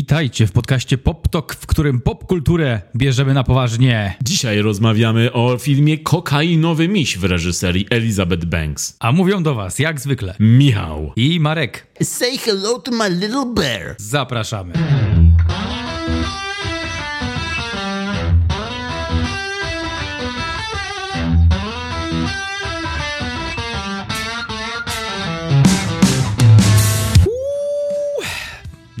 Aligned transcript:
Witajcie 0.00 0.46
w 0.46 0.52
podcaście 0.52 0.98
PopTok, 0.98 1.54
w 1.54 1.66
którym 1.66 2.00
popkulturę 2.00 2.80
bierzemy 2.96 3.34
na 3.34 3.44
poważnie. 3.44 4.16
Dzisiaj 4.22 4.62
rozmawiamy 4.62 5.32
o 5.32 5.58
filmie 5.58 5.98
Kokainowy 5.98 6.88
Miś 6.88 7.18
w 7.18 7.24
reżyserii 7.24 7.86
Elizabeth 7.90 8.44
Banks. 8.44 8.96
A 9.00 9.12
mówią 9.12 9.42
do 9.42 9.54
was, 9.54 9.78
jak 9.78 10.00
zwykle, 10.00 10.34
Michał. 10.40 11.12
i 11.16 11.40
Marek. 11.40 11.86
Say 12.02 12.38
hello 12.38 12.78
to 12.78 12.90
my 12.90 13.10
little 13.10 13.46
bear. 13.54 13.94
Zapraszamy. 13.98 14.72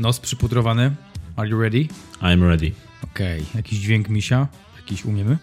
Nos 0.00 0.20
przypudrowany. 0.20 0.90
Are 1.36 1.48
you 1.48 1.60
ready? 1.60 1.88
I'm 2.22 2.48
ready. 2.48 2.72
Okej, 3.04 3.42
jakiś 3.54 3.78
dźwięk 3.78 4.08
misia? 4.08 4.48
Jakiś 4.76 5.04
umiemy? 5.04 5.38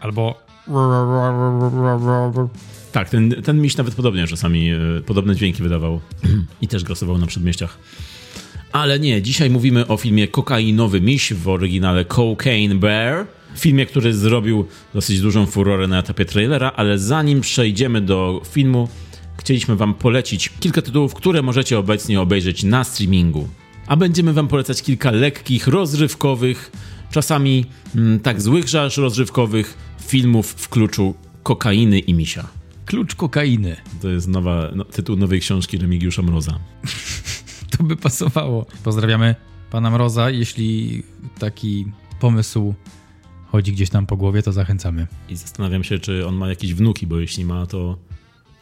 Albo... 0.00 0.40
Tak, 2.92 3.10
ten, 3.10 3.42
ten 3.42 3.60
miś 3.60 3.76
nawet 3.76 3.94
podobnie 3.94 4.26
czasami 4.26 4.70
e, 4.70 4.78
podobne 5.06 5.36
dźwięki 5.36 5.62
wydawał 5.62 6.00
i 6.62 6.68
też 6.68 6.84
grasował 6.84 7.18
na 7.18 7.26
przedmieściach. 7.26 7.78
Ale 8.72 9.00
nie, 9.00 9.22
dzisiaj 9.22 9.50
mówimy 9.50 9.86
o 9.86 9.96
filmie 9.96 10.28
Kokainowy 10.28 11.00
Miś 11.00 11.32
w 11.32 11.48
oryginale 11.48 12.04
Cocaine 12.04 12.78
Bear. 12.78 13.26
Filmie, 13.56 13.86
który 13.86 14.14
zrobił 14.14 14.66
dosyć 14.94 15.20
dużą 15.20 15.46
furorę 15.46 15.88
na 15.88 15.98
etapie 15.98 16.24
trailera, 16.24 16.72
ale 16.76 16.98
zanim 16.98 17.40
przejdziemy 17.40 18.00
do 18.00 18.42
filmu, 18.50 18.88
chcieliśmy 19.46 19.76
wam 19.76 19.94
polecić 19.94 20.48
kilka 20.60 20.82
tytułów, 20.82 21.14
które 21.14 21.42
możecie 21.42 21.78
obecnie 21.78 22.20
obejrzeć 22.20 22.64
na 22.64 22.84
streamingu. 22.84 23.48
A 23.86 23.96
będziemy 23.96 24.32
wam 24.32 24.48
polecać 24.48 24.82
kilka 24.82 25.10
lekkich, 25.10 25.66
rozrywkowych, 25.66 26.72
czasami 27.10 27.64
mm, 27.96 28.20
tak 28.20 28.42
złych, 28.42 28.68
że 28.68 28.82
aż 28.82 28.96
rozrywkowych 28.96 29.78
filmów 30.06 30.50
w 30.50 30.68
kluczu 30.68 31.14
kokainy 31.42 31.98
i 31.98 32.14
misia. 32.14 32.46
Klucz 32.86 33.14
kokainy. 33.14 33.76
To 34.02 34.08
jest 34.08 34.28
nowa, 34.28 34.70
no, 34.74 34.84
tytuł 34.84 35.16
nowej 35.16 35.40
książki 35.40 35.78
Remigiusza 35.78 36.22
Mroza. 36.22 36.58
To 37.78 37.84
by 37.84 37.96
pasowało. 37.96 38.66
Pozdrawiamy 38.84 39.34
pana 39.70 39.90
Mroza. 39.90 40.30
Jeśli 40.30 41.02
taki 41.38 41.86
pomysł 42.20 42.74
chodzi 43.46 43.72
gdzieś 43.72 43.90
tam 43.90 44.06
po 44.06 44.16
głowie, 44.16 44.42
to 44.42 44.52
zachęcamy. 44.52 45.06
I 45.28 45.36
zastanawiam 45.36 45.84
się, 45.84 45.98
czy 45.98 46.26
on 46.26 46.34
ma 46.34 46.48
jakieś 46.48 46.74
wnuki, 46.74 47.06
bo 47.06 47.18
jeśli 47.18 47.44
ma, 47.44 47.66
to 47.66 47.98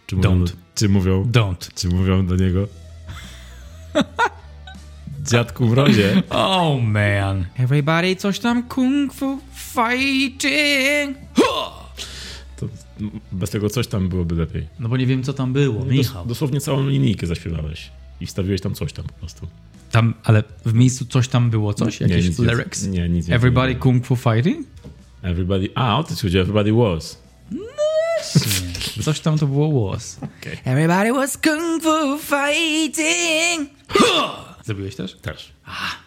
czy 0.07 0.17
mówią, 0.17 0.45
Don't. 0.45 0.53
czy 0.75 0.89
mówią, 0.89 1.25
Don't. 1.33 1.75
czy 1.75 1.89
mówią 1.89 2.27
do 2.27 2.37
niego 2.37 2.69
Dziadku 5.23 5.67
Mrozie. 5.67 6.23
Oh 6.31 6.83
man. 6.83 7.45
Everybody 7.57 8.17
coś 8.17 8.39
tam 8.39 8.63
kung 8.63 9.15
fu 9.15 9.39
fighting. 9.55 11.17
To 12.57 12.69
bez 13.33 13.51
tego 13.51 13.71
coś 13.71 13.87
tam 13.87 14.09
byłoby 14.09 14.35
lepiej. 14.35 14.69
No 14.79 14.89
bo 14.89 14.97
nie 14.97 15.07
wiem, 15.07 15.23
co 15.23 15.33
tam 15.33 15.53
było, 15.53 15.85
Michał. 15.85 16.23
Dos, 16.23 16.29
dosłownie 16.29 16.61
całą 16.61 16.89
linijkę 16.89 17.27
zaśpiewałeś. 17.27 17.91
I 18.21 18.27
wstawiłeś 18.27 18.61
tam 18.61 18.75
coś 18.75 18.93
tam 18.93 19.05
po 19.05 19.13
prostu. 19.13 19.47
Tam, 19.91 20.15
ale 20.25 20.43
w 20.65 20.75
miejscu 20.75 21.05
coś 21.07 21.29
tam 21.29 21.51
było, 21.51 21.75
coś? 21.75 22.01
Nie, 22.01 22.07
Jakieś 22.07 22.29
nic 22.29 22.39
nie- 22.39 22.47
lyrics? 22.47 22.87
nie, 22.87 23.09
nic 23.09 23.29
nie 23.29 23.35
Everybody 23.35 23.75
powiedziałem. 23.75 24.01
kung 24.03 24.07
fu 24.07 24.17
fighting? 24.17 24.67
Everybody... 25.23 25.69
A, 25.75 25.99
o 25.99 26.05
to 26.05 26.15
ci 26.17 26.23
chodzi, 26.23 26.39
everybody 26.39 26.73
was. 26.73 27.23
Nie. 27.51 27.59
Coś 29.03 29.21
tam 29.21 29.39
to 29.39 29.47
było 29.47 29.91
was. 29.91 30.19
Okej. 30.23 30.59
Everybody 30.65 31.13
was 31.13 31.39
kung 31.39 31.83
fu 31.83 32.19
fighting. 32.19 33.71
Zrobiłeś 34.65 34.97
też? 34.97 35.15
Też. 35.15 35.53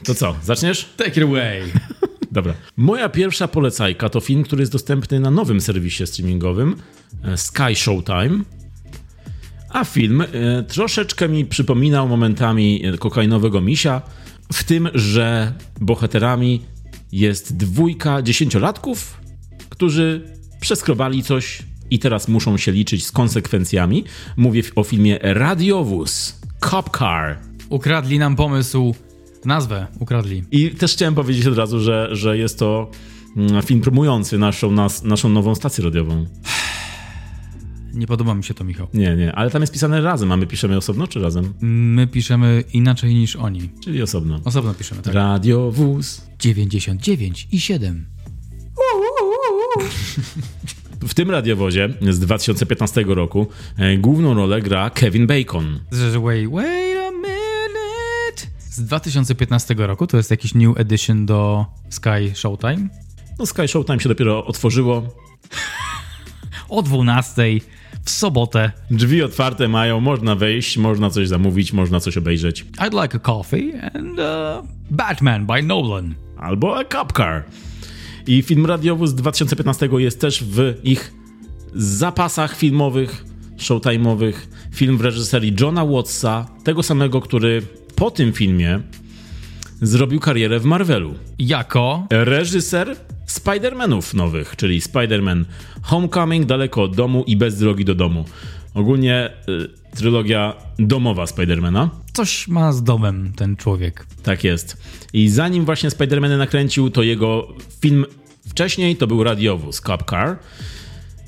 To 0.06 0.16
co, 0.16 0.36
zaczniesz? 0.44 0.90
Take 0.98 1.10
it 1.10 1.24
away. 1.24 1.62
Dobra. 2.32 2.54
Moja 2.78 3.10
pierwsza 3.10 3.48
polecajka 3.48 4.10
to 4.10 4.20
film, 4.20 4.44
który 4.44 4.62
jest 4.62 4.72
dostępny 4.72 5.20
na 5.20 5.32
nowym 5.32 5.62
serwisie 5.62 6.08
streamingowym 6.08 6.76
e, 7.24 7.38
Sky 7.38 7.76
Showtime. 7.76 8.44
A 9.70 9.84
film 9.84 10.22
e, 10.22 10.26
troszeczkę 10.64 11.30
mi 11.30 11.46
przypominał 11.46 12.08
momentami 12.08 12.86
e, 12.86 12.98
kokainowego 12.98 13.62
misia, 13.62 14.02
w 14.54 14.64
tym, 14.64 14.90
że 14.94 15.54
bohaterami 15.82 16.62
jest 17.12 17.58
dwójka 17.58 18.22
dziesięciolatków, 18.22 19.18
którzy 19.70 20.38
przeskrobali 20.60 21.24
coś 21.24 21.64
i 21.92 22.00
teraz 22.00 22.28
muszą 22.28 22.58
się 22.58 22.72
liczyć 22.72 23.06
z 23.06 23.12
konsekwencjami. 23.12 24.04
Mówię 24.38 24.62
o 24.76 24.84
filmie 24.84 25.20
Radiowóz, 25.22 26.40
Cop 26.60 26.98
Car. 26.98 27.38
Ukradli 27.70 28.20
nam 28.20 28.36
pomysł. 28.36 28.96
Nazwę 29.46 29.88
ukradli. 30.00 30.44
I 30.52 30.70
też 30.70 30.94
chciałem 30.94 31.16
powiedzieć 31.16 31.48
od 31.48 31.58
razu, 31.58 31.80
że, 31.80 32.10
że 32.12 32.38
jest 32.38 32.60
to 32.60 32.92
mm, 33.38 33.62
film 33.62 33.82
promujący 33.82 34.38
naszą, 34.38 34.72
nas, 34.72 35.04
naszą 35.04 35.30
nową 35.30 35.56
stację 35.56 35.84
radiową. 35.84 36.26
Nie 37.94 38.08
podoba 38.08 38.36
mi 38.36 38.44
się 38.44 38.54
to, 38.54 38.64
Michał. 38.64 38.88
Nie, 38.94 39.16
nie, 39.16 39.36
ale 39.36 39.52
tam 39.52 39.62
jest 39.62 39.74
pisane 39.74 40.02
razem, 40.02 40.32
a 40.32 40.38
my 40.38 40.48
piszemy 40.48 40.78
osobno 40.78 41.08
czy 41.08 41.20
razem? 41.20 41.54
My 41.62 42.08
piszemy 42.08 42.64
inaczej 42.74 43.16
niż 43.16 43.36
oni. 43.36 43.70
Czyli 43.84 44.02
osobno. 44.02 44.42
Osobno 44.46 44.74
piszemy, 44.74 45.02
tak? 45.02 45.14
Radiowóz. 45.14 46.22
99 46.40 47.48
i 47.52 47.60
7. 47.62 48.06
W 51.02 51.14
tym 51.14 51.32
radiowozie 51.32 51.90
z 52.10 52.20
2015 52.20 53.04
roku 53.08 53.48
e, 53.78 53.98
główną 53.98 54.34
rolę 54.34 54.62
gra 54.62 54.90
Kevin 54.90 55.28
Bacon. 55.28 55.80
Wait, 55.92 56.52
wait 56.52 56.98
a 56.98 57.12
minute. 57.12 58.48
Z 58.60 58.82
2015 58.82 59.76
roku 59.78 60.08
to 60.08 60.18
jest 60.18 60.32
jakiś 60.32 60.54
new 60.56 60.80
edition 60.80 61.26
do 61.26 61.66
Sky 61.90 62.36
Showtime. 62.36 62.88
No 63.40 63.46
Sky 63.46 63.68
Showtime 63.68 64.00
się 64.00 64.10
dopiero 64.10 64.46
otworzyło. 64.46 65.04
O 66.70 66.82
12 66.82 67.44
w 68.06 68.10
sobotę. 68.10 68.72
Drzwi 68.92 69.24
otwarte 69.24 69.68
mają, 69.68 70.00
można 70.00 70.36
wejść, 70.36 70.78
można 70.78 71.10
coś 71.10 71.28
zamówić, 71.28 71.74
można 71.74 72.00
coś 72.00 72.18
obejrzeć. 72.18 72.66
I'd 72.78 73.02
like 73.04 73.18
a 73.18 73.20
coffee 73.20 73.74
and 73.94 74.20
uh, 74.20 74.68
Batman 74.90 75.46
by 75.46 75.64
Nolan. 75.64 76.16
albo 76.38 76.78
A 76.78 76.86
Cop 76.86 77.14
Car. 77.14 77.44
I 78.28 78.42
film 78.42 78.66
radiowy 78.66 79.08
z 79.08 79.16
2015 79.16 79.90
jest 79.98 80.22
też 80.22 80.44
w 80.44 80.74
ich 80.84 81.14
zapasach 81.76 82.58
filmowych, 82.58 83.26
showtime'owych. 83.58 84.34
Film 84.72 84.98
w 84.98 85.02
reżyserii 85.02 85.56
Johna 85.60 85.86
Wattsa, 85.86 86.48
tego 86.64 86.84
samego, 86.84 87.22
który 87.22 87.62
po 87.96 88.12
tym 88.12 88.34
filmie 88.34 88.80
zrobił 89.82 90.20
karierę 90.20 90.60
w 90.60 90.66
Marvelu. 90.66 91.14
Jako 91.40 92.08
Reżyser 92.10 92.96
Spider-Manów 93.28 94.16
nowych, 94.16 94.56
czyli 94.56 94.82
Spider-Man 94.82 95.46
Homecoming, 95.82 96.46
Daleko 96.46 96.84
od 96.84 96.96
domu 96.96 97.24
i 97.28 97.38
Bez 97.38 97.60
drogi 97.60 97.86
do 97.86 97.96
domu. 97.96 98.26
Ogólnie 98.74 99.30
y, 99.50 99.96
trylogia 99.96 100.54
domowa 100.80 101.28
Spidermana. 101.28 101.90
Coś 102.18 102.48
ma 102.48 102.74
z 102.74 102.84
domem 102.84 103.34
ten 103.36 103.56
człowiek. 103.56 104.06
Tak 104.24 104.44
jest. 104.44 104.78
I 105.14 105.30
zanim 105.30 105.66
właśnie 105.66 105.90
Spider-Man 105.90 106.38
nakręcił, 106.38 106.90
to 106.90 107.04
jego 107.04 107.48
film 107.82 108.06
wcześniej 108.50 108.96
to 108.96 109.08
był 109.08 109.24
radiowóz 109.24 109.82
Cop 109.82 110.10
Car. 110.10 110.40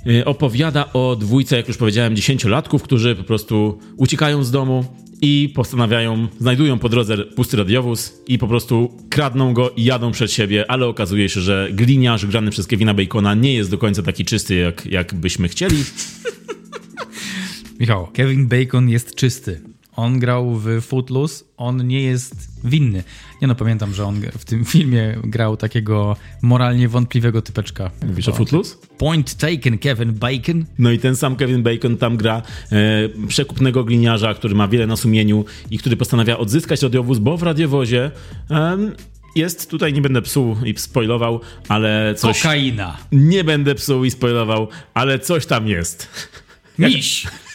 Yy, 0.05 0.25
Opowiada 0.25 0.94
o 0.94 1.16
dwójce, 1.16 1.57
jak 1.57 1.67
już 1.67 1.77
powiedziałem, 1.77 2.16
dziesięciolatków, 2.16 2.83
którzy 2.83 3.16
po 3.16 3.23
prostu 3.23 3.79
uciekają 3.97 4.44
z 4.44 4.51
domu 4.51 4.85
i 5.22 5.51
postanawiają, 5.55 6.27
znajdują 6.39 6.79
po 6.79 6.89
drodze 6.89 7.17
pusty 7.17 7.57
radiowóz 7.57 8.21
i 8.27 8.38
po 8.38 8.47
prostu 8.47 8.97
kradną 9.09 9.53
go 9.53 9.69
i 9.69 9.83
jadą 9.83 10.11
przed 10.11 10.31
siebie, 10.31 10.71
ale 10.71 10.88
okazuje 10.88 11.29
się, 11.29 11.41
że 11.41 11.69
gliniarz 11.71 12.25
grany 12.25 12.51
przez 12.51 12.67
Kevina 12.67 12.94
Bacona 12.94 13.33
nie 13.33 13.53
jest 13.53 13.71
do 13.71 13.77
końca 13.77 14.03
taki 14.03 14.25
czysty, 14.25 14.56
jak, 14.56 14.85
jak 14.85 15.13
byśmy 15.13 15.47
chcieli. 15.47 15.83
Michał, 17.79 18.07
Kevin 18.13 18.47
Bacon 18.47 18.89
jest 18.89 19.16
czysty. 19.16 19.69
On 19.99 20.19
grał 20.19 20.55
w 20.55 20.81
Footloose, 20.81 21.45
on 21.57 21.87
nie 21.87 22.01
jest 22.01 22.35
winny. 22.63 23.03
Nie 23.41 23.47
no, 23.47 23.55
pamiętam, 23.55 23.94
że 23.94 24.06
on 24.06 24.21
w 24.38 24.45
tym 24.45 24.65
filmie 24.65 25.18
grał 25.24 25.57
takiego 25.57 26.15
moralnie 26.41 26.89
wątpliwego 26.89 27.41
typeczka. 27.41 27.91
Mówisz 28.07 28.27
o 28.27 28.33
Footloose? 28.33 28.75
Point 28.97 29.35
taken, 29.35 29.77
Kevin 29.77 30.13
Bacon. 30.13 30.65
No 30.77 30.91
i 30.91 31.00
ten 31.00 31.15
sam 31.15 31.35
Kevin 31.35 31.63
Bacon 31.63 31.97
tam 31.97 32.18
gra 32.18 32.41
e, 32.71 33.27
przekupnego 33.27 33.83
gliniarza, 33.83 34.33
który 34.33 34.56
ma 34.56 34.68
wiele 34.68 34.88
na 34.88 34.95
sumieniu 34.95 35.45
i 35.71 35.77
który 35.77 35.97
postanawia 35.97 36.38
odzyskać 36.38 36.81
radiowóz, 36.81 37.19
bo 37.19 37.38
w 37.38 37.44
radiowozie 37.44 38.12
jest, 39.35 39.69
tutaj 39.69 39.94
nie 39.94 40.01
będę 40.01 40.21
psuł 40.21 40.56
i 40.65 40.77
spoilował, 40.77 41.41
ale 41.68 42.15
coś... 42.18 42.41
Kokaina. 42.41 42.97
Nie 43.12 43.44
będę 43.44 43.75
psuł 43.75 44.06
i 44.06 44.12
spoilował, 44.12 44.68
ale 44.94 45.19
coś 45.19 45.45
tam 45.45 45.68
jest. 45.68 46.07
Miś. 46.77 47.27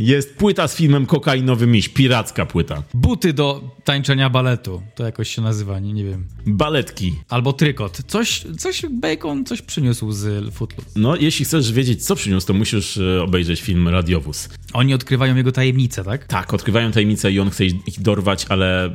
Jest 0.00 0.36
płyta 0.36 0.68
z 0.68 0.76
filmem 0.76 1.06
Kokainowy 1.06 1.66
Miś, 1.66 1.88
piracka 1.88 2.46
płyta. 2.46 2.82
Buty 2.94 3.32
do 3.32 3.76
tańczenia 3.84 4.30
baletu. 4.30 4.82
To 4.94 5.04
jakoś 5.04 5.34
się 5.34 5.42
nazywa, 5.42 5.78
nie, 5.78 5.92
nie 5.92 6.04
wiem. 6.04 6.26
Baletki. 6.46 7.12
Albo 7.28 7.52
trykot. 7.52 8.02
Coś, 8.06 8.44
coś 8.58 8.82
Bacon 8.90 9.44
coś 9.44 9.62
przyniósł 9.62 10.12
z 10.12 10.54
Footloose. 10.54 10.90
No, 10.96 11.16
jeśli 11.16 11.44
chcesz 11.44 11.72
wiedzieć, 11.72 12.04
co 12.04 12.16
przyniósł, 12.16 12.46
to 12.46 12.54
musisz 12.54 12.96
e, 12.98 13.22
obejrzeć 13.22 13.60
film 13.60 13.88
Radiowóz. 13.88 14.48
Oni 14.72 14.94
odkrywają 14.94 15.36
jego 15.36 15.52
tajemnicę, 15.52 16.04
tak? 16.04 16.26
Tak, 16.26 16.54
odkrywają 16.54 16.92
tajemnicę 16.92 17.32
i 17.32 17.40
on 17.40 17.50
chce 17.50 17.66
ich 17.66 18.00
dorwać, 18.00 18.46
ale 18.48 18.94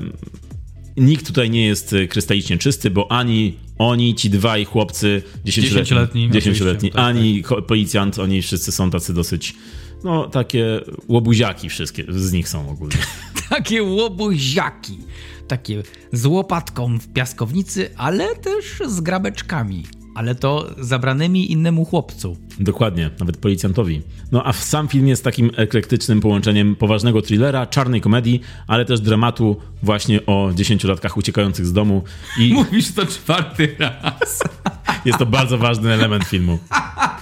Nikt 0.98 1.28
tutaj 1.28 1.50
nie 1.50 1.66
jest 1.66 1.94
e, 1.94 2.08
krystalicznie 2.08 2.58
czysty, 2.58 2.92
bo 2.92 3.12
ani 3.12 3.54
oni, 3.78 4.16
ci 4.16 4.30
dwaj 4.30 4.66
chłopcy, 4.66 5.24
dziesięcioletni, 5.46 5.82
Dziesięcioletni, 5.82 6.32
dziesięcioletni 6.32 6.90
oczywiście, 6.90 6.96
tak, 6.96 7.06
ani 7.06 7.42
ko- 7.42 7.62
policjant, 7.62 8.20
oni 8.20 8.42
wszyscy 8.42 8.72
są 8.72 8.90
tacy 8.90 9.14
dosyć, 9.14 9.56
no 10.04 10.28
takie 10.30 10.80
łobuziaki 11.08 11.70
wszystkie 11.70 12.04
z 12.10 12.32
nich 12.34 12.50
są 12.50 12.70
ogólnie. 12.70 12.98
Takie 13.50 13.84
łobuziaki. 13.84 14.98
Takie 15.48 15.84
z 16.12 16.26
łopatką 16.26 17.00
w 17.00 17.08
piaskownicy, 17.08 17.90
ale 17.98 18.36
też 18.36 18.66
z 18.88 19.02
grabeczkami. 19.02 19.84
Ale 20.16 20.36
to 20.36 20.70
zabranymi 20.78 21.52
innemu 21.52 21.86
chłopcu. 21.86 22.38
Dokładnie, 22.60 23.10
nawet 23.20 23.38
policjantowi. 23.38 24.02
No 24.32 24.48
a 24.48 24.54
sam 24.54 24.88
film 24.88 25.08
jest 25.08 25.24
takim 25.24 25.52
eklektycznym 25.56 26.22
połączeniem 26.22 26.76
poważnego 26.76 27.22
thrillera, 27.22 27.66
czarnej 27.66 28.02
komedii, 28.02 28.42
ale 28.68 28.86
też 28.86 29.02
dramatu 29.02 29.58
właśnie 29.84 30.26
o 30.26 30.52
dziesięciolatkach 30.56 31.18
uciekających 31.18 31.66
z 31.66 31.74
domu 31.74 32.04
i 32.40 32.54
Mówisz 32.54 32.94
to 32.94 33.06
czwarty 33.06 33.76
raz. 33.80 34.44
jest 35.06 35.20
to 35.20 35.26
bardzo 35.26 35.58
ważny 35.58 35.94
element 35.94 36.24
filmu. 36.24 36.60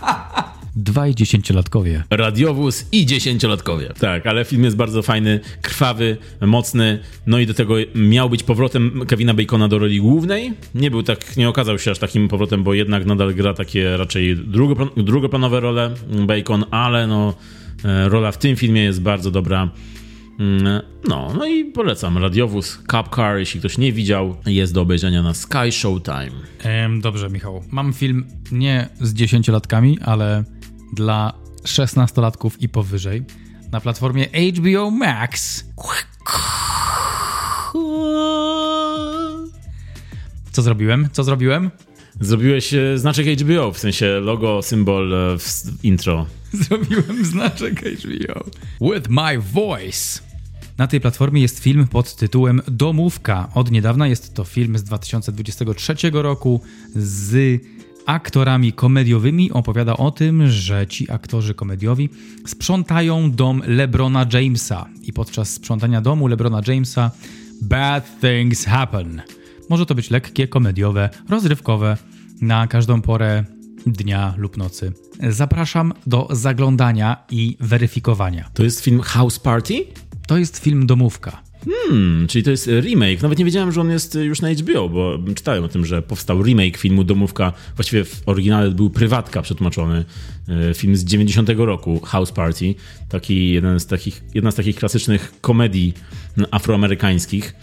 Dwaj 0.75 1.15
dziesięciolatkowie. 1.15 2.03
Radiowóz 2.09 2.85
i 2.91 3.06
dziesięciolatkowie. 3.06 3.89
Tak, 4.00 4.27
ale 4.27 4.45
film 4.45 4.63
jest 4.63 4.75
bardzo 4.77 5.01
fajny, 5.01 5.39
krwawy, 5.62 6.18
mocny. 6.41 7.00
No 7.27 7.39
i 7.39 7.45
do 7.45 7.53
tego 7.53 7.75
miał 7.95 8.29
być 8.29 8.44
powrotem 8.44 9.06
Kevina 9.07 9.33
Bacona 9.33 9.68
do 9.68 9.79
roli 9.79 10.00
głównej. 10.00 10.53
Nie 10.75 10.91
był 10.91 11.03
tak, 11.03 11.38
nie 11.38 11.50
okazał 11.50 11.79
się 11.79 11.91
aż 11.91 12.00
takim 12.00 12.27
powrotem, 12.27 12.63
bo 12.63 12.73
jednak 12.73 13.06
nadal 13.06 13.33
gra 13.33 13.53
takie 13.53 13.97
raczej 13.97 14.38
drugoplan- 14.38 15.03
drugoplanowe 15.03 15.59
role 15.59 15.91
Bacon, 16.27 16.65
ale 16.71 17.07
no 17.07 17.33
e, 17.85 18.09
rola 18.09 18.31
w 18.31 18.38
tym 18.38 18.56
filmie 18.56 18.83
jest 18.83 19.01
bardzo 19.01 19.31
dobra. 19.31 19.69
Mm, 20.39 20.81
No, 21.07 21.33
no 21.38 21.45
i 21.47 21.65
polecam. 21.65 22.17
Radiowóz, 22.17 22.77
Cup 22.77 23.15
Car, 23.15 23.38
jeśli 23.38 23.59
ktoś 23.59 23.77
nie 23.77 23.94
widział, 23.94 24.35
jest 24.45 24.74
do 24.74 24.81
obejrzenia 24.81 25.24
na 25.24 25.33
Sky 25.33 25.71
Showtime. 25.71 26.31
Em, 26.63 27.01
dobrze, 27.01 27.29
Michał. 27.29 27.63
Mam 27.71 27.94
film 27.94 28.25
nie 28.51 28.89
z 29.01 29.13
dziesięciolatkami, 29.13 30.00
ale 30.00 30.44
dla 30.93 31.33
szesnastolatków 31.65 32.61
i 32.61 32.69
powyżej. 32.69 33.23
Na 33.71 33.81
platformie 33.81 34.25
HBO 34.25 34.91
Max. 34.91 35.63
Co 40.51 40.61
zrobiłem? 40.61 41.09
Co 41.11 41.23
zrobiłem? 41.23 41.71
Zrobiłeś 42.19 42.73
e, 42.73 42.97
znaczek 42.97 43.27
HBO, 43.39 43.71
w 43.71 43.79
sensie 43.79 44.19
logo, 44.19 44.61
symbol 44.61 45.13
e, 45.13 45.38
intro. 45.83 46.25
Zrobiłem 46.53 47.25
znaczek 47.25 47.81
HBO. 47.81 48.45
With 48.81 49.09
my 49.09 49.39
voice. 49.39 50.19
Na 50.77 50.88
tej 50.88 51.01
platformie 51.01 51.41
jest 51.41 51.59
film 51.59 51.88
pod 51.88 52.15
tytułem 52.15 52.61
Domówka. 52.67 53.49
Od 53.53 53.71
niedawna 53.71 54.07
jest 54.07 54.33
to 54.33 54.43
film 54.43 54.77
z 54.77 54.83
2023 54.83 55.95
roku 56.13 56.61
z 56.95 57.61
aktorami 58.06 58.74
komediowymi. 58.74 59.51
Opowiada 59.51 59.98
o 59.98 60.12
tym, 60.12 60.48
że 60.48 60.88
ci 60.88 61.12
aktorzy 61.12 61.53
komediowi 61.53 62.09
sprzątają 62.48 63.31
dom 63.31 63.62
LeBrona 63.65 64.25
Jamesa 64.33 64.86
i 65.01 65.13
podczas 65.13 65.50
sprzątania 65.53 66.01
domu 66.01 66.27
LeBrona 66.27 66.62
Jamesa 66.68 67.12
bad 67.62 68.19
things 68.21 68.65
happen. 68.65 69.21
Może 69.69 69.86
to 69.86 69.95
być 69.95 70.09
lekkie, 70.09 70.48
komediowe, 70.48 71.09
rozrywkowe, 71.30 71.98
na 72.42 72.68
każdą 72.68 73.01
porę 73.01 73.44
dnia 73.86 74.33
lub 74.38 74.57
nocy. 74.57 74.94
Zapraszam 75.30 75.94
do 76.07 76.27
zaglądania 76.31 77.18
i 77.31 77.57
weryfikowania. 77.59 78.50
To 78.53 78.63
jest 78.63 78.80
film 78.80 79.01
House 79.01 79.39
Party? 79.39 79.86
To 80.27 80.38
jest 80.38 80.57
film 80.57 80.88
Domówka. 80.88 81.50
Hmm, 81.66 82.28
czyli 82.28 82.44
to 82.44 82.52
jest 82.52 82.68
remake. 82.68 83.22
Nawet 83.22 83.40
nie 83.40 83.46
wiedziałem, 83.46 83.72
że 83.72 83.81
on 83.81 83.90
jest 83.92 84.16
już 84.16 84.42
na 84.42 84.50
HBO, 84.50 84.90
bo 84.90 85.19
czytałem 85.36 85.63
o 85.63 85.68
tym, 85.68 85.86
że 85.86 86.02
powstał 86.02 86.44
remake 86.44 86.78
filmu 86.78 87.04
Domówka. 87.04 87.54
Właściwie 87.75 88.04
w 88.04 88.22
oryginale 88.25 88.72
był 88.72 88.90
Prywatka 88.90 89.42
przetłumaczony. 89.42 90.06
E, 90.69 90.74
Film 90.74 90.96
z 90.96 91.04
90 91.04 91.50
roku, 91.50 92.00
House 92.00 92.31
Party. 92.31 92.75
Taki 93.10 93.50
jeden 93.50 93.80
z 93.80 93.86
takich, 93.86 94.24
jedna 94.34 94.52
z 94.52 94.56
takich 94.56 94.75
klasycznych 94.75 95.34
komedii 95.42 95.94
afroamerykańskich, 96.52 97.56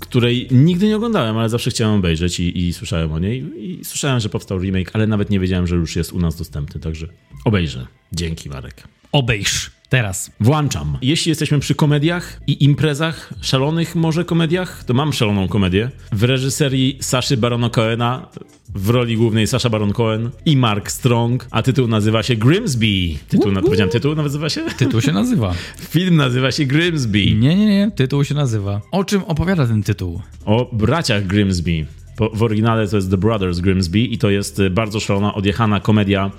której 0.00 0.48
nigdy 0.50 0.86
nie 0.86 0.96
oglądałem, 0.96 1.38
ale 1.38 1.48
zawsze 1.48 1.70
chciałem 1.70 1.98
obejrzeć 1.98 2.40
i, 2.40 2.58
i 2.58 2.72
słyszałem 2.72 3.12
o 3.12 3.18
niej. 3.18 3.44
I 3.56 3.84
słyszałem, 3.84 4.20
że 4.20 4.28
powstał 4.28 4.58
remake, 4.58 4.90
ale 4.92 5.06
nawet 5.06 5.30
nie 5.30 5.40
wiedziałem, 5.40 5.66
że 5.66 5.76
już 5.76 5.96
jest 5.96 6.12
u 6.12 6.18
nas 6.18 6.36
dostępny, 6.36 6.80
także 6.80 7.08
obejrzę. 7.44 7.86
Dzięki, 8.12 8.48
Marek. 8.48 8.82
Obejrz. 9.12 9.77
Teraz. 9.88 10.30
Włączam. 10.40 10.98
Jeśli 11.02 11.28
jesteśmy 11.28 11.58
przy 11.58 11.74
komediach 11.74 12.40
i 12.46 12.64
imprezach, 12.64 13.34
szalonych 13.40 13.94
może 13.94 14.24
komediach, 14.24 14.84
to 14.84 14.94
mam 14.94 15.12
szaloną 15.12 15.48
komedię. 15.48 15.90
W 16.12 16.22
reżyserii 16.22 16.98
Saszy 17.00 17.36
Barona 17.36 17.70
Cohena, 17.70 18.28
w 18.74 18.90
roli 18.90 19.16
głównej 19.16 19.46
Sasha 19.46 19.70
Baron 19.70 19.92
Cohen 19.92 20.30
i 20.46 20.56
Mark 20.56 20.90
Strong, 20.90 21.46
a 21.50 21.62
tytuł 21.62 21.88
nazywa 21.88 22.22
się 22.22 22.36
Grimsby. 22.36 22.86
Tytuł, 23.28 23.52
na, 23.52 23.62
powiedziałem 23.62 23.90
tytuł, 23.90 24.14
nazywa 24.14 24.48
się? 24.48 24.64
Tytuł 24.76 25.00
się 25.00 25.12
nazywa. 25.12 25.54
Film 25.90 26.16
nazywa 26.16 26.52
się 26.52 26.64
Grimsby. 26.64 27.34
Nie, 27.34 27.56
nie, 27.56 27.66
nie. 27.66 27.90
Tytuł 27.90 28.24
się 28.24 28.34
nazywa. 28.34 28.80
O 28.90 29.04
czym 29.04 29.22
opowiada 29.24 29.66
ten 29.66 29.82
tytuł? 29.82 30.20
O 30.44 30.70
braciach 30.72 31.26
Grimsby. 31.26 31.86
Po, 32.16 32.30
w 32.30 32.42
oryginale 32.42 32.88
to 32.88 32.96
jest 32.96 33.10
The 33.10 33.16
Brothers 33.16 33.60
Grimsby 33.60 33.98
i 33.98 34.18
to 34.18 34.30
jest 34.30 34.58
y, 34.58 34.70
bardzo 34.70 35.00
szalona, 35.00 35.34
odjechana 35.34 35.80
komedia, 35.80 36.30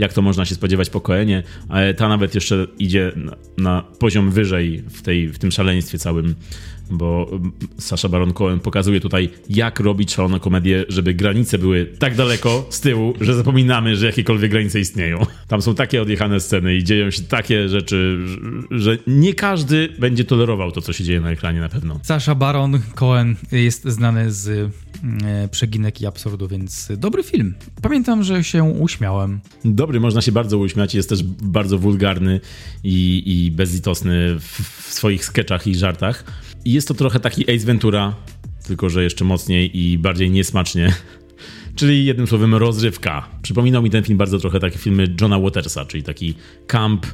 jak 0.00 0.12
to 0.12 0.22
można 0.22 0.44
się 0.44 0.54
spodziewać 0.54 0.90
po 0.90 1.00
Coenie, 1.00 1.42
ale 1.68 1.94
ta 1.94 2.08
nawet 2.08 2.34
jeszcze 2.34 2.66
idzie 2.78 3.12
na, 3.16 3.36
na 3.58 3.82
poziom 3.82 4.30
wyżej 4.30 4.82
w, 4.90 5.02
tej, 5.02 5.28
w 5.28 5.38
tym 5.38 5.50
szaleństwie 5.50 5.98
całym, 5.98 6.34
bo 6.90 7.26
mm, 7.32 7.52
Sasha 7.78 8.08
Baron 8.08 8.32
Cohen 8.32 8.60
pokazuje 8.60 9.00
tutaj, 9.00 9.30
jak 9.48 9.80
robić 9.80 10.12
szalone 10.14 10.40
komedie, 10.40 10.84
żeby 10.88 11.14
granice 11.14 11.58
były 11.58 11.86
tak 11.98 12.16
daleko 12.16 12.66
z 12.70 12.80
tyłu, 12.80 13.14
że 13.20 13.34
zapominamy, 13.34 13.96
że 13.96 14.06
jakiekolwiek 14.06 14.50
granice 14.50 14.80
istnieją. 14.80 15.26
Tam 15.48 15.62
są 15.62 15.74
takie 15.74 16.02
odjechane 16.02 16.40
sceny 16.40 16.76
i 16.76 16.84
dzieją 16.84 17.10
się 17.10 17.22
takie 17.22 17.68
rzeczy, 17.68 18.18
że- 18.70 18.98
nie 19.06 19.34
każdy 19.34 19.88
będzie 19.98 20.24
tolerował 20.24 20.72
to, 20.72 20.80
co 20.80 20.92
się 20.92 21.04
dzieje 21.04 21.20
na 21.20 21.30
ekranie 21.30 21.60
na 21.60 21.68
pewno. 21.68 22.00
Sasha 22.02 22.34
Baron 22.34 22.80
Cohen 22.94 23.36
jest 23.52 23.84
znany 23.88 24.32
z 24.32 24.48
e, 24.48 25.48
przeginek 25.50 26.00
i 26.00 26.06
absurdu, 26.06 26.48
więc 26.48 26.88
dobry 26.96 27.22
film. 27.22 27.54
Pamiętam, 27.82 28.22
że 28.22 28.44
się 28.44 28.62
uśmiałem. 28.64 29.40
Dobry, 29.64 30.00
można 30.00 30.20
się 30.20 30.32
bardzo 30.32 30.58
uśmiać, 30.58 30.94
jest 30.94 31.08
też 31.08 31.22
bardzo 31.42 31.78
wulgarny 31.78 32.40
i, 32.84 33.22
i 33.26 33.50
bezlitosny 33.50 34.36
w, 34.38 34.60
w 34.88 34.92
swoich 34.92 35.24
sketchach 35.24 35.66
i 35.66 35.74
żartach. 35.74 36.24
Jest 36.64 36.88
to 36.88 36.94
trochę 36.94 37.20
taki 37.20 37.42
Ace 37.54 37.66
Ventura, 37.66 38.14
tylko 38.66 38.88
że 38.90 39.02
jeszcze 39.02 39.24
mocniej 39.24 39.78
i 39.78 39.98
bardziej 39.98 40.30
niesmacznie. 40.30 40.92
Czyli 41.76 42.04
jednym 42.04 42.26
słowem 42.26 42.54
rozrywka. 42.54 43.28
Przypominał 43.42 43.82
mi 43.82 43.90
ten 43.90 44.04
film 44.04 44.18
bardzo 44.18 44.38
trochę 44.38 44.60
takie 44.60 44.78
filmy 44.78 45.14
Johna 45.20 45.38
Watersa, 45.38 45.84
czyli 45.84 46.02
taki 46.02 46.34
camp 46.66 47.06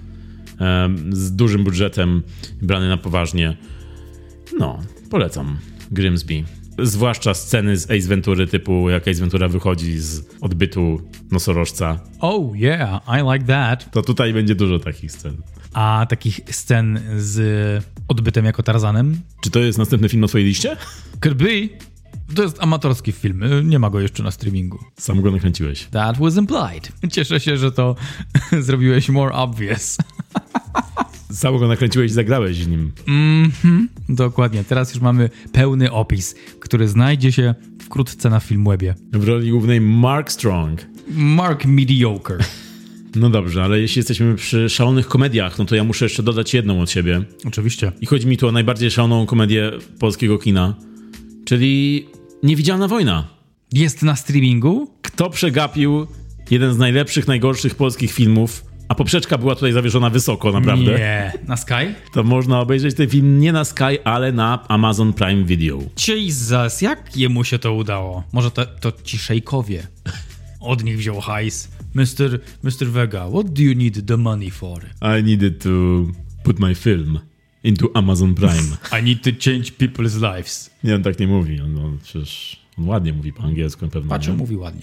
em, 0.59 1.17
z 1.17 1.33
dużym 1.33 1.65
budżetem, 1.65 2.23
brany 2.63 2.89
na 2.89 2.97
poważnie. 2.97 3.57
No, 4.59 4.79
polecam. 5.11 5.59
Grimsby. 5.91 6.45
Zwłaszcza 6.83 7.35
sceny 7.35 7.77
z 7.77 7.85
Ace 7.91 8.09
Ventury, 8.09 8.47
typu 8.47 8.91
jak 8.91 9.09
Ace 9.09 9.21
Ventura 9.21 9.49
wychodzi 9.49 9.99
z 9.99 10.25
odbytu 10.41 11.03
nosorożca. 11.31 12.01
Oh 12.21 12.57
yeah, 12.57 13.03
I 13.09 13.33
like 13.33 13.47
that. 13.47 13.91
To 13.91 14.03
tutaj 14.03 14.33
będzie 14.33 14.55
dużo 14.55 14.79
takich 14.79 15.13
scen. 15.13 15.37
A 15.73 16.07
takich 16.09 16.41
scen 16.51 17.01
z 17.17 17.85
odbytem 18.09 18.45
jako 18.45 18.63
Tarzanem? 18.63 19.21
Czy 19.41 19.51
to 19.51 19.59
jest 19.59 19.79
następny 19.79 20.09
film 20.09 20.21
na 20.21 20.29
twojej 20.29 20.47
liście? 20.47 20.77
Kirby 21.23 21.69
to 22.35 22.43
jest 22.43 22.63
amatorski 22.63 23.13
film, 23.13 23.45
nie 23.65 23.79
ma 23.79 23.91
go 23.91 24.01
jeszcze 24.01 24.23
na 24.23 24.31
streamingu. 24.31 24.79
Sam 24.99 25.23
go 25.23 25.31
nakręciłeś. 25.31 25.85
That 25.85 26.19
was 26.19 26.37
implied. 26.37 26.93
Cieszę 27.13 27.41
się, 27.41 27.57
że 27.57 27.73
to 27.73 27.97
zrobiłeś 28.67 29.09
more 29.09 29.35
obvious. 29.35 29.97
Sam 31.31 31.59
go 31.59 31.69
nakręciłeś 31.69 32.11
i 32.11 32.15
zagrałeś 32.15 32.65
w 32.65 32.69
nim. 32.69 32.93
Dokładnie, 34.09 34.65
teraz 34.65 34.95
już 34.95 35.03
mamy 35.03 35.31
pełny 35.53 35.93
opis, 35.93 36.35
który 36.61 36.89
znajdzie 36.89 37.33
się 37.33 37.55
wkrótce 37.83 38.31
na 38.31 38.41
Filmwebie. 38.41 38.95
W 39.13 39.25
roli 39.25 39.51
głównej 39.51 39.81
Mark 39.81 40.33
Strong. 40.33 40.87
Mark 41.17 41.65
Mediocre. 41.65 42.39
No 43.19 43.31
dobrze, 43.31 43.65
ale 43.65 43.81
jeśli 43.81 43.99
jesteśmy 43.99 44.35
przy 44.35 44.69
szalonych 44.69 45.09
komediach, 45.09 45.59
no 45.59 45.65
to 45.65 45.75
ja 45.75 45.85
muszę 45.85 46.05
jeszcze 46.05 46.23
dodać 46.23 46.55
jedną 46.55 46.81
od 46.81 46.91
siebie. 46.91 47.25
Oczywiście. 47.45 47.93
I 48.01 48.07
chodzi 48.07 48.27
mi 48.27 48.37
tu 48.37 48.49
o 48.49 48.53
najbardziej 48.53 48.91
szaloną 48.91 49.27
komedię 49.27 49.71
polskiego 49.99 50.39
kina, 50.39 50.75
czyli 51.45 52.07
Niewidzialna 52.43 52.89
Wojna. 52.89 53.29
Jest 53.73 54.03
na 54.03 54.17
streamingu? 54.17 54.91
Kto 55.03 55.31
przegapił 55.31 56.07
jeden 56.51 56.75
z 56.75 56.79
najlepszych, 56.79 57.27
najgorszych 57.27 57.75
polskich 57.75 58.13
filmów, 58.13 58.65
a 58.89 58.95
poprzeczka 58.95 59.39
była 59.39 59.55
tutaj 59.55 59.73
zawieszona 59.73 60.11
wysoko, 60.11 60.53
naprawdę. 60.53 60.99
Nie. 60.99 61.33
Na 61.47 61.57
Sky? 61.57 61.95
To 62.13 62.23
można 62.23 62.61
obejrzeć 62.61 62.95
ten 62.95 63.09
film 63.09 63.41
nie 63.41 63.53
na 63.53 63.65
Sky, 63.65 64.05
ale 64.05 64.33
na 64.33 64.69
Amazon 64.69 65.13
Prime 65.13 65.45
Video. 65.45 65.79
Jesus, 66.09 66.81
jak 66.81 67.17
jemu 67.17 67.45
się 67.45 67.59
to 67.59 67.75
udało? 67.75 68.25
Może 68.33 68.51
to, 68.51 68.67
to 68.67 68.93
ci 69.05 69.19
szejkowie. 69.19 69.87
Od 70.61 70.85
nich 70.85 70.99
wziął 70.99 71.21
hajs. 71.21 71.69
Mr. 71.95 72.41
Mr. 72.63 72.87
Vega, 72.87 73.29
what 73.31 73.49
do 73.53 73.63
you 73.63 73.75
need 73.75 74.07
the 74.07 74.17
money 74.17 74.51
for? 74.51 74.83
I 75.19 75.25
needed 75.25 75.63
to 75.63 75.69
put 76.43 76.59
my 76.61 76.75
film 76.75 77.19
into 77.65 77.91
Amazon 77.95 78.35
Prime. 78.35 78.77
I 79.01 79.03
need 79.03 79.23
to 79.23 79.31
change 79.31 79.73
people's 79.79 80.35
lives. 80.35 80.71
Nie, 80.85 80.95
on 80.95 81.03
tak 81.03 81.19
nie 81.19 81.27
mówi. 81.27 81.61
On, 81.61 81.79
on 81.79 81.99
przecież 82.03 82.61
on 82.79 82.89
ładnie 82.89 83.13
mówi 83.13 83.33
po 83.33 83.43
angielsku 83.43 83.85
na 83.85 83.91
pewno. 83.91 84.09
Patrz, 84.09 84.29
mówi 84.29 84.57
ładnie. 84.57 84.83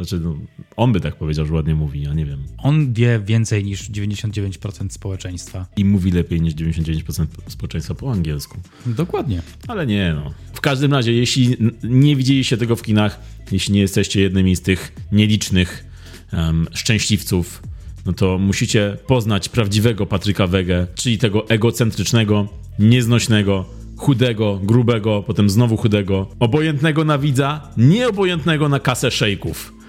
Znaczy, 0.00 0.20
no, 0.20 0.38
on 0.76 0.92
by 0.92 1.00
tak 1.00 1.16
powiedział, 1.16 1.46
że 1.46 1.54
ładnie 1.54 1.74
mówi, 1.74 2.02
ja 2.02 2.14
nie 2.14 2.26
wiem. 2.26 2.38
On 2.58 2.92
wie 2.92 3.20
więcej 3.26 3.64
niż 3.64 3.90
99% 3.90 4.90
społeczeństwa. 4.90 5.66
I 5.76 5.84
mówi 5.84 6.10
lepiej 6.10 6.40
niż 6.40 6.54
99% 6.54 7.26
społeczeństwa 7.48 7.94
po 7.94 8.12
angielsku. 8.12 8.58
Dokładnie. 8.86 9.42
Ale 9.68 9.86
nie 9.86 10.12
no. 10.14 10.34
W 10.54 10.60
każdym 10.60 10.92
razie, 10.92 11.12
jeśli 11.12 11.56
nie 11.82 12.16
widzieliście 12.16 12.56
tego 12.56 12.76
w 12.76 12.82
kinach, 12.82 13.20
jeśli 13.52 13.74
nie 13.74 13.80
jesteście 13.80 14.20
jednymi 14.20 14.56
z 14.56 14.62
tych 14.62 14.92
nielicznych 15.12 15.84
em, 16.32 16.66
szczęśliwców, 16.72 17.62
no 18.06 18.12
to 18.12 18.38
musicie 18.38 18.96
poznać 19.06 19.48
prawdziwego 19.48 20.06
Patryka 20.06 20.46
Wegę, 20.46 20.86
czyli 20.94 21.18
tego 21.18 21.48
egocentrycznego, 21.48 22.48
nieznośnego, 22.78 23.64
chudego, 23.96 24.60
grubego, 24.62 25.22
potem 25.26 25.50
znowu 25.50 25.76
chudego, 25.76 26.26
obojętnego 26.38 27.04
na 27.04 27.18
widza, 27.18 27.68
nieobojętnego 27.76 28.68
na 28.68 28.80
kasę 28.80 29.10
szejków. 29.10 29.79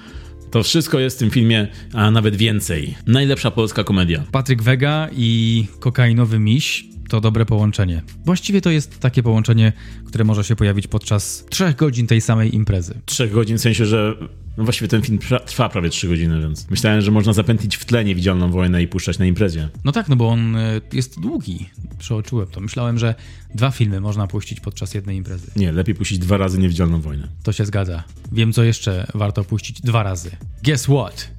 To 0.52 0.64
wszystko 0.64 1.00
jest 1.00 1.16
w 1.16 1.20
tym 1.20 1.30
filmie, 1.30 1.68
a 1.94 2.12
nawet 2.12 2.36
więcej. 2.36 2.96
Najlepsza 3.08 3.52
polska 3.52 3.84
komedia. 3.84 4.24
Patryk 4.32 4.62
Wega 4.62 5.10
i 5.16 5.66
kokainowy 5.80 6.40
miś 6.40 6.86
to 7.10 7.22
dobre 7.22 7.46
połączenie. 7.46 8.02
Właściwie 8.26 8.62
to 8.62 8.70
jest 8.70 9.00
takie 9.00 9.24
połączenie, 9.24 9.74
które 10.06 10.24
może 10.24 10.44
się 10.44 10.56
pojawić 10.56 10.88
podczas 10.88 11.46
trzech 11.50 11.76
godzin 11.76 12.08
tej 12.08 12.22
samej 12.22 12.56
imprezy. 12.56 13.02
trzech 13.06 13.32
godzin, 13.32 13.58
w 13.58 13.62
sensie, 13.62 13.86
że 13.86 14.16
no 14.58 14.64
właściwie 14.64 14.88
ten 14.88 15.02
film 15.02 15.20
trwa, 15.46 15.70
prawie 15.70 15.90
3 15.90 16.08
godziny, 16.08 16.42
więc 16.42 16.70
myślałem, 16.70 17.02
że 17.02 17.12
można 17.12 17.34
zapętlić 17.34 17.76
w 17.76 17.86
tle 17.86 18.06
niewidzialną 18.06 18.52
wojnę 18.52 18.84
i 18.84 18.88
puszczać 18.88 19.20
na 19.20 19.26
imprezie. 19.26 19.70
No 19.84 19.92
tak, 19.92 20.10
no 20.10 20.16
bo 20.16 20.30
on 20.30 20.56
y, 20.56 20.82
jest 20.94 21.20
długi. 21.20 21.70
Przeoczyłem 22.00 22.48
to. 22.48 22.62
Myślałem, 22.62 23.00
że 23.00 23.16
dwa 23.56 23.72
filmy 23.72 24.02
można 24.02 24.28
puścić 24.28 24.60
podczas 24.60 24.94
jednej 24.94 25.18
imprezy. 25.18 25.52
Nie, 25.56 25.72
lepiej 25.72 25.96
puścić 25.96 26.20
dwa 26.20 26.38
razy 26.38 26.60
niewidzialną 26.60 27.02
wojnę. 27.02 27.28
To 27.44 27.52
się 27.52 27.66
zgadza. 27.66 28.04
Wiem, 28.32 28.54
co 28.54 28.64
jeszcze 28.64 29.08
warto 29.14 29.44
puścić 29.44 29.82
dwa 29.82 30.04
razy. 30.04 30.32
Guess 30.64 30.84
what? 30.84 31.32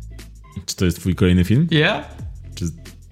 Czy 0.67 0.77
to 0.77 0.85
jest 0.85 1.01
twój 1.01 1.15
kolejny 1.15 1.45
film? 1.45 1.69
Yeah? 1.71 2.17
Czy 2.55 2.65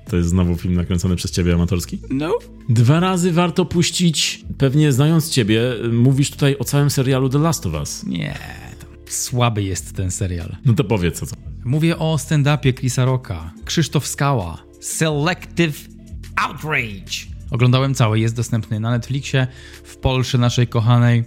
to 0.09 0.16
jest 0.16 0.28
znowu 0.28 0.57
film 0.57 0.75
nakręcony 0.75 1.16
przez 1.16 1.30
ciebie 1.30 1.54
amatorski? 1.54 1.99
No? 2.11 2.38
Dwa 2.69 3.00
razy 3.00 3.33
warto 3.33 3.64
puścić, 3.64 4.45
pewnie 4.59 4.92
znając 4.92 5.30
ciebie, 5.30 5.62
mówisz 5.92 6.30
tutaj 6.30 6.57
o 6.59 6.64
całym 6.64 6.90
serialu 6.90 7.28
The 7.28 7.38
Last 7.38 7.66
of 7.66 7.75
Us. 7.75 8.04
Nie. 8.07 8.35
to 8.35 8.69
Słaby 9.12 9.62
jest 9.62 9.96
ten 9.96 10.10
serial. 10.10 10.56
No 10.64 10.72
to 10.72 10.84
powiedz 10.84 11.20
co. 11.20 11.26
Mówię 11.64 11.98
o 11.98 12.16
stand-upie 12.16 12.78
Chrisa 12.78 13.04
Rocka, 13.04 13.52
Krzysztof 13.64 14.06
Skała, 14.06 14.58
Selective 14.80 15.88
Outrage. 16.36 17.30
Oglądałem 17.50 17.94
cały, 17.94 18.20
jest 18.20 18.36
dostępny 18.36 18.80
na 18.80 18.90
Netflixie, 18.90 19.46
w 19.84 19.96
Polsce 19.96 20.38
naszej 20.38 20.66
kochanej. 20.66 21.24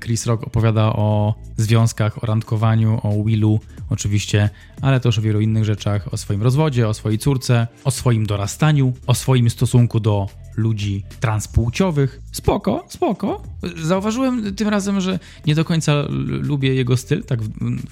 Chris 0.00 0.26
Rock 0.26 0.42
opowiada 0.42 0.82
o 0.82 1.34
związkach, 1.56 2.24
o 2.24 2.26
randkowaniu, 2.26 3.00
o 3.02 3.24
Willu 3.24 3.60
oczywiście, 3.90 4.50
ale 4.80 5.00
też 5.00 5.18
o 5.18 5.22
wielu 5.22 5.40
innych 5.40 5.64
rzeczach, 5.64 6.14
o 6.14 6.16
swoim 6.16 6.42
rozwodzie, 6.42 6.88
o 6.88 6.94
swojej 6.94 7.18
córce, 7.18 7.66
o 7.84 7.90
swoim 7.90 8.26
dorastaniu, 8.26 8.92
o 9.06 9.14
swoim 9.14 9.50
stosunku 9.50 10.00
do 10.00 10.28
ludzi 10.56 11.04
transpłciowych. 11.20 12.20
Spoko, 12.32 12.84
spoko. 12.88 13.42
Zauważyłem 13.82 14.54
tym 14.54 14.68
razem, 14.68 15.00
że 15.00 15.18
nie 15.46 15.54
do 15.54 15.64
końca 15.64 16.04
lubię 16.26 16.74
jego 16.74 16.96
styl, 16.96 17.24
tak 17.24 17.42
w, 17.42 17.48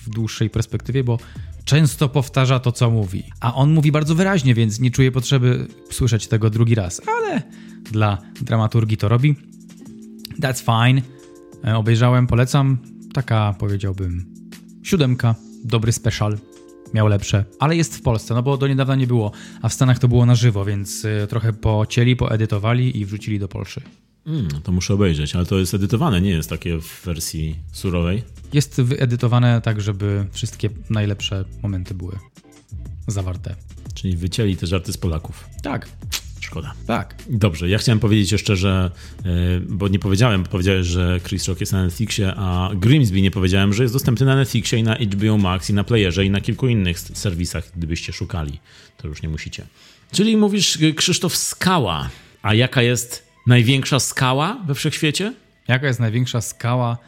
w 0.06 0.10
dłuższej 0.10 0.50
perspektywie, 0.50 1.04
bo 1.04 1.18
często 1.64 2.08
powtarza 2.08 2.58
to, 2.58 2.72
co 2.72 2.90
mówi. 2.90 3.22
A 3.40 3.54
on 3.54 3.72
mówi 3.72 3.92
bardzo 3.92 4.14
wyraźnie, 4.14 4.54
więc 4.54 4.80
nie 4.80 4.90
czuję 4.90 5.12
potrzeby 5.12 5.66
słyszeć 5.90 6.26
tego 6.26 6.50
drugi 6.50 6.74
raz, 6.74 7.00
ale 7.06 7.42
dla 7.90 8.18
dramaturgii 8.40 8.96
to 8.96 9.08
robi. 9.08 9.36
That's 10.40 10.86
fine. 10.86 11.21
E, 11.64 11.76
Obejrzałem, 11.76 12.26
polecam. 12.26 12.78
Taka, 13.14 13.54
powiedziałbym, 13.58 14.34
siódemka. 14.82 15.34
Dobry 15.64 15.92
special. 15.92 16.38
Miał 16.94 17.08
lepsze, 17.08 17.44
ale 17.58 17.76
jest 17.76 17.96
w 17.96 18.02
Polsce, 18.02 18.34
no 18.34 18.42
bo 18.42 18.56
do 18.56 18.68
niedawna 18.68 18.94
nie 18.94 19.06
było, 19.06 19.32
a 19.62 19.68
w 19.68 19.74
Stanach 19.74 19.98
to 19.98 20.08
było 20.08 20.26
na 20.26 20.34
żywo, 20.34 20.64
więc 20.64 21.04
e, 21.04 21.26
trochę 21.26 21.52
pocięli, 21.52 22.16
poedytowali 22.16 22.98
i 23.00 23.06
wrzucili 23.06 23.38
do 23.38 23.48
Polszy. 23.48 23.80
Mm, 24.26 24.48
to 24.62 24.72
muszę 24.72 24.94
obejrzeć, 24.94 25.36
ale 25.36 25.46
to 25.46 25.58
jest 25.58 25.74
edytowane, 25.74 26.20
nie 26.20 26.30
jest 26.30 26.50
takie 26.50 26.80
w 26.80 27.02
wersji 27.04 27.56
surowej. 27.72 28.22
Jest 28.52 28.80
wyedytowane 28.80 29.60
tak, 29.60 29.80
żeby 29.80 30.26
wszystkie 30.32 30.70
najlepsze 30.90 31.44
momenty 31.62 31.94
były 31.94 32.18
zawarte. 33.06 33.54
Czyli 33.94 34.16
wycięli 34.16 34.56
te 34.56 34.66
żarty 34.66 34.92
z 34.92 34.96
Polaków. 34.96 35.48
Tak, 35.62 35.88
Szkoda. 36.52 36.74
tak. 36.86 37.14
Dobrze, 37.28 37.68
ja 37.68 37.78
chciałem 37.78 38.00
powiedzieć 38.00 38.32
jeszcze, 38.32 38.56
że, 38.56 38.90
e, 39.24 39.30
bo 39.60 39.88
nie 39.88 39.98
powiedziałem, 39.98 40.44
powiedziałeś, 40.44 40.86
że 40.86 41.20
Chris 41.28 41.48
Rock 41.48 41.60
jest 41.60 41.72
na 41.72 41.84
Netflixie, 41.84 42.34
a 42.36 42.70
Grimsby 42.74 43.22
nie 43.22 43.30
powiedziałem, 43.30 43.72
że 43.72 43.82
jest 43.82 43.94
dostępny 43.94 44.26
na 44.26 44.36
Netflixie 44.36 44.78
i 44.78 44.82
na 44.82 44.94
HBO 44.94 45.38
Max 45.38 45.70
i 45.70 45.74
na 45.74 45.84
Playerze 45.84 46.24
i 46.24 46.30
na 46.30 46.40
kilku 46.40 46.68
innych 46.68 47.00
serwisach, 47.00 47.64
gdybyście 47.76 48.12
szukali. 48.12 48.60
To 48.96 49.08
już 49.08 49.22
nie 49.22 49.28
musicie. 49.28 49.66
Czyli 50.12 50.36
mówisz 50.36 50.76
y, 50.76 50.94
Krzysztof 50.94 51.36
Skała. 51.36 52.08
A 52.42 52.54
jaka 52.54 52.82
jest 52.82 53.26
największa 53.46 54.00
skała 54.00 54.58
we 54.66 54.74
wszechświecie? 54.74 55.34
Jaka 55.68 55.86
jest 55.86 56.00
największa 56.00 56.40
skała 56.40 56.98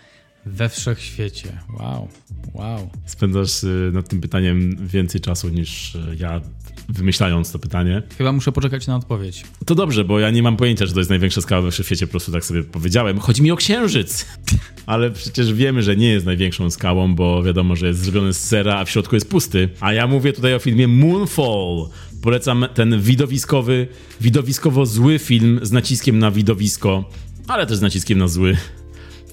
we 0.47 0.69
wszechświecie? 0.69 1.59
Wow, 1.79 2.09
wow. 2.55 2.91
Spędzasz 3.07 3.65
y, 3.65 3.91
nad 3.95 4.09
tym 4.09 4.21
pytaniem 4.21 4.87
więcej 4.87 5.21
czasu 5.21 5.49
niż 5.49 5.95
y, 5.95 6.17
ja 6.19 6.41
wymyślając 6.89 7.53
to 7.53 7.59
pytanie. 7.59 8.03
Chyba 8.19 8.33
muszę 8.33 8.53
poczekać 8.53 8.87
na 8.87 8.97
odpowiedź. 8.97 9.45
To 9.67 9.75
dobrze, 9.75 10.05
bo 10.05 10.21
ja 10.21 10.31
nie 10.31 10.43
mam 10.43 10.57
pojęcia, 10.57 10.87
że 10.87 10.93
to 10.93 11.01
jest 11.01 11.11
największa 11.11 11.41
skała 11.41 11.63
we 11.63 11.71
wszechświecie, 11.71 12.07
po 12.07 12.11
prostu 12.11 12.33
tak 12.33 12.45
sobie 12.45 12.63
powiedziałem. 12.63 13.19
Chodzi 13.19 13.43
mi 13.43 13.51
o 13.51 13.57
Księżyc. 13.57 14.27
Ale 14.87 15.11
przecież 15.11 15.53
wiemy, 15.53 15.83
że 15.83 15.97
nie 15.97 16.09
jest 16.09 16.27
największą 16.27 16.71
skałą, 16.71 17.15
bo 17.15 17.43
wiadomo, 17.43 17.77
że 17.77 17.87
jest 17.87 18.01
zrobiony 18.01 18.33
z 18.33 18.41
sera, 18.41 18.79
a 18.79 18.85
w 18.85 18.91
środku 18.91 19.17
jest 19.17 19.29
pusty. 19.29 19.69
A 19.81 19.93
ja 19.93 20.07
mówię 20.07 20.33
tutaj 20.33 20.55
o 20.55 20.59
filmie 20.59 20.89
Moonfall. 20.89 21.89
Polecam 22.23 22.67
ten 22.75 23.01
widowiskowy, 23.01 23.89
widowiskowo 24.21 24.87
zły 24.87 25.19
film 25.19 25.61
z 25.63 25.73
naciskiem 25.73 26.19
na 26.19 26.31
widowisko, 26.31 27.11
ale 27.49 27.67
też 27.67 27.77
z 27.77 27.81
naciskiem 27.81 28.19
na 28.19 28.29
zły. 28.29 28.57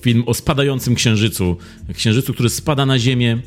Film 0.01 0.24
o 0.25 0.34
spadającym 0.34 0.96
księżycu. 0.96 1.58
Księżycu, 1.93 2.34
który 2.34 2.50
spada 2.50 2.86
na 2.86 3.00
ziemię. 3.00 3.38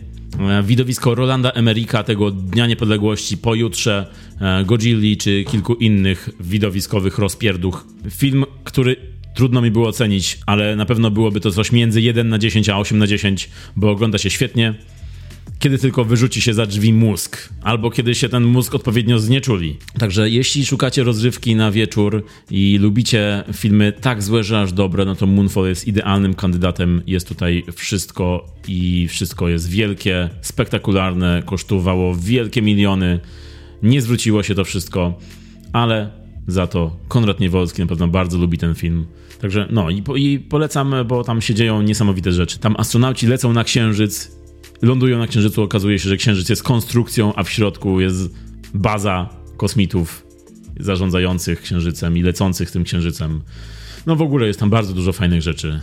E, 0.40 0.62
Widowisko 0.62 1.14
Rolanda 1.14 1.50
Emerika 1.50 2.02
tego 2.02 2.30
Dnia 2.30 2.66
Niepodległości, 2.66 3.38
pojutrze 3.38 4.06
e, 4.40 4.64
Godzilli 4.64 5.16
czy 5.16 5.44
kilku 5.44 5.74
innych 5.74 6.28
widowiskowych 6.40 7.18
rozpierduch. 7.18 7.86
Film, 8.10 8.44
który 8.64 8.96
trudno 9.34 9.62
mi 9.62 9.70
było 9.70 9.88
ocenić, 9.88 10.38
ale 10.46 10.76
na 10.76 10.86
pewno 10.86 11.10
byłoby 11.10 11.40
to 11.40 11.50
coś 11.50 11.72
między 11.72 12.00
1 12.00 12.28
na 12.28 12.38
10 12.38 12.68
a 12.68 12.78
8 12.78 12.98
na 12.98 13.06
10, 13.06 13.50
bo 13.76 13.90
ogląda 13.90 14.18
się 14.18 14.30
świetnie. 14.30 14.74
Kiedy 15.58 15.78
tylko 15.78 16.04
wyrzuci 16.04 16.40
się 16.40 16.54
za 16.54 16.66
drzwi 16.66 16.92
mózg, 16.92 17.48
albo 17.62 17.90
kiedy 17.90 18.14
się 18.14 18.28
ten 18.28 18.44
mózg 18.44 18.74
odpowiednio 18.74 19.18
znieczuli. 19.18 19.76
Także 19.98 20.30
jeśli 20.30 20.66
szukacie 20.66 21.02
rozrywki 21.04 21.56
na 21.56 21.70
wieczór 21.70 22.24
i 22.50 22.78
lubicie 22.78 23.44
filmy 23.52 23.92
tak 23.92 24.22
złe, 24.22 24.44
że 24.44 24.60
aż 24.60 24.72
dobre, 24.72 25.04
no 25.04 25.14
to 25.14 25.26
Moonfall 25.26 25.68
jest 25.68 25.88
idealnym 25.88 26.34
kandydatem. 26.34 27.02
Jest 27.06 27.28
tutaj 27.28 27.64
wszystko 27.74 28.46
i 28.68 29.08
wszystko 29.08 29.48
jest 29.48 29.68
wielkie, 29.68 30.30
spektakularne, 30.40 31.42
kosztowało 31.46 32.16
wielkie 32.16 32.62
miliony. 32.62 33.20
Nie 33.82 34.02
zwróciło 34.02 34.42
się 34.42 34.54
to 34.54 34.64
wszystko, 34.64 35.18
ale 35.72 36.10
za 36.46 36.66
to 36.66 36.96
Konrad 37.08 37.40
Niewolski 37.40 37.82
na 37.82 37.88
pewno 37.88 38.08
bardzo 38.08 38.38
lubi 38.38 38.58
ten 38.58 38.74
film. 38.74 39.06
Także 39.40 39.68
no 39.70 39.90
i, 39.90 40.02
po, 40.02 40.16
i 40.16 40.38
polecam, 40.38 40.94
bo 41.06 41.24
tam 41.24 41.40
się 41.40 41.54
dzieją 41.54 41.82
niesamowite 41.82 42.32
rzeczy. 42.32 42.58
Tam 42.58 42.74
astronauci 42.78 43.26
lecą 43.26 43.52
na 43.52 43.64
księżyc, 43.64 44.36
lądują 44.84 45.18
na 45.18 45.26
księżycu, 45.26 45.62
okazuje 45.62 45.98
się, 45.98 46.08
że 46.08 46.16
księżyc 46.16 46.48
jest 46.48 46.62
konstrukcją, 46.62 47.34
a 47.34 47.42
w 47.42 47.50
środku 47.50 48.00
jest 48.00 48.30
baza 48.74 49.28
kosmitów 49.56 50.26
zarządzających 50.80 51.62
księżycem 51.62 52.16
i 52.16 52.22
lecących 52.22 52.70
tym 52.70 52.84
księżycem. 52.84 53.42
No 54.06 54.16
w 54.16 54.22
ogóle 54.22 54.46
jest 54.46 54.60
tam 54.60 54.70
bardzo 54.70 54.92
dużo 54.94 55.12
fajnych 55.12 55.42
rzeczy. 55.42 55.80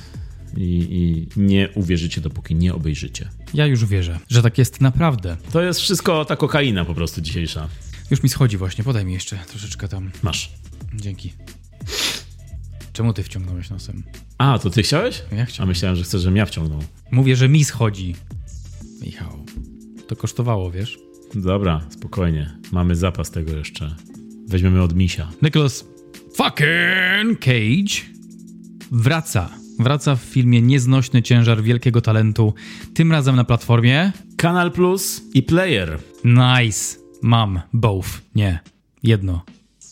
I, 0.58 0.88
I 0.92 1.40
nie 1.40 1.70
uwierzycie, 1.76 2.22
dopóki 2.22 2.56
nie 2.56 2.74
obejrzycie. 2.74 3.30
Ja 3.54 3.66
już 3.66 3.86
wierzę, 3.86 4.20
że 4.30 4.42
tak 4.42 4.58
jest 4.58 4.82
naprawdę. 4.82 5.38
To 5.52 5.62
jest 5.62 5.80
wszystko 5.80 6.26
ta 6.26 6.36
kokaina 6.36 6.86
po 6.86 6.94
prostu 6.94 7.22
dzisiejsza. 7.22 7.68
Już 8.12 8.24
mi 8.24 8.30
schodzi 8.30 8.58
właśnie, 8.58 8.84
podaj 8.84 9.06
mi 9.06 9.14
jeszcze 9.14 9.38
troszeczkę 9.48 9.88
tam. 9.88 10.12
Masz. 10.24 10.52
Dzięki. 10.96 11.34
Czemu 12.94 13.14
ty 13.14 13.24
wciągnąłeś 13.24 13.70
nosem? 13.70 14.04
A, 14.38 14.60
to 14.60 14.70
ty 14.70 14.84
chciałeś? 14.84 15.22
Ja 15.32 15.42
A 15.42 15.46
chciałem. 15.46 15.70
myślałem, 15.70 15.96
że 15.98 16.04
chcesz, 16.04 16.22
żebym 16.22 16.36
ja 16.38 16.46
wciągnął. 16.46 16.84
Mówię, 17.12 17.36
że 17.36 17.50
mi 17.50 17.66
schodzi. 17.66 18.16
Michał. 19.02 19.46
To 20.08 20.16
kosztowało, 20.16 20.72
wiesz? 20.72 21.00
Dobra, 21.36 21.82
spokojnie. 21.90 22.58
Mamy 22.72 22.96
zapas 22.96 23.32
tego 23.32 23.52
jeszcze. 23.52 23.96
Weźmiemy 24.48 24.82
od 24.82 24.96
misia. 24.96 25.32
Nicholas 25.42 25.86
fucking 26.36 27.40
Cage 27.40 28.12
wraca. 28.92 29.50
Wraca 29.80 30.16
w 30.16 30.20
filmie 30.20 30.62
Nieznośny 30.62 31.22
ciężar 31.22 31.64
wielkiego 31.64 32.02
talentu. 32.02 32.54
Tym 32.94 33.12
razem 33.12 33.36
na 33.36 33.44
platformie 33.44 34.12
Kanal 34.38 34.72
Plus 34.72 35.22
i 35.34 35.44
Player. 35.44 36.00
Nice. 36.24 36.98
Mam 37.22 37.62
both. 37.74 38.10
Nie. 38.36 38.60
Jedno. 39.04 39.46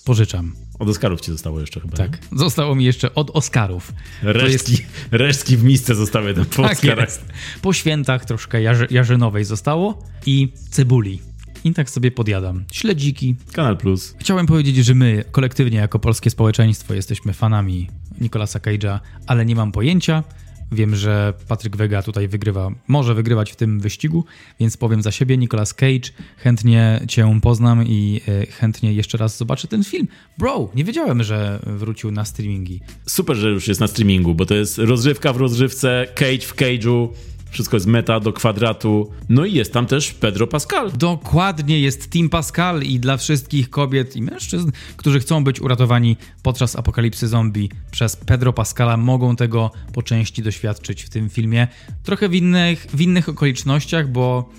Pożyczam. 0.06 0.54
Od 0.80 0.90
Oscarów 0.90 1.22
ci 1.22 1.32
zostało 1.32 1.60
jeszcze 1.60 1.80
chyba. 1.80 1.98
Tak. 1.98 2.18
Zostało 2.36 2.76
mi 2.76 2.86
jeszcze 2.86 3.16
od 3.16 3.30
Oscarów. 3.34 3.94
nie? 4.24 4.34
Resztki, 4.34 4.78
resztki 5.12 5.58
w 5.58 5.64
misce 5.64 5.96
zostały 5.96 6.34
tam 6.34 6.46
po 6.46 6.64
Tak 6.64 6.72
Oscarach. 6.72 7.06
jest. 7.06 7.26
Po 7.62 7.74
świętach 7.74 8.26
troszkę 8.26 8.62
jarzy, 8.62 8.88
jarzynowej 8.92 9.46
zostało 9.46 10.04
i 10.26 10.54
cebuli. 10.70 11.22
I 11.64 11.74
tak 11.74 11.90
sobie 11.90 12.12
podjadam. 12.12 12.64
Śledziki. 12.72 13.36
Kanal 13.52 13.78
Plus. 13.78 14.16
Chciałem 14.20 14.46
powiedzieć, 14.46 14.76
że 14.86 14.96
my 14.96 15.24
kolektywnie 15.32 15.78
jako 15.78 16.00
polskie 16.00 16.30
społeczeństwo 16.30 16.94
jesteśmy 16.94 17.34
fanami 17.34 17.90
Nicolasa 18.22 18.60
Cage'a, 18.60 19.00
ale 19.28 19.46
nie 19.46 19.56
mam 19.56 19.72
pojęcia. 19.72 20.24
Wiem, 20.72 20.96
że 20.96 21.34
Patryk 21.48 21.78
Wega 21.78 22.02
tutaj 22.02 22.28
wygrywa, 22.28 22.72
może 22.88 23.16
wygrywać 23.16 23.52
w 23.52 23.56
tym 23.56 23.80
wyścigu, 23.80 24.26
więc 24.60 24.78
powiem 24.78 25.02
za 25.02 25.12
siebie, 25.12 25.38
Nicolas 25.38 25.74
Cage, 25.74 26.10
chętnie 26.38 27.02
cię 27.08 27.40
poznam 27.42 27.88
i 27.88 28.22
e, 28.28 28.46
chętnie 28.46 28.94
jeszcze 28.94 29.18
raz 29.18 29.38
zobaczę 29.38 29.68
ten 29.68 29.84
film. 29.84 30.08
Bro, 30.38 30.70
nie 30.76 30.84
wiedziałem, 30.84 31.24
że 31.24 31.60
wrócił 31.64 32.12
na 32.12 32.26
streamingi. 32.26 32.80
Super, 33.06 33.36
że 33.36 33.50
już 33.50 33.68
jest 33.68 33.82
na 33.82 33.88
streamingu, 33.88 34.36
bo 34.36 34.46
to 34.46 34.56
jest 34.56 34.78
rozrywka 34.78 35.34
w 35.34 35.38
rozrywce, 35.38 36.08
cage 36.16 36.42
w 36.42 36.56
cage'u, 36.56 37.08
wszystko 37.52 37.78
jest 37.78 37.88
meta 37.88 38.20
do 38.20 38.34
kwadratu. 38.34 39.12
No 39.30 39.46
i 39.46 39.54
jest 39.54 39.74
tam 39.74 39.86
też 39.86 40.12
Pedro 40.14 40.48
Pascal. 40.48 40.92
Dokładnie 40.98 41.80
jest 41.80 42.10
Team 42.12 42.30
Pascal 42.30 42.84
i 42.84 43.00
dla 43.00 43.18
wszystkich 43.18 43.70
kobiet 43.70 44.16
i 44.16 44.22
mężczyzn, 44.22 44.72
którzy 44.98 45.20
chcą 45.20 45.44
być 45.44 45.62
uratowani 45.62 46.18
podczas 46.44 46.76
apokalipsy 46.76 47.28
zombie 47.28 47.70
przez 47.92 48.16
Pedro 48.16 48.54
Pascala, 48.54 48.98
mogą 48.98 49.36
tego 49.36 49.72
po 49.94 50.04
części 50.04 50.44
doświadczyć 50.44 51.04
w 51.04 51.10
tym 51.10 51.30
filmie. 51.30 51.68
Trochę 52.04 52.30
w 52.30 52.36
innych, 52.36 52.88
w 52.94 53.02
innych 53.02 53.30
okolicznościach, 53.30 54.08
bo 54.12 54.50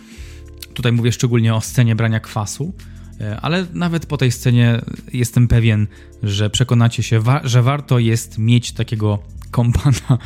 tutaj 0.75 0.93
mówię 0.93 1.13
szczególnie 1.13 1.55
o 1.55 1.61
scenie 1.61 1.97
brania 1.97 2.21
kwasu. 2.21 2.73
e, 3.21 3.41
Ale 3.41 3.67
nawet 3.75 4.07
po 4.07 4.17
tej 4.17 4.33
scenie 4.33 4.81
jestem 5.13 5.49
pewien, 5.49 5.87
że 6.23 6.51
przekonacie 6.51 7.03
się, 7.03 7.21
wa- 7.21 7.41
że 7.45 7.63
warto 7.63 7.99
jest 7.99 8.39
mieć 8.39 8.73
takiego 8.73 9.19
kompana, 9.51 10.19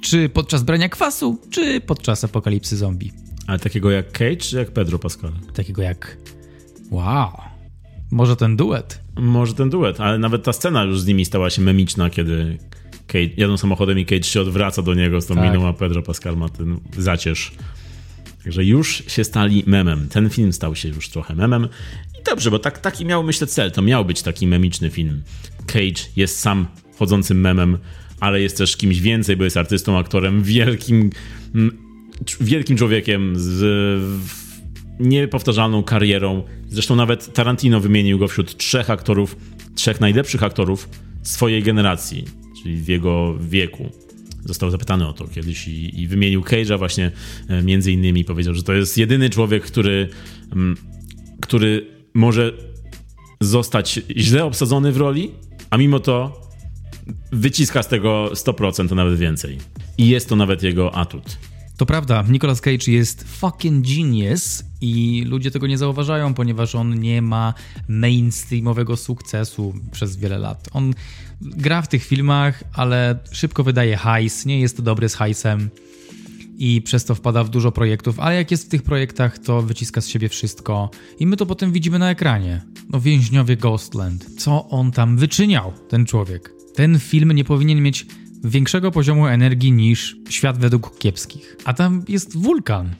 czy 0.00 0.28
podczas 0.28 0.62
brania 0.62 0.88
kwasu, 0.88 1.38
czy 1.50 1.80
podczas 1.80 2.24
apokalipsy 2.24 2.76
zombie. 2.76 3.12
Ale 3.46 3.58
takiego 3.58 3.90
jak 3.90 4.12
Cage, 4.12 4.36
czy 4.36 4.56
jak 4.56 4.70
Pedro 4.70 4.98
Pascal? 4.98 5.32
takiego 5.54 5.82
jak 5.82 6.16
wow, 6.90 7.32
może 8.10 8.36
ten 8.36 8.56
duet. 8.56 9.00
Może 9.16 9.54
ten 9.54 9.70
duet, 9.70 10.00
ale 10.00 10.18
nawet 10.18 10.42
ta 10.44 10.52
scena 10.52 10.84
już 10.84 11.00
z 11.00 11.06
nimi 11.06 11.24
stała 11.24 11.50
się 11.50 11.62
memiczna, 11.62 12.10
kiedy 12.10 12.58
Cage, 13.06 13.34
jadą 13.36 13.56
samochodem 13.56 13.98
i 13.98 14.06
Cage 14.06 14.22
się 14.22 14.40
odwraca 14.40 14.82
do 14.82 14.94
niego 14.94 15.20
z 15.20 15.26
tą 15.26 15.34
Tak. 15.34 15.44
miną, 15.44 15.68
a 15.68 15.72
Pedro 15.72 16.02
Pascal 16.02 16.36
ma 16.36 16.48
ten 16.48 16.80
zacierz. 16.98 17.52
Także 18.44 18.64
już 18.64 19.02
się 19.06 19.24
stali 19.24 19.64
memem. 19.66 20.08
Ten 20.08 20.30
film 20.30 20.52
stał 20.52 20.74
się 20.74 20.88
już 20.88 21.08
trochę 21.08 21.34
memem. 21.34 21.68
I 22.20 22.22
dobrze, 22.24 22.50
bo 22.50 22.58
tak, 22.58 22.78
taki 22.78 23.04
miał, 23.06 23.22
myślę, 23.22 23.46
cel. 23.46 23.72
To 23.72 23.82
miał 23.82 24.04
być 24.04 24.22
taki 24.22 24.46
memiczny 24.46 24.90
film. 24.90 25.22
Cage 25.66 26.02
jest 26.16 26.40
sam 26.40 26.66
chodzącym 26.98 27.40
memem, 27.40 27.78
ale 28.20 28.40
jest 28.40 28.58
też 28.58 28.76
kimś 28.76 29.00
więcej, 29.00 29.36
bo 29.36 29.44
jest 29.44 29.56
artystą, 29.56 29.98
aktorem, 29.98 30.42
wielkim, 30.42 31.10
mm, 31.54 31.78
wielkim 32.40 32.76
człowiekiem 32.76 33.32
z 33.36 33.62
niepowtarzalną 35.00 35.82
karierą. 35.82 36.42
Zresztą 36.68 36.96
nawet 36.96 37.32
Tarantino 37.32 37.80
wymienił 37.80 38.18
go 38.18 38.28
wśród 38.28 38.56
trzech 38.56 38.90
aktorów, 38.90 39.36
trzech 39.74 40.00
najlepszych 40.00 40.42
aktorów 40.42 40.88
swojej 41.22 41.62
generacji, 41.62 42.24
czyli 42.62 42.76
w 42.76 42.88
jego 42.88 43.38
wieku. 43.40 43.90
Został 44.44 44.70
zapytany 44.70 45.08
o 45.08 45.12
to 45.12 45.28
kiedyś 45.28 45.68
i, 45.68 46.00
i 46.00 46.06
wymienił 46.06 46.40
Cage'a 46.40 46.78
właśnie 46.78 47.12
e, 47.48 47.62
między 47.62 47.92
innymi 47.92 48.24
powiedział, 48.24 48.54
że 48.54 48.62
to 48.62 48.72
jest 48.72 48.98
jedyny 48.98 49.30
człowiek, 49.30 49.62
który, 49.62 50.08
mm, 50.52 50.76
który 51.40 51.86
może 52.14 52.52
zostać 53.40 54.00
źle 54.16 54.44
obsadzony 54.44 54.92
w 54.92 54.96
roli, 54.96 55.30
a 55.70 55.76
mimo 55.76 56.00
to 56.00 56.49
wyciska 57.32 57.82
z 57.82 57.88
tego 57.88 58.30
100%, 58.32 58.92
a 58.92 58.94
nawet 58.94 59.18
więcej. 59.18 59.58
I 59.98 60.08
jest 60.08 60.28
to 60.28 60.36
nawet 60.36 60.62
jego 60.62 60.94
atut. 60.94 61.38
To 61.76 61.86
prawda, 61.86 62.24
Nicolas 62.28 62.60
Cage 62.60 62.92
jest 62.92 63.24
fucking 63.24 63.86
genius 63.86 64.64
i 64.80 65.24
ludzie 65.26 65.50
tego 65.50 65.66
nie 65.66 65.78
zauważają, 65.78 66.34
ponieważ 66.34 66.74
on 66.74 67.00
nie 67.00 67.22
ma 67.22 67.54
mainstreamowego 67.88 68.96
sukcesu 68.96 69.74
przez 69.92 70.16
wiele 70.16 70.38
lat. 70.38 70.68
On 70.72 70.94
gra 71.40 71.82
w 71.82 71.88
tych 71.88 72.04
filmach, 72.04 72.64
ale 72.72 73.18
szybko 73.32 73.64
wydaje 73.64 73.96
hajs, 73.96 74.46
nie 74.46 74.60
jest 74.60 74.82
dobry 74.82 75.08
z 75.08 75.14
hajsem 75.14 75.70
i 76.58 76.82
przez 76.82 77.04
to 77.04 77.14
wpada 77.14 77.44
w 77.44 77.48
dużo 77.48 77.72
projektów, 77.72 78.20
ale 78.20 78.36
jak 78.36 78.50
jest 78.50 78.66
w 78.66 78.68
tych 78.68 78.82
projektach, 78.82 79.38
to 79.38 79.62
wyciska 79.62 80.00
z 80.00 80.08
siebie 80.08 80.28
wszystko 80.28 80.90
i 81.18 81.26
my 81.26 81.36
to 81.36 81.46
potem 81.46 81.72
widzimy 81.72 81.98
na 81.98 82.10
ekranie. 82.10 82.62
No 82.90 83.00
więźniowie 83.00 83.56
Ghostland. 83.56 84.26
Co 84.38 84.68
on 84.68 84.92
tam 84.92 85.16
wyczyniał, 85.16 85.72
ten 85.88 86.06
człowiek? 86.06 86.59
Ten 86.74 86.98
film 86.98 87.32
nie 87.32 87.44
powinien 87.44 87.82
mieć 87.82 88.06
większego 88.44 88.90
poziomu 88.90 89.26
energii 89.26 89.72
niż 89.72 90.16
Świat 90.28 90.58
według 90.58 90.98
kiepskich. 90.98 91.56
A 91.64 91.74
tam 91.74 92.04
jest 92.08 92.36
wulkan. 92.36 92.94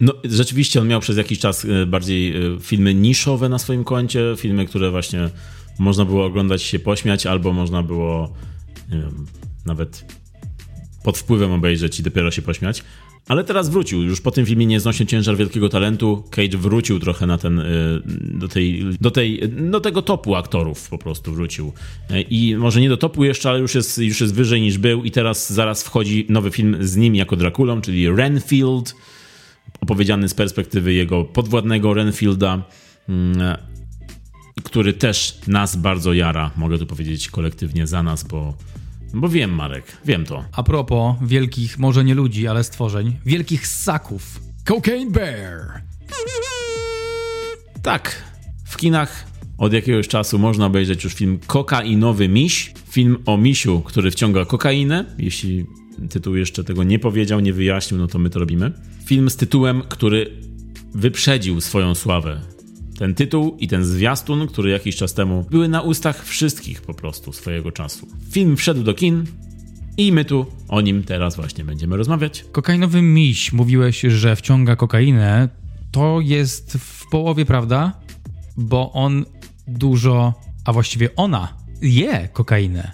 No, 0.00 0.12
rzeczywiście 0.24 0.80
on 0.80 0.88
miał 0.88 1.00
przez 1.00 1.16
jakiś 1.16 1.38
czas 1.38 1.64
e, 1.64 1.86
bardziej 1.86 2.36
e, 2.36 2.60
filmy 2.60 2.94
niszowe 2.94 3.48
na 3.48 3.58
swoim 3.58 3.84
koncie, 3.84 4.34
filmy, 4.36 4.66
które 4.66 4.90
właśnie 4.90 5.30
można 5.78 6.04
było 6.04 6.24
oglądać 6.24 6.62
się 6.62 6.78
pośmiać, 6.78 7.26
albo 7.26 7.52
można 7.52 7.82
było 7.82 8.32
wiem, 8.88 9.26
nawet 9.66 10.04
pod 11.04 11.18
wpływem 11.18 11.52
obejrzeć 11.52 12.00
i 12.00 12.02
dopiero 12.02 12.30
się 12.30 12.42
pośmiać. 12.42 12.82
Ale 13.28 13.44
teraz 13.44 13.68
wrócił. 13.68 14.02
Już 14.02 14.20
po 14.20 14.30
tym 14.30 14.46
filmie 14.46 14.66
Nieznośnie 14.66 15.06
ciężar 15.06 15.36
wielkiego 15.36 15.68
talentu 15.68 16.24
Cage 16.30 16.58
wrócił 16.58 17.00
trochę 17.00 17.26
na 17.26 17.38
ten, 17.38 17.60
e, 17.60 17.64
do 18.38 18.48
tej, 18.48 18.84
do 19.00 19.10
tej, 19.10 19.48
do 19.48 19.80
tego 19.80 20.02
topu 20.02 20.34
aktorów 20.34 20.88
po 20.88 20.98
prostu 20.98 21.32
wrócił. 21.32 21.72
E, 22.10 22.20
I 22.20 22.56
może 22.56 22.80
nie 22.80 22.88
do 22.88 22.96
topu 22.96 23.24
jeszcze, 23.24 23.50
ale 23.50 23.58
już 23.58 23.74
jest, 23.74 23.98
już 23.98 24.20
jest 24.20 24.34
wyżej 24.34 24.60
niż 24.60 24.78
był 24.78 25.04
i 25.04 25.10
teraz 25.10 25.52
zaraz 25.52 25.82
wchodzi 25.82 26.26
nowy 26.28 26.50
film 26.50 26.76
z 26.80 26.96
nim 26.96 27.14
jako 27.14 27.36
Drakulą, 27.36 27.80
czyli 27.80 28.08
Renfield 28.08 28.94
opowiedziany 29.80 30.28
z 30.28 30.34
perspektywy 30.34 30.92
jego 30.92 31.24
podwładnego 31.24 31.94
Renfielda, 31.94 32.62
mm, 33.08 33.56
który 34.64 34.92
też 34.92 35.38
nas 35.46 35.76
bardzo 35.76 36.12
jara, 36.12 36.50
mogę 36.56 36.78
tu 36.78 36.86
powiedzieć 36.86 37.28
kolektywnie 37.28 37.86
za 37.86 38.02
nas, 38.02 38.24
bo, 38.24 38.54
bo 39.14 39.28
wiem, 39.28 39.54
Marek, 39.54 39.84
wiem 40.04 40.24
to. 40.24 40.44
A 40.52 40.62
propos 40.62 41.16
wielkich, 41.22 41.78
może 41.78 42.04
nie 42.04 42.14
ludzi, 42.14 42.46
ale 42.46 42.64
stworzeń, 42.64 43.16
wielkich 43.26 43.66
ssaków. 43.66 44.40
Cocaine 44.64 45.10
Bear. 45.12 45.82
Tak, 47.82 48.22
w 48.64 48.76
kinach 48.76 49.30
od 49.58 49.72
jakiegoś 49.72 50.08
czasu 50.08 50.38
można 50.38 50.66
obejrzeć 50.66 51.04
już 51.04 51.14
film 51.14 51.38
Kokainowy 51.46 52.28
Miś. 52.28 52.72
Film 52.90 53.16
o 53.26 53.36
misiu, 53.36 53.80
który 53.80 54.10
wciąga 54.10 54.44
kokainę. 54.44 55.04
Jeśli 55.18 55.66
tytuł 56.10 56.36
jeszcze 56.36 56.64
tego 56.64 56.84
nie 56.84 56.98
powiedział, 56.98 57.40
nie 57.40 57.52
wyjaśnił, 57.52 58.00
no 58.00 58.06
to 58.06 58.18
my 58.18 58.30
to 58.30 58.38
robimy. 58.38 58.72
Film 59.04 59.30
z 59.30 59.36
tytułem, 59.36 59.82
który 59.88 60.30
wyprzedził 60.94 61.60
swoją 61.60 61.94
sławę. 61.94 62.40
Ten 63.00 63.14
tytuł 63.14 63.56
i 63.58 63.68
ten 63.68 63.84
zwiastun, 63.84 64.46
który 64.46 64.70
jakiś 64.70 64.96
czas 64.96 65.14
temu 65.14 65.46
były 65.50 65.68
na 65.68 65.80
ustach 65.80 66.24
wszystkich 66.24 66.82
po 66.82 66.94
prostu 66.94 67.32
swojego 67.32 67.72
czasu. 67.72 68.08
Film 68.30 68.56
wszedł 68.56 68.82
do 68.82 68.94
kin 68.94 69.24
i 69.96 70.12
my 70.12 70.24
tu 70.24 70.46
o 70.68 70.80
nim 70.80 71.02
teraz 71.02 71.36
właśnie 71.36 71.64
będziemy 71.64 71.96
rozmawiać. 71.96 72.44
Kokainowy 72.52 73.02
miś, 73.02 73.52
mówiłeś, 73.52 74.00
że 74.00 74.36
wciąga 74.36 74.76
kokainę. 74.76 75.48
To 75.90 76.20
jest 76.20 76.72
w 76.72 77.08
połowie 77.10 77.44
prawda, 77.44 78.00
bo 78.56 78.92
on 78.92 79.24
dużo, 79.68 80.34
a 80.64 80.72
właściwie 80.72 81.16
ona 81.16 81.56
je 81.82 82.28
kokainę. 82.32 82.92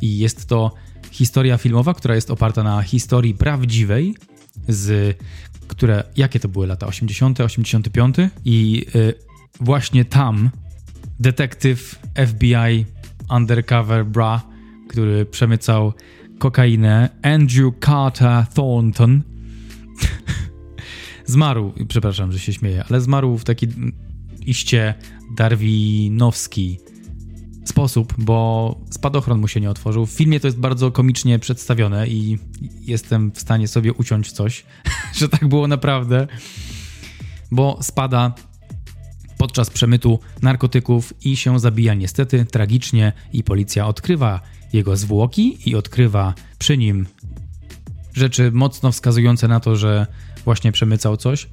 I 0.00 0.18
jest 0.18 0.46
to 0.46 0.74
historia 1.10 1.58
filmowa, 1.58 1.94
która 1.94 2.14
jest 2.14 2.30
oparta 2.30 2.62
na 2.62 2.82
historii 2.82 3.34
prawdziwej, 3.34 4.14
z 4.68 5.18
które, 5.68 6.04
jakie 6.16 6.40
to 6.40 6.48
były 6.48 6.66
lata? 6.66 6.86
80., 6.86 7.40
85. 7.40 8.16
I 8.44 8.86
y, 8.94 9.14
właśnie 9.60 10.04
tam 10.04 10.50
detektyw 11.20 11.98
FBI 12.26 12.86
Undercover 13.30 14.06
Bra, 14.06 14.42
który 14.88 15.26
przemycał 15.26 15.92
kokainę, 16.38 17.08
Andrew 17.22 17.74
Carter 17.84 18.46
Thornton, 18.54 19.22
zmarł, 21.26 21.72
przepraszam, 21.88 22.32
że 22.32 22.38
się 22.38 22.52
śmieję, 22.52 22.84
ale 22.90 23.00
zmarł 23.00 23.38
w 23.38 23.44
taki 23.44 23.66
iście 24.46 24.94
darwinowski 25.36 26.78
sposób, 27.64 28.14
bo 28.18 28.80
spadochron 28.90 29.38
mu 29.38 29.48
się 29.48 29.60
nie 29.60 29.70
otworzył. 29.70 30.06
W 30.06 30.10
filmie 30.10 30.40
to 30.40 30.46
jest 30.46 30.58
bardzo 30.58 30.90
komicznie 30.90 31.38
przedstawione 31.38 32.08
i 32.08 32.38
jestem 32.80 33.32
w 33.32 33.40
stanie 33.40 33.68
sobie 33.68 33.92
uciąć 33.92 34.32
coś, 34.32 34.64
że 35.18 35.28
tak 35.28 35.48
było 35.48 35.68
naprawdę, 35.68 36.26
bo 37.50 37.78
spada 37.82 38.34
podczas 39.38 39.70
przemytu 39.70 40.18
narkotyków 40.42 41.14
i 41.24 41.36
się 41.36 41.58
zabija 41.58 41.94
niestety 41.94 42.44
tragicznie 42.44 43.12
i 43.32 43.44
policja 43.44 43.86
odkrywa 43.86 44.40
jego 44.72 44.96
zwłoki 44.96 45.70
i 45.70 45.74
odkrywa 45.74 46.34
przy 46.58 46.78
nim 46.78 47.06
rzeczy 48.14 48.52
mocno 48.52 48.92
wskazujące 48.92 49.48
na 49.48 49.60
to, 49.60 49.76
że 49.76 50.06
właśnie 50.44 50.72
przemycał 50.72 51.16
coś. 51.16 51.48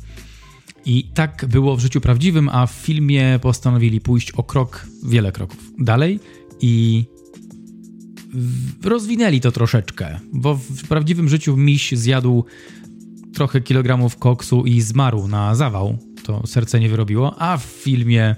I 0.85 1.03
tak 1.13 1.45
było 1.49 1.75
w 1.75 1.79
życiu 1.79 2.01
prawdziwym, 2.01 2.49
a 2.49 2.67
w 2.67 2.71
filmie 2.71 3.39
postanowili 3.41 4.01
pójść 4.01 4.31
o 4.31 4.43
krok, 4.43 4.87
wiele 5.03 5.31
kroków 5.31 5.71
dalej 5.79 6.19
i 6.61 7.05
rozwinęli 8.83 9.41
to 9.41 9.51
troszeczkę, 9.51 10.19
bo 10.33 10.55
w 10.55 10.87
prawdziwym 10.87 11.29
życiu 11.29 11.57
miś 11.57 11.91
zjadł 11.91 12.45
trochę 13.35 13.61
kilogramów 13.61 14.17
koksu 14.17 14.65
i 14.65 14.81
zmarł 14.81 15.27
na 15.27 15.55
zawał. 15.55 15.97
To 16.23 16.47
serce 16.47 16.79
nie 16.79 16.89
wyrobiło, 16.89 17.35
a 17.41 17.57
w 17.57 17.63
filmie 17.63 18.35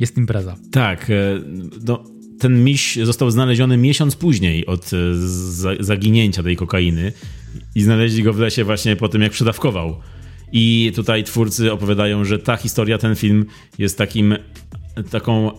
jest 0.00 0.16
impreza. 0.16 0.56
Tak, 0.72 1.10
e, 1.10 1.14
no, 1.86 2.04
ten 2.38 2.64
miś 2.64 2.96
został 3.02 3.30
znaleziony 3.30 3.76
miesiąc 3.76 4.16
później 4.16 4.66
od 4.66 4.84
e, 4.92 4.96
za- 5.14 5.74
zaginięcia 5.80 6.42
tej 6.42 6.56
kokainy 6.56 7.12
i 7.74 7.82
znaleźli 7.82 8.22
go 8.22 8.32
w 8.32 8.38
lesie 8.38 8.64
właśnie 8.64 8.96
po 8.96 9.08
tym, 9.08 9.22
jak 9.22 9.32
przedawkował. 9.32 9.96
I 10.52 10.92
tutaj 10.94 11.24
twórcy 11.24 11.72
opowiadają, 11.72 12.24
że 12.24 12.38
ta 12.38 12.56
historia, 12.56 12.98
ten 12.98 13.16
film 13.16 13.46
jest 13.78 13.98
takim, 13.98 14.34
taką, 15.10 15.50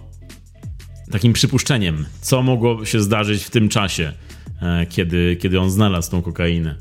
takim 1.11 1.33
przypuszczeniem, 1.33 2.05
co 2.21 2.41
mogło 2.43 2.85
się 2.85 3.01
zdarzyć 3.01 3.43
w 3.43 3.49
tym 3.49 3.69
czasie, 3.69 4.13
e, 4.61 4.85
kiedy, 4.85 5.37
kiedy 5.41 5.59
on 5.59 5.71
znalazł 5.71 6.11
tą 6.11 6.21
kokainę. 6.21 6.75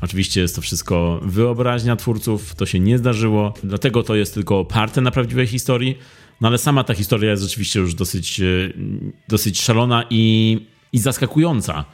Oczywiście 0.00 0.40
jest 0.40 0.56
to 0.56 0.62
wszystko 0.62 1.20
wyobraźnia 1.22 1.96
twórców, 1.96 2.54
to 2.54 2.66
się 2.66 2.80
nie 2.80 2.98
zdarzyło, 2.98 3.54
dlatego 3.64 4.02
to 4.02 4.16
jest 4.16 4.34
tylko 4.34 4.58
oparte 4.58 5.00
na 5.00 5.10
prawdziwej 5.10 5.46
historii. 5.46 5.98
No 6.40 6.48
ale 6.48 6.58
sama 6.58 6.84
ta 6.84 6.94
historia 6.94 7.30
jest 7.30 7.42
rzeczywiście 7.42 7.80
już 7.80 7.94
dosyć, 7.94 8.40
e, 8.40 8.44
dosyć 9.28 9.60
szalona 9.60 10.04
i, 10.10 10.58
i 10.92 10.98
zaskakująca, 10.98 11.84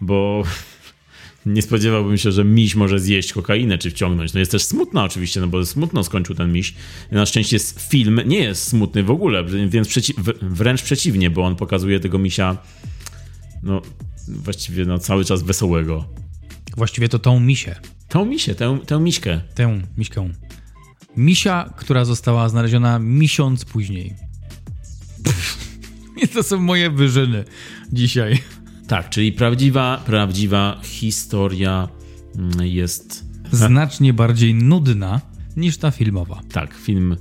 bo 0.00 0.42
nie 1.46 1.62
spodziewałbym 1.62 2.18
się, 2.18 2.32
że 2.32 2.44
miś 2.44 2.74
może 2.74 3.00
zjeść 3.00 3.32
kokainę 3.32 3.78
czy 3.78 3.90
wciągnąć. 3.90 4.32
No 4.32 4.40
jest 4.40 4.52
też 4.52 4.64
smutna 4.64 5.04
oczywiście, 5.04 5.40
no 5.40 5.46
bo 5.46 5.66
smutno 5.66 6.04
skończył 6.04 6.34
ten 6.34 6.52
miś. 6.52 6.74
Na 7.10 7.26
szczęście 7.26 7.58
film 7.88 8.20
nie 8.26 8.38
jest 8.38 8.68
smutny 8.68 9.02
w 9.02 9.10
ogóle, 9.10 9.44
więc 9.68 9.88
przeci 9.88 10.14
wręcz 10.42 10.82
przeciwnie, 10.82 11.30
bo 11.30 11.42
on 11.42 11.56
pokazuje 11.56 12.00
tego 12.00 12.18
misia 12.18 12.56
no 13.62 13.82
właściwie 14.28 14.84
no, 14.84 14.98
cały 14.98 15.24
czas 15.24 15.42
wesołego. 15.42 16.21
Właściwie 16.76 17.08
to 17.08 17.18
tą 17.18 17.40
misię. 17.40 17.76
Tą 18.08 18.24
misię, 18.24 18.54
tę, 18.54 18.78
tę 18.86 19.00
miśkę. 19.00 19.40
Tę 19.54 19.82
miśkę. 19.96 20.28
Misia, 21.16 21.72
która 21.76 22.04
została 22.04 22.48
znaleziona 22.48 22.98
miesiąc 22.98 23.64
później. 23.64 24.14
I 26.22 26.28
to 26.28 26.42
są 26.42 26.60
moje 26.60 26.90
wyżyny 26.90 27.44
dzisiaj. 27.92 28.38
Tak, 28.86 29.08
czyli 29.10 29.32
prawdziwa, 29.32 30.02
prawdziwa 30.06 30.80
historia 30.82 31.88
mm, 32.38 32.66
jest... 32.66 33.24
Znacznie 33.52 34.12
bardziej 34.12 34.54
nudna 34.54 35.20
niż 35.56 35.76
ta 35.76 35.90
filmowa. 35.90 36.40
Tak, 36.52 36.74
film 36.74 37.16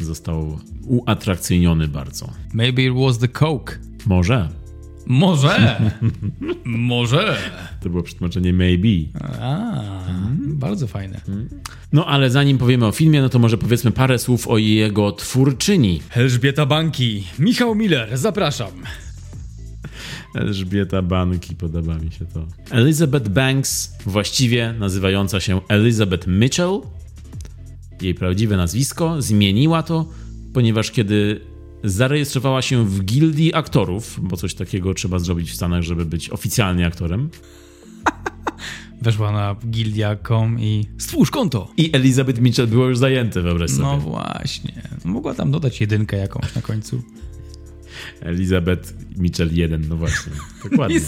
został 0.00 0.58
uatrakcyjniony 0.86 1.88
bardzo. 1.88 2.32
Maybe 2.52 2.82
it 2.82 2.94
was 2.94 3.18
the 3.18 3.28
coke. 3.28 3.78
Może. 4.06 4.48
Może. 5.08 5.80
Może. 6.64 7.36
To 7.80 7.90
było 7.90 8.02
przetłumaczenie 8.02 8.52
maybe. 8.52 9.18
A, 9.40 9.82
bardzo 10.46 10.86
fajne. 10.86 11.20
No 11.92 12.06
ale 12.06 12.30
zanim 12.30 12.58
powiemy 12.58 12.86
o 12.86 12.92
filmie, 12.92 13.22
no 13.22 13.28
to 13.28 13.38
może 13.38 13.58
powiedzmy 13.58 13.90
parę 13.90 14.18
słów 14.18 14.48
o 14.48 14.58
jego 14.58 15.12
twórczyni. 15.12 16.02
Elżbieta 16.10 16.66
Banki. 16.66 17.24
Michał 17.38 17.74
Miller, 17.74 18.18
zapraszam. 18.18 18.70
Elżbieta 20.34 21.02
Banki, 21.02 21.56
podoba 21.56 21.94
mi 21.94 22.12
się 22.12 22.26
to. 22.26 22.46
Elizabeth 22.70 23.28
Banks, 23.28 23.96
właściwie 24.06 24.74
nazywająca 24.78 25.40
się 25.40 25.60
Elizabeth 25.68 26.26
Mitchell. 26.26 26.80
Jej 28.02 28.14
prawdziwe 28.14 28.56
nazwisko 28.56 29.22
zmieniła 29.22 29.82
to, 29.82 30.06
ponieważ 30.54 30.90
kiedy 30.90 31.40
zarejestrowała 31.84 32.62
się 32.62 32.84
w 32.86 33.04
gildii 33.04 33.54
aktorów, 33.54 34.18
bo 34.22 34.36
coś 34.36 34.54
takiego 34.54 34.94
trzeba 34.94 35.18
zrobić 35.18 35.50
w 35.50 35.54
Stanach, 35.54 35.82
żeby 35.82 36.04
być 36.04 36.30
oficjalnie 36.30 36.86
aktorem. 36.86 37.30
Weszła 39.02 39.32
na 39.32 39.56
gildia.com 39.66 40.60
i 40.60 40.88
stwórz 40.98 41.30
konto. 41.30 41.72
I 41.76 41.90
Elizabeth 41.92 42.40
Mitchell 42.40 42.66
było 42.66 42.88
już 42.88 42.98
zajęte, 42.98 43.42
wyobraź 43.42 43.70
sobie. 43.70 43.82
No 43.82 43.98
właśnie. 43.98 44.82
Mogła 45.04 45.34
tam 45.34 45.50
dodać 45.50 45.80
jedynkę 45.80 46.16
jakąś 46.16 46.54
na 46.54 46.62
końcu. 46.62 47.02
Elizabeth 48.20 48.94
Mitchell 49.16 49.50
1, 49.52 49.88
no 49.88 49.96
właśnie. 49.96 50.32
Dokładnie. 50.70 51.00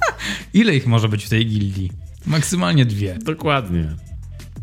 Ile 0.54 0.76
ich 0.76 0.86
może 0.86 1.08
być 1.08 1.24
w 1.24 1.28
tej 1.28 1.46
gildii? 1.46 1.92
Maksymalnie 2.26 2.86
dwie. 2.86 3.18
Dokładnie. 3.24 3.96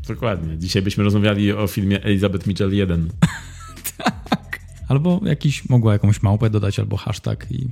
Dokładnie. 0.07 0.57
Dzisiaj 0.57 0.81
byśmy 0.81 1.03
rozmawiali 1.03 1.51
o 1.51 1.67
filmie 1.67 2.03
Elizabeth 2.03 2.47
Mitchell 2.47 2.73
1. 2.73 3.09
Albo 4.87 5.21
jakiś, 5.25 5.69
mogła 5.69 5.93
jakąś 5.93 6.21
małpę 6.21 6.49
dodać, 6.49 6.79
albo 6.79 6.97
hashtag 6.97 7.47
i... 7.51 7.67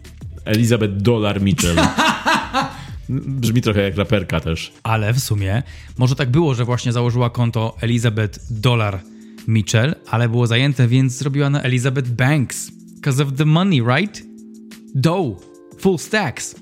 Elizabeth 0.46 0.94
Dollar 0.94 1.42
Mitchell. 1.42 1.76
Brzmi 3.10 3.62
trochę 3.62 3.82
jak 3.82 3.96
raperka 3.96 4.40
też. 4.40 4.74
Ale 4.84 5.14
w 5.14 5.20
sumie 5.20 5.64
może 5.98 6.16
tak 6.16 6.32
było, 6.32 6.56
że 6.56 6.66
właśnie 6.66 6.92
założyła 6.92 7.30
konto 7.30 7.76
Elizabeth 7.82 8.40
Dollar 8.50 9.00
Mitchell, 9.48 9.96
ale 10.10 10.30
było 10.30 10.48
zajęte, 10.48 10.88
więc 10.88 11.14
zrobiła 11.18 11.50
na 11.50 11.62
Elizabeth 11.62 12.10
Banks. 12.10 12.72
Because 12.96 13.24
of 13.24 13.34
the 13.34 13.46
money, 13.46 13.82
right? 13.82 14.24
Dough. 14.96 15.38
Full 15.80 15.98
stacks. 15.98 16.56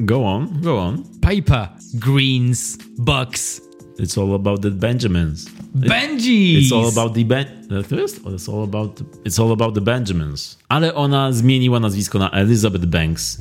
Go 0.00 0.26
on, 0.26 0.60
go 0.62 0.82
on. 0.82 1.02
Paper. 1.20 1.68
Greens. 1.94 2.78
Bucks. 2.98 3.60
It's 3.98 4.18
all 4.18 4.34
about 4.34 4.62
the 4.62 4.70
Benjamins. 4.70 5.57
Benjis! 5.74 6.64
It's 6.64 6.72
all 6.72 6.88
about 6.88 7.14
the 7.14 7.24
ben... 7.24 7.46
Jak 7.70 7.86
to 7.86 7.96
jest? 7.96 8.20
It's 8.24 8.48
all 8.48 8.62
about, 8.62 9.00
it's 9.24 9.40
all 9.42 9.52
about 9.52 9.74
the 9.74 9.80
Benjamins. 9.80 10.58
Ale 10.68 10.94
ona 10.94 11.32
zmieniła 11.32 11.80
nazwisko 11.80 12.18
na 12.18 12.30
Elizabeth 12.30 12.86
Banks. 12.86 13.40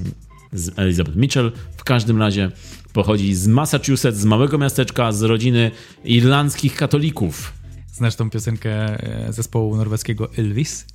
Z 0.54 0.80
Elizabeth 0.80 1.16
Mitchell. 1.16 1.52
W 1.78 1.84
każdym 1.84 2.20
razie 2.20 2.52
pochodzi 2.94 3.36
z 3.36 3.48
Massachusetts, 3.48 4.20
z 4.20 4.26
małego 4.26 4.58
miasteczka, 4.58 5.12
z 5.12 5.22
rodziny 5.22 5.72
irlandzkich 6.04 6.76
katolików. 6.76 7.54
Znasz 7.94 8.16
tą 8.16 8.30
piosenkę 8.30 8.70
e, 8.70 9.34
zespołu 9.34 9.76
norweskiego 9.76 10.30
Elvis? 10.38 10.86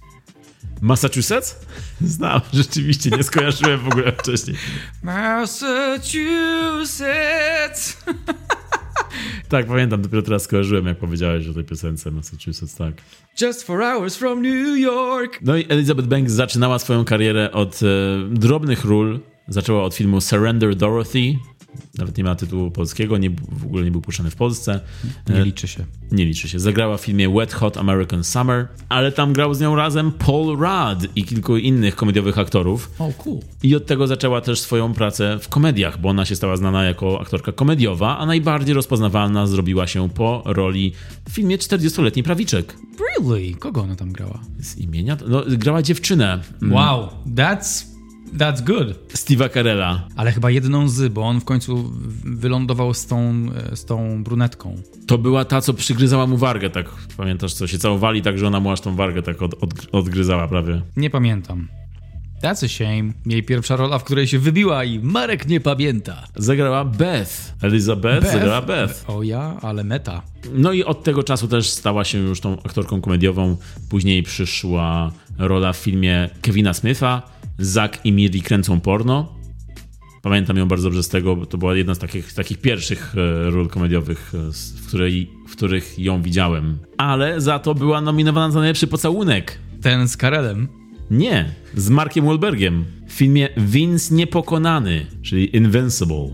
Massachusetts? 0.81 1.57
Znam, 2.01 2.41
rzeczywiście, 2.53 3.11
nie 3.11 3.23
skojarzyłem 3.23 3.81
w 3.81 3.89
ogóle 3.89 4.13
wcześniej. 4.13 4.57
Massachusetts! 5.03 7.97
Tak, 9.53 9.67
pamiętam, 9.67 10.03
dopiero 10.03 10.23
teraz 10.23 10.43
skojarzyłem, 10.43 10.87
jak 10.87 10.99
powiedziałeś 10.99 11.49
o 11.49 11.55
tej 11.55 11.65
piosence 11.65 12.11
Massachusetts, 12.11 12.75
tak. 12.75 12.95
Just 13.41 13.63
four 13.63 13.83
hours 13.83 14.17
from 14.17 14.43
New 14.43 14.79
York. 14.79 15.39
No 15.43 15.57
i 15.57 15.67
Elizabeth 15.69 16.09
Banks 16.09 16.33
zaczynała 16.33 16.79
swoją 16.79 17.05
karierę 17.05 17.53
od 17.53 17.81
e, 17.83 17.87
drobnych 18.31 18.85
ról. 18.85 19.21
Zaczęła 19.49 19.85
od 19.85 19.95
filmu 19.95 20.21
Surrender 20.21 20.77
Dorothy. 20.77 21.35
Nawet 21.99 22.19
nie 22.19 22.25
ma 22.25 22.35
tytułu 22.35 22.71
polskiego, 22.71 23.19
nie, 23.19 23.31
w 23.53 23.65
ogóle 23.65 23.85
nie 23.85 23.91
był 23.91 24.01
puszczany 24.01 24.31
w 24.31 24.37
Polsce. 24.37 24.81
Nie 25.29 25.35
E, 25.37 25.45
liczy 25.45 25.69
się. 25.69 25.85
nie 26.13 26.25
liczy 26.25 26.49
się. 26.49 26.61
Zagrała 26.61 26.97
w 26.97 27.01
filmie 27.01 27.29
Wet 27.31 27.53
Hot 27.53 27.77
American 27.77 28.25
Summer, 28.25 28.69
ale 28.89 29.13
tam 29.13 29.33
grał 29.33 29.55
z 29.55 29.61
nią 29.61 29.77
razem 29.77 30.13
Paul 30.13 30.57
Rudd 30.59 31.07
i 31.17 31.25
kilku 31.25 31.57
innych 31.57 31.97
komediowych 31.97 32.39
aktorów. 32.39 32.91
Oh, 32.99 33.13
cool. 33.19 33.39
I 33.63 33.77
od 33.77 33.87
tego 33.87 34.07
zaczęła 34.07 34.41
też 34.41 34.61
swoją 34.61 34.93
pracę 34.95 35.39
w 35.43 35.49
komediach, 35.49 36.01
bo 36.01 36.09
ona 36.09 36.25
się 36.25 36.37
stała 36.37 36.57
znana 36.57 36.85
jako 36.85 37.21
aktorka 37.21 37.53
komediowa, 37.53 38.19
a 38.19 38.27
najbardziej 38.27 38.75
rozpoznawalna 38.75 39.47
zrobiła 39.47 39.87
się 39.87 40.09
po 40.11 40.43
roli 40.45 40.93
w 41.29 41.33
filmie 41.33 41.59
40-letni 41.59 42.23
prawiczek. 42.23 42.77
Really? 43.19 43.55
Kogo 43.55 43.81
ona 43.83 43.97
tam 43.97 44.13
grała? 44.13 44.41
Z 44.61 44.77
imienia? 44.79 45.17
No, 45.29 45.43
grała 45.49 45.83
dziewczynę 45.83 46.41
mm, 46.63 46.75
Wow, 46.75 47.09
that's, 47.35 47.85
that's 48.39 48.63
good. 48.63 48.89
Steve'a 49.09 49.49
Carella. 49.55 50.09
Ale 50.17 50.33
chyba 50.33 50.51
jedną 50.51 50.89
z, 50.89 51.13
bo 51.13 51.23
on 51.23 51.41
w 51.41 51.45
końcu 51.45 51.91
wylądował 52.25 52.95
z 52.95 53.07
tą, 53.07 53.47
e, 53.73 53.77
z 53.77 53.85
tą 53.85 54.25
brunetką. 54.25 54.77
To 55.07 55.19
była 55.19 55.45
ta, 55.45 55.61
co 55.61 55.75
przygryzała 55.75 56.27
mu 56.27 56.37
wargę, 56.37 56.71
tak 56.71 56.87
pamiętasz, 57.17 57.55
co 57.55 57.67
się 57.67 57.79
całowali, 57.79 58.23
tak 58.23 58.39
że 58.39 58.47
ona 58.47 58.61
mu 58.61 58.71
aż 58.71 58.81
tą 58.81 58.97
wargę 58.97 59.23
tak 59.23 59.43
od, 59.43 59.55
od, 59.63 59.71
odgryzała 59.93 60.49
prawie. 60.49 60.83
Nie 60.97 61.11
pamiętam. 61.11 61.69
That's 62.43 62.65
a 62.65 62.69
shame. 62.69 63.13
Jej 63.27 63.43
pierwsza 63.43 63.77
rola, 63.77 63.99
w 63.99 64.05
której 64.05 64.27
się 64.27 64.39
wybiła 64.39 64.85
i 64.85 64.99
Marek 64.99 65.49
nie 65.49 65.61
pamięta. 65.61 66.27
Zagrała 66.37 66.85
Beth. 66.85 67.55
Elizabeth 67.63 68.33
zagrała 68.33 68.63
Beth. 68.63 69.11
O 69.11 69.23
ja, 69.23 69.57
ale 69.63 69.85
meta. 69.85 70.23
No 70.53 70.73
i 70.73 70.85
od 70.85 71.05
tego 71.05 71.23
czasu 71.23 71.49
też 71.49 71.71
stała 71.71 72.05
się 72.05 72.19
już 72.19 72.41
tą 72.41 72.63
aktorką 72.63 73.01
komediową. 73.01 73.57
Później 73.89 74.23
przyszła 74.23 75.13
rola 75.39 75.73
w 75.73 75.77
filmie 75.77 76.31
Kevina 76.41 76.75
Smitha. 76.75 77.23
Zack 77.63 78.05
i 78.05 78.13
Miri 78.13 78.43
kręcą 78.43 78.81
porno. 78.81 79.35
Pamiętam 80.23 80.57
ją 80.57 80.69
bardzo 80.69 80.89
dobrze 80.89 81.03
z 81.03 81.09
tego, 81.09 81.37
bo 81.37 81.47
to 81.47 81.59
była 81.59 81.75
jedna 81.75 81.95
z 81.95 81.99
takich, 81.99 82.33
takich 82.33 82.59
pierwszych 82.59 83.15
e, 83.17 83.51
ról 83.51 83.69
komediowych, 83.69 84.33
e, 84.35 84.53
w, 84.77 84.87
której, 84.87 85.31
w 85.49 85.53
których 85.53 85.99
ją 85.99 86.23
widziałem. 86.23 86.79
Ale 86.97 87.41
za 87.41 87.59
to 87.59 87.75
była 87.75 88.01
nominowana 88.01 88.51
za 88.51 88.59
najlepszy 88.59 88.87
pocałunek. 88.87 89.59
Ten 89.83 90.09
z 90.09 90.17
Karelem. 90.17 90.69
Nie, 91.11 91.55
z 91.75 91.91
Markiem 91.91 92.25
Wahlbergiem 92.25 92.85
w 93.09 93.13
filmie 93.13 93.49
Vince 93.57 94.15
Niepokonany, 94.15 95.07
czyli 95.23 95.57
Invincible. 95.57 96.29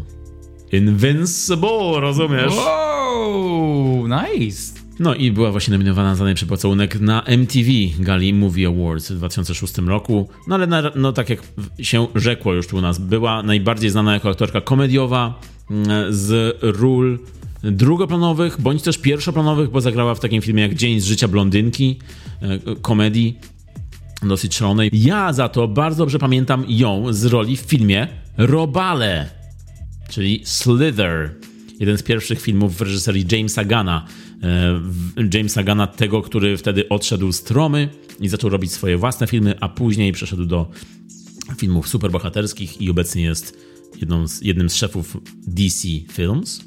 Invincible, 0.73 2.01
rozumiesz? 2.01 2.57
Wow, 2.57 4.07
nice. 4.09 4.78
No 5.01 5.15
i 5.15 5.33
była 5.33 5.51
właśnie 5.51 5.73
nominowana 5.73 6.15
za 6.15 6.25
najlepszy 6.25 6.47
pocałunek 6.47 7.01
na 7.01 7.23
MTV 7.23 7.71
Gali 7.99 8.35
Movie 8.35 8.69
Awards 8.69 9.11
w 9.13 9.17
2006 9.17 9.79
roku. 9.79 10.29
No 10.47 10.55
ale 10.55 10.67
na, 10.67 10.83
no, 10.95 11.13
tak 11.13 11.31
jak 11.31 11.43
się 11.83 12.07
rzekło 12.15 12.55
już 12.55 12.67
tu 12.67 12.77
u 12.77 12.81
nas, 12.81 12.99
była 12.99 13.43
najbardziej 13.43 13.91
znana 13.91 14.15
jako 14.15 14.31
aktorka 14.31 14.61
komediowa 14.61 15.41
mm, 15.71 16.13
z 16.15 16.57
ról 16.63 17.19
drugoplanowych, 17.63 18.61
bądź 18.61 18.83
też 18.83 18.99
pierwszoplanowych, 18.99 19.71
bo 19.71 19.81
zagrała 19.81 20.15
w 20.15 20.21
takim 20.21 20.43
filmie 20.43 20.63
jak 20.63 20.75
Dzień 20.75 21.01
z 21.01 21.05
życia 21.05 21.29
blondynki, 21.29 21.99
e, 22.41 22.59
komedii 22.83 23.39
dosyć 24.23 24.57
szalonej. 24.57 24.91
Ja 24.93 25.33
za 25.33 25.49
to 25.49 25.69
bardzo 25.69 25.99
dobrze 25.99 26.19
pamiętam 26.19 26.65
ją 26.69 27.13
z 27.13 27.25
roli 27.25 27.57
w 27.57 27.61
filmie 27.61 28.09
Robale, 28.37 29.31
czyli 30.11 30.43
Slither. 30.45 31.35
Jeden 31.81 31.99
z 31.99 32.03
pierwszych 32.03 32.41
filmów 32.41 32.77
w 32.77 32.81
reżyserii 32.81 33.27
Jamesa 33.33 33.65
Gana. 33.65 34.07
Jamesa 35.35 35.63
Gana, 35.63 35.87
tego, 35.87 36.23
który 36.23 36.57
wtedy 36.57 36.89
odszedł 36.89 37.33
z 37.33 37.43
tromy 37.43 37.89
i 38.21 38.29
zaczął 38.29 38.51
robić 38.51 38.73
swoje 38.73 38.99
własne 38.99 39.27
filmy, 39.27 39.55
a 39.61 39.69
później 39.69 40.13
przeszedł 40.13 40.45
do 40.45 40.71
filmów 41.57 41.89
superbohaterskich 41.89 42.81
i 42.81 42.91
obecnie 42.91 43.23
jest 43.23 43.59
z, 44.27 44.43
jednym 44.43 44.71
z 44.71 44.75
szefów 44.75 45.17
DC 45.47 45.89
Films. 46.13 46.65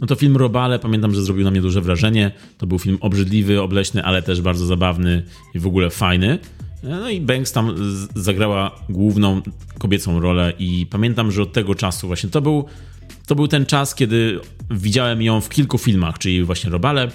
No 0.00 0.06
to 0.06 0.14
film 0.14 0.36
Robale, 0.36 0.78
pamiętam, 0.78 1.14
że 1.14 1.22
zrobił 1.22 1.44
na 1.44 1.50
mnie 1.50 1.62
duże 1.62 1.80
wrażenie. 1.80 2.32
To 2.58 2.66
był 2.66 2.78
film 2.78 2.98
obrzydliwy, 3.00 3.62
obleśny, 3.62 4.04
ale 4.04 4.22
też 4.22 4.40
bardzo 4.40 4.66
zabawny 4.66 5.22
i 5.54 5.58
w 5.58 5.66
ogóle 5.66 5.90
fajny. 5.90 6.38
No 6.82 7.10
i 7.10 7.20
Banks 7.20 7.52
tam 7.52 7.74
zagrała 8.14 8.70
główną 8.88 9.42
kobiecą 9.78 10.20
rolę 10.20 10.52
i 10.58 10.86
pamiętam, 10.90 11.32
że 11.32 11.42
od 11.42 11.52
tego 11.52 11.74
czasu 11.74 12.06
właśnie 12.06 12.30
to 12.30 12.40
był, 12.40 12.64
to 13.26 13.34
był 13.34 13.48
ten 13.48 13.66
czas, 13.66 13.94
kiedy 13.94 14.40
widziałem 14.70 15.22
ją 15.22 15.40
w 15.40 15.48
kilku 15.48 15.78
filmach, 15.78 16.18
czyli 16.18 16.44
właśnie 16.44 16.70
Robale, 16.70 17.10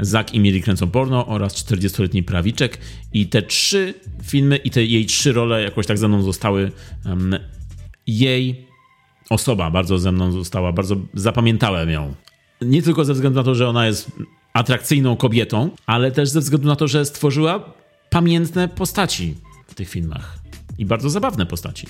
Zak 0.00 0.34
i 0.34 0.40
Miri 0.40 0.62
kręcą 0.62 0.90
porno 0.90 1.26
oraz 1.26 1.54
40-letni 1.54 2.22
prawiczek 2.22 2.78
i 3.12 3.26
te 3.26 3.42
trzy 3.42 3.94
filmy 4.22 4.56
i 4.56 4.70
te 4.70 4.84
jej 4.84 5.06
trzy 5.06 5.32
role 5.32 5.62
jakoś 5.62 5.86
tak 5.86 5.98
ze 5.98 6.08
mną 6.08 6.22
zostały 6.22 6.72
um, 7.06 7.36
jej 8.06 8.66
osoba 9.30 9.70
bardzo 9.70 9.98
ze 9.98 10.12
mną 10.12 10.32
została, 10.32 10.72
bardzo 10.72 10.96
zapamiętałem 11.14 11.90
ją. 11.90 12.14
Nie 12.60 12.82
tylko 12.82 13.04
ze 13.04 13.14
względu 13.14 13.40
na 13.40 13.44
to, 13.44 13.54
że 13.54 13.68
ona 13.68 13.86
jest 13.86 14.10
atrakcyjną 14.52 15.16
kobietą, 15.16 15.70
ale 15.86 16.12
też 16.12 16.28
ze 16.28 16.40
względu 16.40 16.68
na 16.68 16.76
to, 16.76 16.88
że 16.88 17.04
stworzyła 17.04 17.74
pamiętne 18.10 18.68
postaci 18.68 19.34
w 19.66 19.74
tych 19.74 19.88
filmach. 19.88 20.38
I 20.78 20.86
bardzo 20.86 21.10
zabawne 21.10 21.46
postaci. 21.46 21.86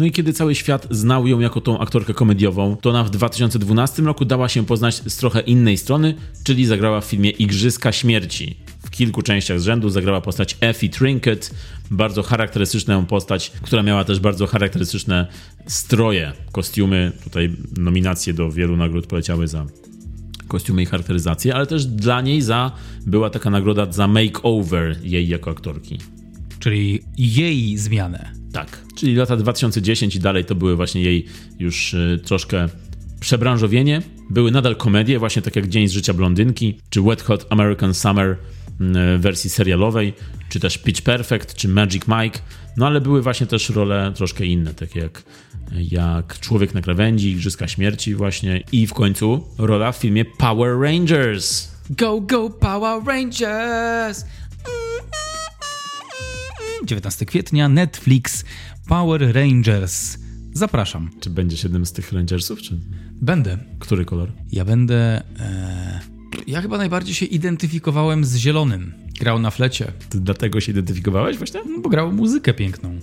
No 0.00 0.06
i 0.06 0.12
kiedy 0.12 0.32
cały 0.32 0.54
świat 0.54 0.86
znał 0.90 1.26
ją 1.26 1.40
jako 1.40 1.60
tą 1.60 1.78
aktorkę 1.78 2.14
komediową, 2.14 2.76
to 2.76 2.90
ona 2.90 3.04
w 3.04 3.10
2012 3.10 4.02
roku 4.02 4.24
dała 4.24 4.48
się 4.48 4.66
poznać 4.66 4.94
z 4.94 5.16
trochę 5.16 5.40
innej 5.40 5.76
strony, 5.76 6.14
czyli 6.44 6.66
zagrała 6.66 7.00
w 7.00 7.04
filmie 7.04 7.30
Igrzyska 7.30 7.92
Śmierci. 7.92 8.56
W 8.84 8.90
kilku 8.90 9.22
częściach 9.22 9.60
z 9.60 9.64
rzędu 9.64 9.90
zagrała 9.90 10.20
postać 10.20 10.56
Effie 10.60 10.88
Trinket, 10.88 11.54
bardzo 11.90 12.22
charakterystyczną 12.22 13.06
postać, 13.06 13.52
która 13.62 13.82
miała 13.82 14.04
też 14.04 14.20
bardzo 14.20 14.46
charakterystyczne 14.46 15.26
stroje, 15.66 16.32
kostiumy. 16.52 17.12
Tutaj 17.24 17.50
nominacje 17.76 18.32
do 18.32 18.50
wielu 18.50 18.76
nagród 18.76 19.06
poleciały 19.06 19.48
za 19.48 19.66
kostiumy 20.48 20.82
i 20.82 20.86
charakteryzację, 20.86 21.54
ale 21.54 21.66
też 21.66 21.86
dla 21.86 22.20
niej 22.20 22.42
za 22.42 22.72
była 23.06 23.30
taka 23.30 23.50
nagroda 23.50 23.92
za 23.92 24.08
makeover 24.08 24.96
jej 25.02 25.28
jako 25.28 25.50
aktorki. 25.50 25.98
Czyli 26.58 27.02
jej 27.18 27.78
zmianę. 27.78 28.32
Tak, 28.52 28.89
czyli 29.00 29.14
lata 29.14 29.36
2010 29.36 30.16
i 30.16 30.20
dalej 30.20 30.44
to 30.44 30.54
były 30.54 30.76
właśnie 30.76 31.02
jej 31.02 31.26
już 31.58 31.94
y, 31.94 32.20
troszkę 32.24 32.68
przebranżowienie. 33.20 34.02
Były 34.30 34.50
nadal 34.50 34.76
komedie, 34.76 35.18
właśnie 35.18 35.42
tak 35.42 35.56
jak 35.56 35.68
Dzień 35.68 35.88
z 35.88 35.92
życia 35.92 36.14
blondynki, 36.14 36.78
czy 36.90 37.02
Wet 37.02 37.22
Hot 37.22 37.46
American 37.50 37.94
Summer 37.94 38.36
w 38.80 39.18
wersji 39.20 39.50
serialowej, 39.50 40.12
czy 40.48 40.60
też 40.60 40.78
Pitch 40.78 41.02
Perfect, 41.02 41.54
czy 41.54 41.68
Magic 41.68 42.02
Mike, 42.08 42.38
no 42.76 42.86
ale 42.86 43.00
były 43.00 43.22
właśnie 43.22 43.46
też 43.46 43.70
role 43.70 44.12
troszkę 44.14 44.46
inne, 44.46 44.74
takie 44.74 45.00
jak, 45.00 45.22
jak 45.72 46.40
Człowiek 46.40 46.74
na 46.74 46.80
krawędzi, 46.80 47.30
Igrzyska 47.30 47.68
Śmierci 47.68 48.14
właśnie 48.14 48.62
i 48.72 48.86
w 48.86 48.94
końcu 48.94 49.44
rola 49.58 49.92
w 49.92 49.96
filmie 49.96 50.24
Power 50.24 50.78
Rangers. 50.80 51.70
Go, 51.90 52.20
go, 52.20 52.50
Power 52.50 53.02
Rangers! 53.06 54.24
19 56.84 57.26
kwietnia 57.26 57.68
Netflix 57.68 58.44
Power 58.90 59.34
Rangers. 59.34 60.18
Zapraszam. 60.52 61.10
Czy 61.20 61.30
będziesz 61.30 61.62
jednym 61.62 61.86
z 61.86 61.92
tych 61.92 62.12
Rangersów, 62.12 62.62
czy? 62.62 62.78
Będę. 63.12 63.58
Który 63.78 64.04
kolor? 64.04 64.32
Ja 64.52 64.64
będę... 64.64 65.22
E... 65.40 66.00
Ja 66.46 66.62
chyba 66.62 66.78
najbardziej 66.78 67.14
się 67.14 67.26
identyfikowałem 67.26 68.24
z 68.24 68.36
zielonym. 68.36 68.92
Grał 69.20 69.38
na 69.38 69.50
flecie. 69.50 69.92
Ty 70.08 70.20
dlatego 70.20 70.60
się 70.60 70.72
identyfikowałeś 70.72 71.36
właśnie? 71.36 71.60
No, 71.68 71.80
bo 71.80 71.88
grał 71.88 72.12
muzykę 72.12 72.54
piękną. 72.54 72.98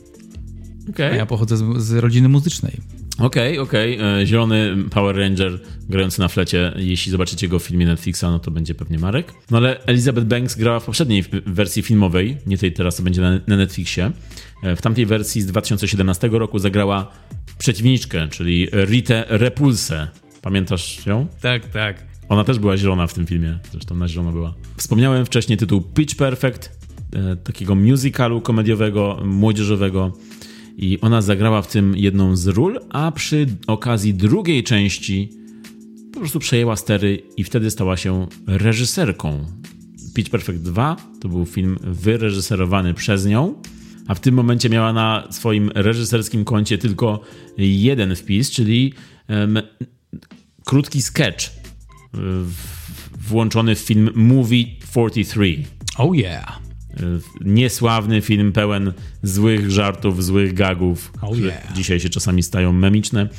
Okay. 0.90 1.12
A 1.12 1.16
ja 1.16 1.26
pochodzę 1.26 1.58
z, 1.58 1.78
z 1.78 1.92
rodziny 1.92 2.30
muzycznej. 2.30 2.82
Okej, 3.20 3.60
okay, 3.60 3.62
okej. 3.62 3.96
Okay. 3.98 4.26
Zielony 4.26 4.76
Power 4.90 5.16
Ranger 5.16 5.60
grający 5.90 6.20
na 6.20 6.28
flecie. 6.28 6.74
Jeśli 6.76 7.12
zobaczycie 7.12 7.48
go 7.48 7.60
w 7.60 7.64
filmie 7.64 7.86
Netflixa, 7.86 8.24
no 8.24 8.40
to 8.40 8.52
będzie 8.52 8.76
pewnie 8.76 9.00
Marek. 9.00 9.34
No 9.52 9.58
ale 9.58 9.86
Elizabeth 9.86 10.28
Banks 10.28 10.56
grała 10.56 10.80
w 10.80 10.86
poprzedniej 10.86 11.24
wersji 11.46 11.82
filmowej, 11.82 12.38
nie 12.46 12.58
tej 12.58 12.74
teraz, 12.74 12.96
to 12.96 13.04
będzie 13.04 13.22
na, 13.22 13.40
na 13.48 13.58
Netflixie. 13.58 14.12
E, 14.64 14.76
w 14.76 14.82
tamtej 14.82 15.06
wersji 15.06 15.42
z 15.42 15.46
2017 15.46 16.30
roku 16.32 16.60
zagrała 16.60 17.12
przeciwniczkę, 17.58 18.28
czyli 18.28 18.68
Ritę 18.72 19.26
Repulsę. 19.30 20.08
Pamiętasz 20.42 21.06
ją? 21.06 21.28
Tak, 21.42 21.66
tak. 21.66 22.04
Ona 22.30 22.44
też 22.44 22.60
była 22.60 22.78
zielona 22.78 23.08
w 23.08 23.14
tym 23.14 23.26
filmie, 23.26 23.60
zresztą 23.72 23.96
na 23.96 24.08
zielono 24.08 24.32
była. 24.32 24.54
Wspomniałem 24.78 25.26
wcześniej 25.26 25.58
tytuł 25.58 25.82
Pitch 25.82 26.16
Perfect, 26.16 26.80
e, 27.16 27.36
takiego 27.36 27.76
musicalu 27.76 28.42
komediowego, 28.42 29.20
młodzieżowego 29.24 30.12
i 30.78 31.02
ona 31.02 31.22
zagrała 31.22 31.62
w 31.62 31.68
tym 31.68 31.98
jedną 31.98 32.36
z 32.36 32.48
ról, 32.48 32.80
a 32.90 33.12
przy 33.12 33.48
okazji 33.68 34.14
drugiej 34.14 34.64
części 34.64 35.30
po 36.14 36.20
prostu 36.20 36.40
przejęła 36.40 36.76
stery 36.76 37.24
i 37.38 37.44
wtedy 37.44 37.72
stała 37.72 37.98
się 37.98 38.28
reżyserką. 38.48 39.46
Pitch 40.16 40.30
Perfect 40.30 40.60
2 40.60 40.96
to 41.22 41.30
był 41.30 41.46
film 41.46 41.78
wyreżyserowany 41.82 42.94
przez 42.94 43.26
nią, 43.26 43.62
a 44.08 44.16
w 44.16 44.20
tym 44.20 44.36
momencie 44.36 44.70
miała 44.70 44.94
na 44.94 45.28
swoim 45.32 45.72
reżyserskim 45.76 46.46
koncie 46.46 46.78
tylko 46.78 47.22
jeden 47.58 48.16
wpis, 48.16 48.52
czyli 48.52 48.94
um, 49.30 49.62
krótki 50.66 51.02
sketch 51.02 51.50
włączony 53.28 53.76
w 53.76 53.80
film 53.80 54.10
Movie 54.16 54.66
43. 54.92 55.64
Oh 55.98 56.16
yeah. 56.16 56.67
Niesławny 57.42 58.22
film 58.22 58.52
pełen 58.52 58.94
złych 59.24 59.72
żartów, 59.72 60.24
złych 60.24 60.54
gagów, 60.54 61.12
oh 61.22 61.32
które 61.32 61.48
yeah. 61.48 61.74
dzisiaj 61.74 62.00
się 62.00 62.10
czasami 62.10 62.44
stają 62.44 62.72
memiczne, 62.72 63.30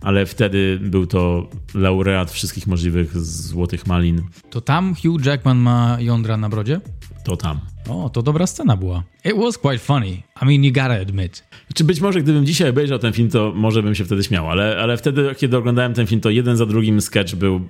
ale 0.00 0.26
wtedy 0.26 0.78
był 0.82 1.06
to 1.06 1.50
laureat 1.74 2.30
wszystkich 2.30 2.66
możliwych 2.66 3.18
złotych 3.18 3.86
malin. 3.86 4.22
To 4.50 4.60
tam 4.60 4.94
Hugh 4.94 5.26
Jackman 5.26 5.58
ma 5.58 5.96
jądra 6.00 6.36
na 6.36 6.48
brodzie? 6.48 6.80
To 7.24 7.36
tam. 7.36 7.60
O, 7.88 8.10
to 8.10 8.22
dobra 8.22 8.46
scena 8.46 8.76
była. 8.76 9.02
It 9.24 9.36
was 9.36 9.58
quite 9.58 9.78
funny. 9.78 10.22
I 10.42 10.44
mean, 10.44 10.64
you 10.64 10.72
gotta 10.72 11.00
admit. 11.00 11.44
Czy 11.74 11.84
być 11.84 12.00
może 12.00 12.22
gdybym 12.22 12.46
dzisiaj 12.46 12.70
obejrzał 12.70 12.98
ten 12.98 13.12
film, 13.12 13.30
to 13.30 13.52
może 13.56 13.82
bym 13.82 13.94
się 13.94 14.04
wtedy 14.04 14.24
śmiał, 14.24 14.50
ale, 14.50 14.78
ale 14.80 14.96
wtedy, 14.96 15.34
kiedy 15.36 15.56
oglądałem 15.56 15.94
ten 15.94 16.06
film, 16.06 16.20
to 16.20 16.30
jeden 16.30 16.56
za 16.56 16.66
drugim 16.66 17.00
sketch 17.00 17.34
był 17.34 17.60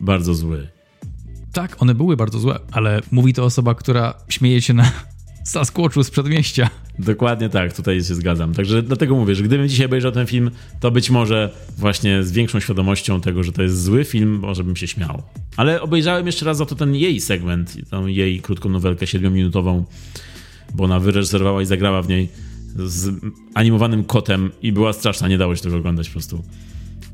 bardzo 0.00 0.34
zły. 0.34 0.68
Tak, 1.52 1.82
one 1.82 1.94
były 1.94 2.16
bardzo 2.16 2.38
złe, 2.38 2.58
ale 2.70 3.00
mówi 3.10 3.32
to 3.32 3.44
osoba, 3.44 3.74
która 3.74 4.14
śmieje 4.28 4.62
się 4.62 4.74
na 4.74 4.92
Sasquatchu 5.44 6.04
z 6.04 6.10
przedmieścia. 6.10 6.70
Dokładnie 6.98 7.48
tak, 7.48 7.76
tutaj 7.76 8.04
się 8.04 8.14
zgadzam. 8.14 8.54
Także 8.54 8.82
dlatego 8.82 9.16
mówię, 9.16 9.34
że 9.34 9.42
gdybym 9.42 9.68
dzisiaj 9.68 9.86
obejrzał 9.86 10.12
ten 10.12 10.26
film, 10.26 10.50
to 10.80 10.90
być 10.90 11.10
może 11.10 11.50
właśnie 11.78 12.24
z 12.24 12.32
większą 12.32 12.60
świadomością 12.60 13.20
tego, 13.20 13.42
że 13.42 13.52
to 13.52 13.62
jest 13.62 13.82
zły 13.82 14.04
film, 14.04 14.38
może 14.38 14.64
bym 14.64 14.76
się 14.76 14.86
śmiał. 14.86 15.22
Ale 15.56 15.80
obejrzałem 15.82 16.26
jeszcze 16.26 16.44
raz 16.44 16.56
za 16.56 16.66
to 16.66 16.74
ten 16.74 16.94
jej 16.94 17.20
segment, 17.20 17.90
tą 17.90 18.06
jej 18.06 18.40
krótką 18.40 18.68
nowelkę 18.68 19.06
siedmiominutową, 19.06 19.84
bo 20.74 20.84
ona 20.84 21.00
wyreżyserowała 21.00 21.62
i 21.62 21.66
zagrała 21.66 22.02
w 22.02 22.08
niej 22.08 22.28
z 22.76 23.14
animowanym 23.54 24.04
kotem 24.04 24.50
i 24.62 24.72
była 24.72 24.92
straszna, 24.92 25.28
nie 25.28 25.38
dało 25.38 25.56
się 25.56 25.62
tego 25.62 25.76
oglądać 25.76 26.08
po 26.08 26.12
prostu. 26.12 26.44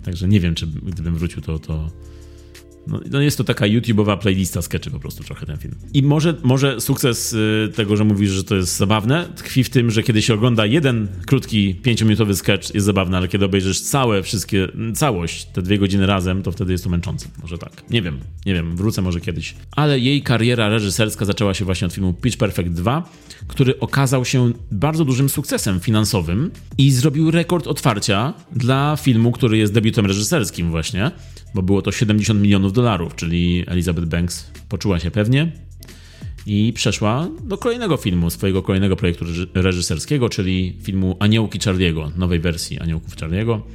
Także 0.05 0.29
nie 0.29 0.41
wiem, 0.41 0.55
czy 0.55 0.67
gdybym 0.67 1.15
wrócił, 1.15 1.43
to, 1.43 1.59
to, 1.59 1.91
no, 2.89 3.01
no 3.11 3.21
jest 3.21 3.39
to 3.39 3.45
taka 3.45 3.65
YouTube'owa 3.65 4.19
playlista 4.19 4.63
sketchy 4.63 4.91
po 4.91 5.01
prostu 5.01 5.25
trochę 5.25 5.47
ten 5.47 5.57
film. 5.57 5.75
I 5.95 6.03
może, 6.03 6.35
może 6.43 6.81
sukces 6.81 7.33
y, 7.33 7.73
tego, 7.75 7.97
że 7.97 8.05
mówisz, 8.05 8.31
że 8.31 8.45
to 8.45 8.57
jest 8.57 8.77
zabawne, 8.77 9.29
tkwi 9.37 9.65
w 9.65 9.71
tym, 9.71 9.91
że 9.91 10.03
kiedy 10.03 10.23
się 10.23 10.35
ogląda 10.35 10.67
jeden 10.67 11.09
krótki, 11.27 11.75
pięciominutowy 11.75 12.37
sketch 12.37 12.75
jest 12.75 12.87
zabawny, 12.87 13.17
ale 13.17 13.29
kiedy 13.29 13.45
obejrzysz 13.45 13.81
całe, 13.81 14.23
wszystkie, 14.23 14.69
całość, 14.95 15.45
te 15.45 15.63
dwie 15.63 15.79
godziny 15.79 16.07
razem, 16.07 16.43
to 16.43 16.53
wtedy 16.53 16.73
jest 16.73 16.85
to 16.85 16.91
męczące. 16.91 17.29
Może 17.43 17.59
tak. 17.59 17.91
Nie 17.91 18.03
wiem, 18.03 18.19
nie 18.47 18.55
wiem, 18.55 18.77
wrócę 18.77 19.03
może 19.03 19.21
kiedyś. 19.21 19.55
Ale 19.71 19.99
jej 19.99 20.23
kariera 20.23 20.69
reżyserska 20.69 21.25
zaczęła 21.25 21.55
się 21.55 21.65
właśnie 21.65 21.87
od 21.87 21.93
filmu 21.93 22.15
Pitch 22.15 22.37
Perfect 22.37 22.71
2, 22.71 23.11
który 23.47 23.81
okazał 23.81 24.25
się 24.25 24.53
bardzo 24.73 25.05
dużym 25.05 25.29
sukcesem 25.29 25.81
finansowym 25.81 26.51
i 26.79 26.91
zrobił 26.91 27.31
rekord 27.31 27.67
otwarcia 27.67 28.35
dla 28.53 28.97
filmu, 29.01 29.33
który 29.33 29.59
jest 29.59 29.73
debiutem 29.73 30.07
reżyserskim 30.07 30.71
właśnie. 30.71 31.11
Bo 31.55 31.63
było 31.63 31.83
to 31.83 31.93
70 31.93 32.41
milionów 32.41 32.73
dolarów, 32.73 33.15
czyli 33.15 33.65
Elizabeth 33.67 34.09
Banks 34.09 34.51
poczuła 34.69 34.99
się 34.99 35.11
pewnie 35.11 35.53
i 36.47 36.73
przeszła 36.73 37.29
do 37.45 37.59
kolejnego 37.59 37.97
filmu, 37.97 38.31
swojego 38.31 38.63
kolejnego 38.63 38.97
projektu 38.97 39.25
reżyserskiego, 39.55 40.29
czyli 40.29 40.77
filmu 40.83 41.17
Aniołki 41.19 41.59
Charliego, 41.59 42.13
nowej 42.17 42.41
wersji 42.41 42.81
Aniołków 42.81 43.17
Charliego, 43.17 43.67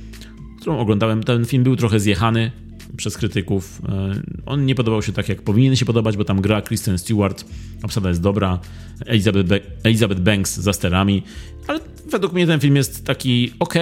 którą 0.61 0.79
oglądałem. 0.79 1.23
Ten 1.23 1.45
film 1.45 1.63
był 1.63 1.75
trochę 1.75 1.99
zjechany 1.99 2.51
przez 2.97 3.17
krytyków. 3.17 3.81
E, 3.89 4.21
on 4.45 4.65
nie 4.65 4.75
podobał 4.75 5.01
się 5.01 5.11
tak, 5.11 5.29
jak 5.29 5.41
powinien 5.41 5.75
się 5.75 5.85
podobać, 5.85 6.17
bo 6.17 6.25
tam 6.25 6.41
gra 6.41 6.61
Kristen 6.61 6.97
Stewart, 6.97 7.45
obsada 7.83 8.09
jest 8.09 8.21
dobra, 8.21 8.59
Elizabeth, 9.05 9.49
Be 9.49 9.59
Elizabeth 9.83 10.21
Banks 10.21 10.57
za 10.57 10.73
sterami, 10.73 11.23
ale 11.67 11.79
według 12.11 12.33
mnie 12.33 12.47
ten 12.47 12.59
film 12.59 12.75
jest 12.75 13.05
taki 13.05 13.53
ok, 13.59 13.73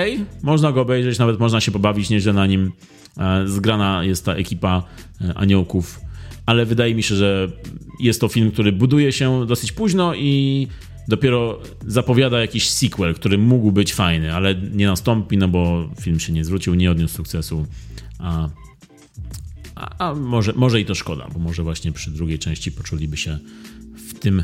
można 0.43 0.71
go 0.71 0.81
obejrzeć, 0.81 1.19
nawet 1.19 1.39
można 1.39 1.61
się 1.61 1.71
pobawić 1.71 2.09
nieźle 2.09 2.33
na 2.33 2.47
nim. 2.47 2.71
E, 3.17 3.47
zgrana 3.47 4.03
jest 4.03 4.25
ta 4.25 4.33
ekipa 4.33 4.83
e, 5.21 5.33
aniołków. 5.33 5.99
Ale 6.45 6.65
wydaje 6.65 6.95
mi 6.95 7.03
się, 7.03 7.15
że 7.15 7.51
jest 7.99 8.21
to 8.21 8.27
film, 8.27 8.51
który 8.51 8.71
buduje 8.71 9.11
się 9.11 9.45
dosyć 9.45 9.71
późno 9.71 10.15
i 10.15 10.67
dopiero 11.07 11.59
zapowiada 11.87 12.39
jakiś 12.39 12.69
sequel, 12.69 13.15
który 13.15 13.37
mógł 13.37 13.71
być 13.71 13.93
fajny, 13.93 14.33
ale 14.33 14.55
nie 14.55 14.87
nastąpi, 14.87 15.37
no 15.37 15.47
bo 15.47 15.89
film 16.01 16.19
się 16.19 16.33
nie 16.33 16.45
zwrócił, 16.45 16.75
nie 16.75 16.91
odniósł 16.91 17.15
sukcesu, 17.15 17.65
a, 18.19 18.49
a, 19.75 20.09
a 20.09 20.15
może, 20.15 20.53
może 20.53 20.81
i 20.81 20.85
to 20.85 20.95
szkoda, 20.95 21.27
bo 21.33 21.39
może 21.39 21.63
właśnie 21.63 21.91
przy 21.91 22.11
drugiej 22.11 22.39
części 22.39 22.71
poczuliby 22.71 23.17
się 23.17 23.39
w 24.09 24.19
tym 24.19 24.43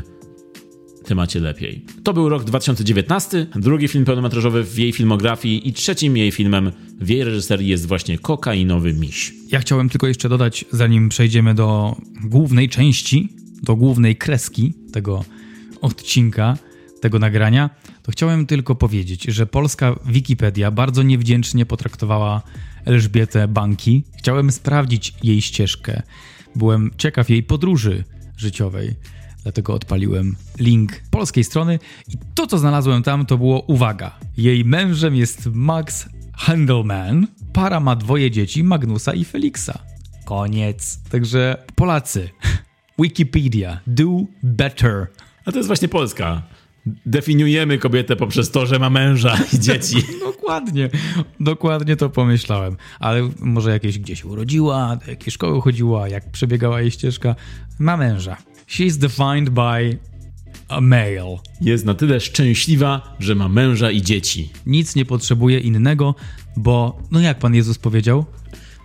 temacie 1.08 1.40
lepiej. 1.40 1.84
To 2.02 2.14
był 2.14 2.28
rok 2.28 2.44
2019, 2.44 3.46
drugi 3.54 3.88
film 3.88 4.04
pełnometrażowy 4.04 4.64
w 4.64 4.78
jej 4.78 4.92
filmografii 4.92 5.68
i 5.68 5.72
trzecim 5.72 6.16
jej 6.16 6.32
filmem 6.32 6.72
w 7.00 7.08
jej 7.08 7.24
reżyserii 7.24 7.68
jest 7.68 7.86
właśnie 7.86 8.18
Kokainowy 8.18 8.92
Miś. 8.92 9.34
Ja 9.52 9.60
chciałem 9.60 9.88
tylko 9.88 10.06
jeszcze 10.06 10.28
dodać, 10.28 10.64
zanim 10.72 11.08
przejdziemy 11.08 11.54
do 11.54 11.96
głównej 12.24 12.68
części, 12.68 13.28
do 13.62 13.76
głównej 13.76 14.16
kreski 14.16 14.74
tego 14.92 15.24
odcinka, 15.80 16.58
tego 17.00 17.18
nagrania, 17.18 17.70
to 18.02 18.12
chciałem 18.12 18.46
tylko 18.46 18.74
powiedzieć, 18.74 19.24
że 19.24 19.46
polska 19.46 19.98
Wikipedia 20.06 20.70
bardzo 20.70 21.02
niewdzięcznie 21.02 21.66
potraktowała 21.66 22.42
Elżbietę 22.84 23.48
Banki. 23.48 24.04
Chciałem 24.18 24.52
sprawdzić 24.52 25.14
jej 25.22 25.42
ścieżkę. 25.42 26.02
Byłem 26.56 26.90
ciekaw 26.98 27.30
jej 27.30 27.42
podróży 27.42 28.04
życiowej 28.36 28.94
dlatego 29.42 29.74
odpaliłem 29.74 30.36
link 30.58 30.92
polskiej 31.10 31.44
strony 31.44 31.78
i 32.08 32.12
to, 32.34 32.46
co 32.46 32.58
znalazłem 32.58 33.02
tam, 33.02 33.26
to 33.26 33.38
było 33.38 33.60
uwaga. 33.60 34.18
Jej 34.36 34.64
mężem 34.64 35.14
jest 35.16 35.48
Max 35.52 36.08
Handelman, 36.36 37.26
para 37.52 37.80
ma 37.80 37.96
dwoje 37.96 38.30
dzieci, 38.30 38.64
Magnusa 38.64 39.14
i 39.14 39.24
Felixa. 39.24 39.78
Koniec. 40.24 40.98
Także 41.10 41.56
Polacy, 41.74 42.28
Wikipedia, 42.98 43.80
do 43.86 44.08
better. 44.42 45.06
A 45.44 45.52
to 45.52 45.56
jest 45.56 45.66
właśnie 45.66 45.88
Polska. 45.88 46.42
Definiujemy 47.06 47.78
kobietę 47.78 48.16
poprzez 48.16 48.50
to, 48.50 48.66
że 48.66 48.78
ma 48.78 48.90
męża 48.90 49.38
i 49.52 49.58
dzieci. 49.66 49.96
dokładnie, 50.20 50.90
dokładnie 51.40 51.96
to 51.96 52.10
pomyślałem. 52.10 52.76
Ale 53.00 53.30
może 53.40 53.70
jakieś 53.70 53.98
gdzieś 53.98 54.24
urodziła, 54.24 54.96
do 54.96 55.10
jakiej 55.10 55.32
szkoły 55.32 55.60
chodziła, 55.60 56.08
jak 56.08 56.30
przebiegała 56.30 56.80
jej 56.80 56.90
ścieżka. 56.90 57.34
Ma 57.78 57.96
męża. 57.96 58.36
Defined 58.98 59.50
by 59.50 59.98
a 60.68 60.80
male. 60.80 61.38
Jest 61.60 61.84
na 61.84 61.94
tyle 61.94 62.20
szczęśliwa, 62.20 63.16
że 63.18 63.34
ma 63.34 63.48
męża 63.48 63.90
i 63.90 64.02
dzieci. 64.02 64.50
Nic 64.66 64.94
nie 64.96 65.04
potrzebuje 65.04 65.58
innego, 65.58 66.14
bo, 66.56 67.02
no 67.10 67.20
jak 67.20 67.38
Pan 67.38 67.54
Jezus 67.54 67.78
powiedział, 67.78 68.24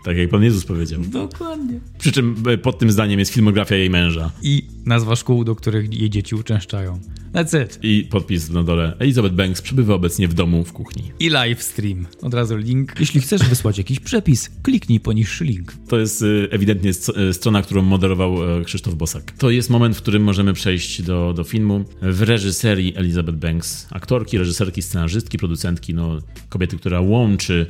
tak 0.03 0.17
jak 0.17 0.29
Pan 0.29 0.43
Jezus 0.43 0.65
powiedział. 0.65 1.01
Dokładnie. 1.01 1.79
Przy 1.99 2.11
czym 2.11 2.35
e, 2.47 2.57
pod 2.57 2.79
tym 2.79 2.91
zdaniem 2.91 3.19
jest 3.19 3.33
filmografia 3.33 3.75
jej 3.75 3.89
męża. 3.89 4.31
I 4.41 4.67
nazwa 4.85 5.15
szkół, 5.15 5.43
do 5.43 5.55
których 5.55 5.93
jej 5.93 6.09
dzieci 6.09 6.35
uczęszczają. 6.35 6.99
That's 7.33 7.63
it. 7.63 7.79
I 7.83 8.07
podpis 8.09 8.49
na 8.49 8.63
dole. 8.63 8.95
Elizabeth 8.99 9.35
Banks 9.35 9.61
przebywa 9.61 9.93
obecnie 9.93 10.27
w 10.27 10.33
domu 10.33 10.63
w 10.63 10.73
kuchni. 10.73 11.03
I 11.19 11.29
live 11.29 11.63
stream. 11.63 12.05
Od 12.21 12.33
razu 12.33 12.57
link. 12.57 12.95
Jeśli 12.99 13.21
chcesz 13.21 13.43
wysłać 13.43 13.77
jakiś 13.77 13.99
przepis, 13.99 14.49
kliknij 14.63 14.99
poniższy 14.99 15.45
link. 15.45 15.73
To 15.87 15.99
jest 15.99 16.21
e, 16.21 16.51
ewidentnie 16.51 16.91
e, 17.29 17.33
strona, 17.33 17.61
którą 17.61 17.81
moderował 17.81 18.35
Krzysztof 18.65 18.95
Bosak. 18.95 19.31
To 19.31 19.49
jest 19.49 19.69
moment, 19.69 19.97
w 19.97 20.01
którym 20.01 20.23
możemy 20.23 20.53
przejść 20.53 21.01
do, 21.01 21.33
do 21.33 21.43
filmu. 21.43 21.85
W 22.01 22.21
reżyserii 22.21 22.93
Elizabeth 22.95 23.37
Banks, 23.37 23.87
aktorki, 23.91 24.37
reżyserki, 24.37 24.81
scenarzystki, 24.81 25.37
producentki, 25.37 25.93
no 25.93 26.19
kobiety, 26.49 26.77
która 26.77 27.01
łączy 27.01 27.67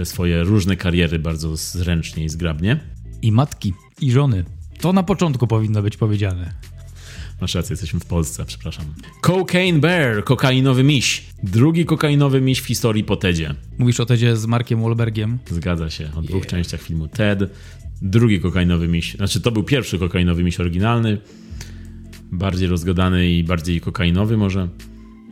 te 0.00 0.06
swoje 0.06 0.42
różne 0.42 0.76
kariery 0.76 1.18
bardzo 1.18 1.56
zręcznie 1.56 2.24
i 2.24 2.28
zgrabnie. 2.28 2.80
I 3.22 3.32
matki, 3.32 3.74
i 4.00 4.12
żony. 4.12 4.44
To 4.80 4.92
na 4.92 5.02
początku 5.02 5.46
powinno 5.46 5.82
być 5.82 5.96
powiedziane. 5.96 6.54
Masz 7.40 7.54
rację, 7.54 7.72
jesteśmy 7.72 8.00
w 8.00 8.04
Polsce, 8.04 8.44
przepraszam. 8.44 8.84
Cocaine 9.20 9.80
Bear, 9.80 10.24
kokainowy 10.24 10.84
miś. 10.84 11.24
Drugi 11.42 11.84
kokainowy 11.84 12.40
miś 12.40 12.60
w 12.60 12.66
historii 12.66 13.04
po 13.04 13.16
Tedzie. 13.16 13.54
Mówisz 13.78 14.00
o 14.00 14.06
Tedzie 14.06 14.36
z 14.36 14.46
Markiem 14.46 14.82
Wahlbergiem? 14.82 15.38
Zgadza 15.50 15.90
się, 15.90 16.10
o 16.16 16.22
dwóch 16.22 16.36
yeah. 16.36 16.46
częściach 16.46 16.82
filmu 16.82 17.08
Ted. 17.08 17.50
Drugi 18.02 18.40
kokainowy 18.40 18.88
miś, 18.88 19.14
znaczy 19.14 19.40
to 19.40 19.50
był 19.50 19.62
pierwszy 19.62 19.98
kokainowy 19.98 20.44
miś 20.44 20.60
oryginalny. 20.60 21.18
Bardziej 22.32 22.68
rozgadany 22.68 23.30
i 23.30 23.44
bardziej 23.44 23.80
kokainowy 23.80 24.36
może. 24.36 24.68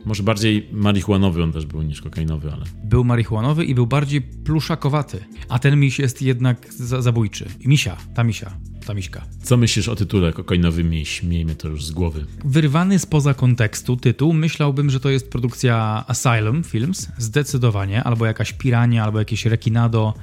Może 0.05 0.23
bardziej 0.23 0.69
marihuanowy 0.71 1.43
on 1.43 1.51
też 1.51 1.65
był 1.65 1.81
niż 1.81 2.01
kokainowy, 2.01 2.51
ale. 2.51 2.65
Był 2.83 3.03
marihuanowy 3.03 3.65
i 3.65 3.75
był 3.75 3.87
bardziej 3.87 4.21
pluszakowaty. 4.21 5.19
A 5.49 5.59
ten 5.59 5.79
miś 5.79 5.99
jest 5.99 6.21
jednak 6.21 6.73
za 6.73 7.01
zabójczy. 7.01 7.45
I 7.59 7.67
misia, 7.67 7.97
ta 8.15 8.23
misia, 8.23 8.51
ta 8.85 8.93
miśka. 8.93 9.25
Co 9.43 9.57
myślisz 9.57 9.87
o 9.87 9.95
tytule 9.95 10.33
Kokainowy 10.33 10.83
miś? 10.83 11.23
Miejmy 11.23 11.55
to 11.55 11.67
już 11.67 11.85
z 11.85 11.91
głowy. 11.91 12.25
Wyrwany 12.45 12.99
spoza 12.99 13.33
kontekstu 13.33 13.97
tytuł, 13.97 14.33
myślałbym, 14.33 14.89
że 14.89 14.99
to 14.99 15.09
jest 15.09 15.29
produkcja 15.29 16.03
Asylum 16.07 16.63
Films. 16.63 17.07
Zdecydowanie. 17.17 18.03
Albo 18.03 18.25
jakaś 18.25 18.53
pirania, 18.53 19.03
albo 19.03 19.19
jakieś 19.19 19.45
rekinado. 19.45 20.13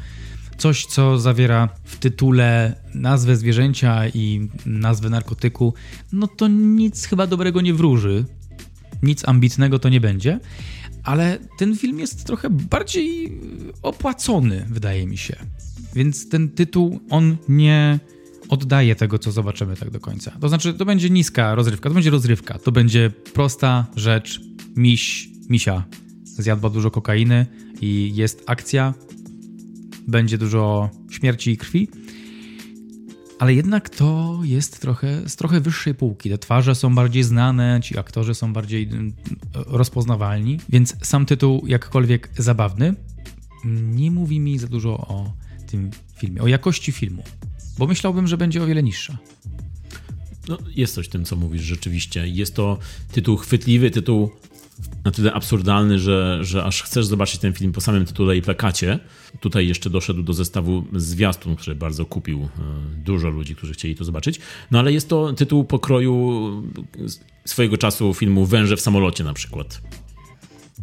Coś, 0.57 0.87
co 0.87 1.19
zawiera 1.19 1.69
w 1.85 1.97
tytule 1.97 2.77
nazwę 2.95 3.37
zwierzęcia 3.37 4.09
i 4.09 4.49
nazwę 4.67 5.11
narkotyku, 5.11 5.75
no 6.13 6.27
to 6.27 6.49
nic 6.49 7.07
chyba 7.07 7.27
dobrego 7.27 7.61
nie 7.61 7.75
wróży 7.75 8.25
nic 9.03 9.29
ambitnego 9.29 9.79
to 9.79 9.89
nie 9.89 10.01
będzie, 10.01 10.41
ale 11.05 11.39
ten 11.59 11.77
film 11.77 11.99
jest 11.99 12.25
trochę 12.25 12.51
bardziej 12.51 13.39
opłacony, 13.83 14.67
wydaje 14.71 15.07
mi 15.07 15.17
się. 15.19 15.37
Więc 15.95 16.29
ten 16.29 16.49
tytuł, 16.49 17.01
on 17.11 17.37
nie 17.49 17.99
oddaje 18.49 18.95
tego, 18.95 19.19
co 19.19 19.33
zobaczymy 19.33 19.77
tak 19.77 19.91
do 19.91 20.01
końca. 20.01 20.31
To 20.41 20.49
znaczy, 20.49 20.75
to 20.75 20.85
będzie 20.85 21.11
niska 21.11 21.55
rozrywka, 21.55 21.89
to 21.89 21.95
będzie 21.95 22.11
rozrywka, 22.11 22.59
to 22.59 22.73
będzie 22.73 23.11
prosta 23.35 23.87
rzecz, 23.97 24.41
miś, 24.77 25.29
misia 25.49 25.85
zjadła 26.25 26.71
dużo 26.71 26.91
kokainy 26.91 27.47
i 27.81 28.13
jest 28.15 28.43
akcja, 28.47 28.95
będzie 30.09 30.39
dużo 30.39 30.91
śmierci 31.11 31.51
i 31.51 31.57
krwi, 31.57 31.89
ale 33.39 33.55
jednak 33.55 33.91
to 33.91 34.41
jest 34.43 34.81
trochę 34.81 35.29
z 35.29 35.37
trochę 35.37 35.61
wyższej 35.61 35.95
półki. 35.95 36.31
Te 36.31 36.39
twarze 36.39 36.75
są 36.75 36.95
bardziej 36.95 37.23
znane, 37.23 37.81
ci 37.83 37.99
aktorzy 37.99 38.35
są 38.35 38.53
bardziej 38.53 38.85
mm, 38.85 39.13
rozpoznawalni, 39.53 40.59
więc 40.69 40.97
sam 41.03 41.27
tytuł, 41.27 41.67
jakkolwiek 41.67 42.31
zabawny, 42.39 42.95
nie 43.83 44.11
mówi 44.11 44.41
mi 44.41 44.59
za 44.59 44.67
dużo 44.67 44.91
o 44.91 45.33
tym 45.67 45.91
filmie, 46.17 46.43
o 46.43 46.49
jakości 46.49 46.93
filmu, 46.93 47.23
bo 47.79 47.87
myślałbym, 47.87 48.27
że 48.27 48.37
będzie 48.37 48.63
o 48.63 48.67
wiele 48.67 48.83
niższa. 48.83 49.19
No, 50.49 50.59
jest 50.75 50.95
coś 50.95 51.07
w 51.07 51.11
tym, 51.11 51.25
co 51.25 51.37
mówisz, 51.37 51.63
rzeczywiście. 51.63 52.29
Jest 52.29 52.55
to 52.55 52.79
tytuł 53.13 53.37
chwytliwy, 53.37 53.91
tytuł 53.91 54.31
na 55.05 55.11
tyle 55.11 55.33
absurdalny, 55.33 55.99
że, 55.99 56.39
że 56.41 56.65
aż 56.65 56.83
chcesz 56.83 57.07
zobaczyć 57.07 57.41
ten 57.41 57.53
film 57.53 57.73
po 57.73 57.81
samym 57.81 58.05
tytule 58.05 58.37
i 58.37 58.43
plakacie. 58.43 58.99
Tutaj 59.41 59.69
jeszcze 59.69 59.91
doszedł 59.91 60.23
do 60.23 60.33
zestawu 60.33 60.85
zwiastun, 60.93 61.57
który 61.57 61.77
bardzo 61.77 62.07
kupił 62.07 62.43
e, 62.43 62.49
dużo 63.05 63.29
ludzi, 63.29 63.57
którzy 63.57 63.73
chcieli 63.73 63.95
to 63.95 64.05
zobaczyć. 64.05 64.41
No 64.71 64.79
ale 64.79 64.93
jest 64.93 65.09
to 65.09 65.33
tytuł 65.33 65.65
pokroju 65.65 66.63
swojego 67.45 67.77
czasu 67.77 68.15
filmu 68.15 68.47
Węże 68.47 68.77
w 68.77 68.81
samolocie 68.81 69.25
na 69.25 69.35
przykład. 69.35 69.81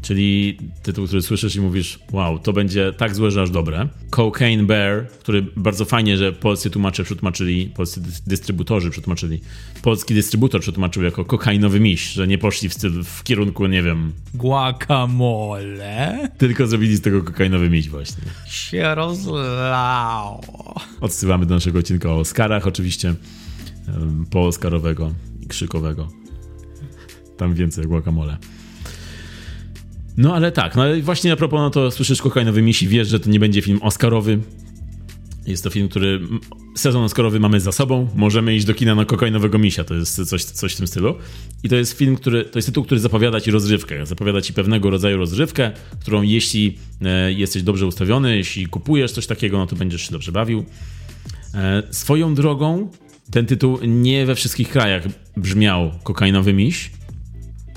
Czyli 0.02 0.58
tytuł, 0.84 1.08
który 1.08 1.22
słyszysz 1.22 1.56
i 1.56 1.62
mówisz, 1.62 2.00
wow, 2.12 2.40
to 2.40 2.54
będzie 2.54 2.94
tak 2.98 3.16
złe, 3.16 3.32
że 3.32 3.42
aż 3.42 3.50
dobre. 3.50 3.88
Cocaine 4.10 4.66
Bear, 4.66 5.08
który 5.08 5.46
bardzo 5.56 5.86
fajnie, 5.86 6.18
że 6.18 6.32
polscy 6.34 6.70
tłumacze 6.70 7.04
przetłumaczyli, 7.04 7.72
polscy 7.76 8.02
dystrybutorzy 8.28 8.90
przetłumaczyli. 8.90 9.42
Polski 9.82 10.14
dystrybutor 10.14 10.62
przetłumaczył 10.62 11.04
jako 11.04 11.26
kokainowy 11.26 11.80
miś, 11.80 12.10
że 12.10 12.28
nie 12.28 12.38
poszli 12.38 12.70
w, 12.70 12.74
styl, 12.74 13.04
w 13.04 13.24
kierunku, 13.24 13.68
nie 13.68 13.84
wiem... 13.84 14.12
Guacamole? 14.34 16.30
Tylko 16.38 16.68
zrobili 16.68 16.96
z 16.96 17.02
tego 17.02 17.24
kokainowy 17.24 17.70
miś 17.70 17.90
właśnie. 17.90 18.24
Się 18.48 18.96
rozlało. 18.96 20.42
Odsyłamy 21.02 21.46
do 21.46 21.54
naszego 21.54 21.80
odcinka 21.80 22.10
o 22.10 22.20
Oscarach 22.20 22.68
oczywiście, 22.68 23.16
po 24.32 24.48
Oscarowego 24.48 25.14
i 25.42 25.48
krzykowego. 25.48 26.10
Tam 27.38 27.54
więcej 27.54 27.86
guacamole. 27.86 28.38
No 30.18 30.36
ale 30.36 30.52
tak, 30.52 30.76
no 30.76 30.84
właśnie 31.02 31.32
a 31.32 31.36
propos, 31.36 31.60
no 31.60 31.70
to 31.70 31.92
słyszysz 31.92 32.22
kokainowy 32.22 32.62
misi, 32.62 32.88
wiesz, 32.88 33.08
że 33.08 33.20
to 33.20 33.30
nie 33.30 33.40
będzie 33.40 33.62
film 33.62 33.80
Oscarowy. 33.82 34.40
Jest 35.48 35.64
to 35.64 35.70
film, 35.70 35.90
który 35.90 36.20
sezon 36.76 37.04
Oscarowy 37.04 37.40
mamy 37.40 37.60
za 37.60 37.72
sobą, 37.72 38.08
możemy 38.16 38.56
iść 38.56 38.66
do 38.66 38.74
kina 38.74 38.96
na 38.96 39.06
kokainowego 39.06 39.58
misia, 39.60 39.84
to 39.84 39.96
jest 39.96 40.30
coś, 40.30 40.44
coś 40.44 40.74
w 40.74 40.78
tym 40.78 40.88
stylu. 40.88 41.16
I 41.64 41.70
to 41.70 41.76
jest 41.76 41.98
film, 41.98 42.16
który, 42.16 42.46
to 42.46 42.60
jest 42.60 42.68
tytuł, 42.68 42.84
który 42.84 43.00
zapowiada 43.00 43.42
ci 43.42 43.52
rozrywkę, 43.52 44.06
zapowiada 44.06 44.42
ci 44.42 44.54
pewnego 44.54 44.90
rodzaju 44.90 45.18
rozrywkę, 45.18 45.72
którą 46.02 46.22
jeśli 46.22 46.78
e, 47.02 47.34
jesteś 47.34 47.64
dobrze 47.64 47.88
ustawiony, 47.88 48.38
jeśli 48.38 48.66
kupujesz 48.66 49.12
coś 49.12 49.28
takiego, 49.28 49.58
no 49.58 49.68
to 49.68 49.76
będziesz 49.76 50.02
się 50.02 50.12
dobrze 50.12 50.32
bawił. 50.32 50.66
E, 51.54 51.84
swoją 51.92 52.36
drogą, 52.36 52.92
ten 53.32 53.46
tytuł 53.46 53.80
nie 53.88 54.26
we 54.26 54.36
wszystkich 54.36 54.70
krajach 54.70 55.04
brzmiał 55.38 55.92
kokainowy 56.04 56.54
miś. 56.54 56.92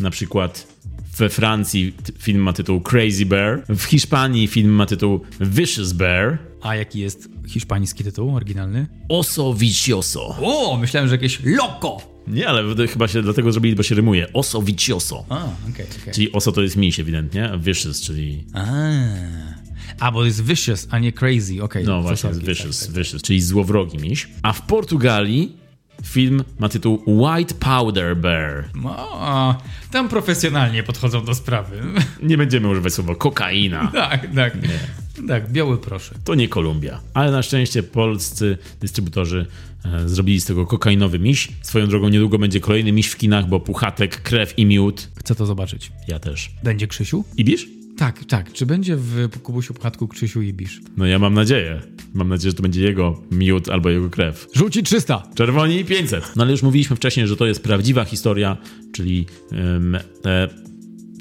Na 0.01 0.11
przykład 0.11 0.76
we 1.19 1.29
Francji 1.29 1.95
film 2.19 2.43
ma 2.43 2.53
tytuł 2.53 2.81
Crazy 2.81 3.27
Bear, 3.27 3.63
w 3.69 3.83
Hiszpanii 3.83 4.47
film 4.47 4.71
ma 4.71 4.87
tytuł 4.87 5.21
Vicious 5.41 5.93
Bear. 5.93 6.39
A 6.63 6.77
jaki 6.77 7.01
jest 7.01 7.29
hiszpański 7.49 8.05
tytuł 8.05 8.37
oryginalny? 8.37 8.87
Oso 9.09 9.55
Vicioso. 9.55 10.37
O, 10.43 10.77
myślałem, 10.81 11.09
że 11.09 11.15
jakieś 11.15 11.41
loco! 11.45 11.99
Nie, 12.27 12.49
ale 12.49 12.87
chyba 12.89 13.09
się 13.09 13.23
dlatego 13.23 13.53
zrobili, 13.53 13.77
bo 13.77 13.83
się 13.83 13.95
rymuje. 13.95 14.33
Oso 14.33 14.63
Vicioso. 14.63 15.25
A, 15.29 15.45
okej, 15.45 15.55
okay, 15.73 15.87
okej. 16.03 16.15
Czyli 16.15 16.33
oso 16.33 16.53
to 16.53 16.63
jest 16.63 16.77
miś 16.77 17.01
ewidentnie, 17.01 17.51
a 17.51 17.59
Vicious, 17.59 18.01
czyli... 18.01 18.45
A. 18.53 18.67
A, 20.01 20.13
bo 20.13 20.25
jest 20.25 20.45
vicious, 20.45 20.89
a 20.91 20.99
nie 20.99 21.13
crazy, 21.13 21.63
okej. 21.63 21.83
Okay, 21.83 21.85
no 21.85 22.03
właśnie, 22.03 22.29
jest 22.29 22.41
vicious, 22.41 22.79
tak, 22.79 22.89
tak. 22.89 22.97
vicious, 22.97 23.23
czyli 23.23 23.43
złowrogi 23.43 23.99
miś. 23.99 24.29
A 24.43 24.53
w 24.53 24.63
Portugalii 24.63 25.57
film 26.05 26.45
ma 26.59 26.69
tytuł 26.69 27.03
White 27.07 27.55
Powder 27.55 28.17
Bear. 28.17 28.65
O, 28.85 29.55
tam 29.91 30.09
profesjonalnie 30.09 30.83
podchodzą 30.83 31.25
do 31.25 31.35
sprawy. 31.35 31.83
Nie 32.23 32.37
będziemy 32.37 32.69
używać 32.69 32.93
słowa 32.93 33.15
kokaina. 33.15 33.91
tak, 33.95 34.35
tak. 34.35 34.63
Nie. 34.63 35.07
Tak, 35.29 35.53
biały 35.53 35.79
proszę. 35.79 36.15
To 36.25 36.35
nie 36.35 36.49
Kolumbia. 36.49 37.01
Ale 37.15 37.31
na 37.31 37.43
szczęście 37.43 37.83
polscy 37.83 38.59
dystrybutorzy 38.81 39.47
e, 39.85 40.09
zrobili 40.09 40.41
z 40.41 40.45
tego 40.45 40.67
kokainowy 40.67 41.19
miś. 41.19 41.49
Swoją 41.63 41.87
drogą 41.87 42.09
niedługo 42.09 42.39
będzie 42.39 42.61
kolejny 42.61 42.93
miś 42.93 43.07
w 43.07 43.17
kinach, 43.17 43.49
bo 43.49 43.61
Puchatek, 43.61 44.23
Krew 44.23 44.59
i 44.59 44.67
Miód. 44.67 45.09
Chcę 45.19 45.35
to 45.35 45.47
zobaczyć. 45.47 45.93
Ja 46.09 46.19
też. 46.19 46.51
Będzie 46.63 46.87
Krzysiu? 46.87 47.25
Ibisz? 47.37 47.76
Tak, 47.97 48.25
tak. 48.25 48.53
Czy 48.53 48.67
będzie 48.67 48.97
w 48.97 49.29
Kubusiu 49.43 49.75
Pchatku 49.75 50.09
Krzysiu 50.09 50.43
i 50.43 50.53
Bisz? 50.53 50.81
No 50.97 51.07
ja 51.07 51.19
mam 51.19 51.35
nadzieję. 51.35 51.83
Mam 52.15 52.29
nadzieję, 52.29 52.51
że 52.51 52.57
to 52.57 52.63
będzie 52.63 52.83
jego 52.83 53.23
miód 53.31 53.69
albo 53.69 53.91
jego 53.91 54.11
krew. 54.11 54.47
Rzuci 54.55 54.83
300. 54.83 55.23
Czerwoni 55.35 55.85
500. 55.85 56.33
No 56.37 56.43
ale 56.43 56.53
już 56.53 56.63
mówiliśmy 56.63 56.97
wcześniej, 56.97 57.27
że 57.27 57.37
to 57.37 57.47
jest 57.47 57.63
prawdziwa 57.63 58.05
historia, 58.05 58.57
czyli 58.93 59.27
um, 59.53 59.97
te 60.23 60.49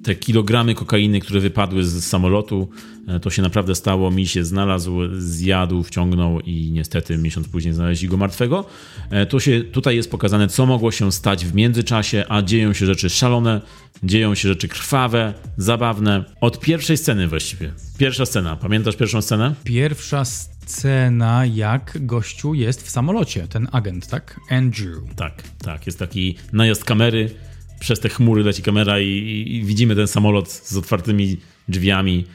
te 0.06 0.16
kilogramy 0.16 0.76
kokainy, 0.76 1.20
które 1.20 1.40
wypadły 1.40 1.84
z 1.84 2.06
samolotu, 2.06 2.70
e, 3.08 3.20
to 3.20 3.30
się 3.30 3.42
naprawdę 3.42 3.76
stało. 3.76 4.12
Mi 4.12 4.28
się 4.28 4.46
znalazł, 4.46 5.00
zjadł, 5.18 5.84
wciągnął 5.84 6.40
i 6.40 6.72
niestety 6.72 7.18
miesiąc 7.18 7.48
później 7.48 7.74
znaleźli 7.74 8.08
go 8.08 8.18
martwego. 8.18 8.66
E, 9.10 9.26
to 9.26 9.40
się, 9.40 9.62
tutaj 9.62 9.96
jest 9.96 10.12
pokazane, 10.12 10.48
co 10.48 10.66
mogło 10.66 10.92
się 10.92 11.12
stać 11.12 11.46
w 11.46 11.56
międzyczasie, 11.56 12.26
a 12.30 12.42
dzieją 12.42 12.74
się 12.74 12.86
rzeczy 12.86 13.10
szalone, 13.10 13.62
dzieją 14.04 14.36
się 14.36 14.50
rzeczy 14.50 14.68
krwawe, 14.68 15.34
zabawne. 15.58 16.24
Od 16.42 16.60
pierwszej 16.60 16.98
sceny 16.98 17.28
właściwie. 17.28 17.74
Pierwsza 17.98 18.26
scena. 18.26 18.56
Pamiętasz 18.56 18.96
pierwszą 18.96 19.22
scenę? 19.22 19.56
Pierwsza 19.64 20.26
scena, 20.26 21.46
jak 21.46 21.98
gościu 22.00 22.54
jest 22.54 22.88
w 22.88 22.90
samolocie, 22.90 23.48
ten 23.48 23.68
agent, 23.72 24.08
tak? 24.08 24.40
Andrew. 24.50 25.16
Tak, 25.16 25.44
tak. 25.64 25.86
Jest 25.86 26.00
taki 26.00 26.36
najazd 26.54 26.84
kamery 26.84 27.30
przez 27.86 28.00
te 28.00 28.10
chmury 28.10 28.44
leci 28.44 28.62
kamera 28.62 29.00
i, 29.00 29.08
i, 29.48 29.64
widzimy 29.64 29.96
ten 29.96 30.08
samolot 30.08 30.52
z 30.52 30.78
otwartymi 30.78 31.38
drzwiami 31.68 32.26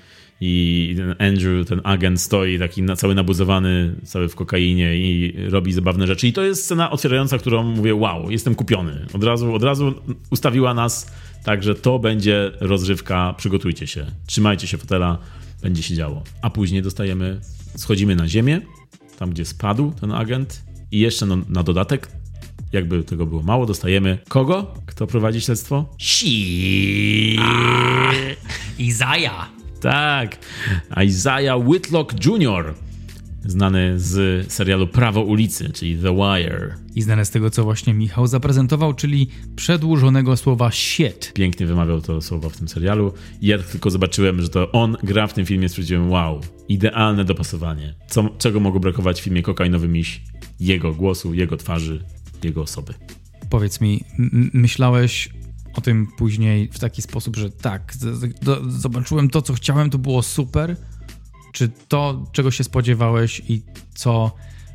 i 0.41 0.95
ten 0.97 1.29
Andrew, 1.29 1.69
ten 1.69 1.81
agent 1.85 2.21
stoi 2.21 2.59
taki 2.59 2.83
na, 2.83 2.97
cały 2.97 3.15
nabuzowany, 3.15 3.95
cały 4.05 4.29
w 4.29 4.35
kokainie 4.35 4.97
i 4.97 5.35
robi 5.49 5.73
zabawne 5.73 6.07
rzeczy. 6.07 6.29
I 6.29 6.33
to 6.33 6.43
jest 6.43 6.65
scena 6.65 6.91
otwierająca, 6.91 7.39
którą 7.39 7.63
mówię, 7.63 7.95
wow, 7.95 8.31
jestem 8.31 8.55
kupiony. 8.55 9.07
Od 9.13 9.25
razu, 9.25 9.55
od 9.55 9.63
razu 9.63 9.95
ustawiła 10.31 10.75
nas 10.75 11.13
tak, 11.45 11.63
że 11.63 11.75
to 11.75 11.99
będzie 11.99 12.51
rozrywka, 12.61 13.35
przygotujcie 13.39 13.87
się, 13.87 14.07
trzymajcie 14.27 14.67
się 14.67 14.79
fotela, 14.79 15.19
będzie 15.63 15.83
się 15.83 15.95
działo. 15.95 16.23
A 16.43 16.51
później 16.51 16.83
dostajemy, 16.83 17.41
schodzimy 17.77 18.17
na 18.17 18.29
ziemię, 18.29 18.61
tam 19.19 19.31
gdzie 19.31 19.45
spadł 19.45 19.93
ten 20.01 20.13
agent 20.13 20.63
i 20.93 20.99
jeszcze 20.99 21.27
na, 21.27 21.37
na 21.49 21.63
dodatek 21.63 22.20
jakby 22.73 23.03
tego 23.05 23.27
było 23.27 23.43
mało, 23.43 23.67
dostajemy 23.67 24.19
kogo? 24.29 24.75
Kto 24.87 25.07
prowadzi 25.07 25.41
śledztwo? 25.41 25.95
Si. 25.99 27.39
Izaja. 28.79 29.49
Tak, 29.81 30.39
Isaiah 31.07 31.69
Whitlock 31.69 32.27
Jr., 32.27 32.75
znany 33.45 34.01
z 34.01 34.53
serialu 34.53 34.87
Prawo 34.87 35.23
ulicy, 35.23 35.73
czyli 35.73 35.97
The 35.97 36.15
Wire. 36.17 36.75
I 36.95 37.03
znany 37.03 37.25
z 37.25 37.31
tego, 37.31 37.51
co 37.51 37.65
właśnie 37.65 37.95
Michał 37.95 38.27
zaprezentował, 38.27 38.95
czyli 38.95 39.29
przedłużonego 39.57 40.37
słowa 40.37 40.71
shit. 40.71 41.33
Pięknie 41.35 41.67
wymawiał 41.67 42.01
to 42.01 42.21
słowo 42.21 42.51
w 42.51 42.57
tym 42.57 42.69
serialu. 42.69 43.13
I 43.41 43.47
ja 43.47 43.59
tylko 43.59 43.91
zobaczyłem, 43.91 44.43
że 44.43 44.49
to 44.49 44.73
on 44.73 44.97
gra 45.03 45.27
w 45.27 45.35
tym 45.35 45.47
filmie, 45.47 45.69
stwierdziłem, 45.69 46.11
wow, 46.11 46.41
idealne 46.69 47.25
dopasowanie. 47.25 47.95
Co, 48.09 48.29
czego 48.39 48.61
mogło 48.61 48.81
brakować 48.81 49.21
w 49.21 49.25
filmie 49.25 49.43
Kokainowy 49.43 49.89
Miś? 49.89 50.21
Jego 50.61 50.95
głosu, 50.95 51.35
jego 51.35 51.57
twarzy, 51.57 52.05
jego 52.45 52.63
osoby. 52.63 52.95
Powiedz 53.51 53.81
mi, 53.81 54.05
myślałeś 54.53 55.31
o 55.75 55.81
tym 55.81 56.07
później 56.19 56.69
w 56.73 56.79
taki 56.79 57.03
sposób, 57.03 57.37
że 57.37 57.51
tak, 57.51 57.95
zobaczyłem 58.69 59.31
to, 59.31 59.43
co 59.43 59.55
chciałem, 59.55 59.91
to 59.91 59.99
było 59.99 60.23
super? 60.23 60.77
Czy 61.53 61.69
to, 61.89 62.27
czego 62.33 62.51
się 62.51 62.65
spodziewałeś 62.65 63.43
i 63.49 63.63
co 63.95 64.35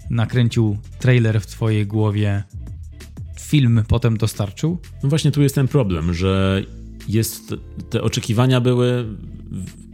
nakręcił 0.10 0.78
trailer 1.00 1.42
w 1.42 1.48
twojej 1.48 1.88
głowie, 1.88 2.44
film 3.40 3.84
potem 3.88 4.18
dostarczył? 4.18 4.80
No 5.04 5.10
właśnie 5.10 5.32
tu 5.32 5.42
jest 5.42 5.56
ten 5.56 5.68
problem, 5.68 6.14
że 6.14 6.64
jest, 7.08 7.54
te 7.90 8.02
oczekiwania 8.02 8.62
były, 8.62 9.18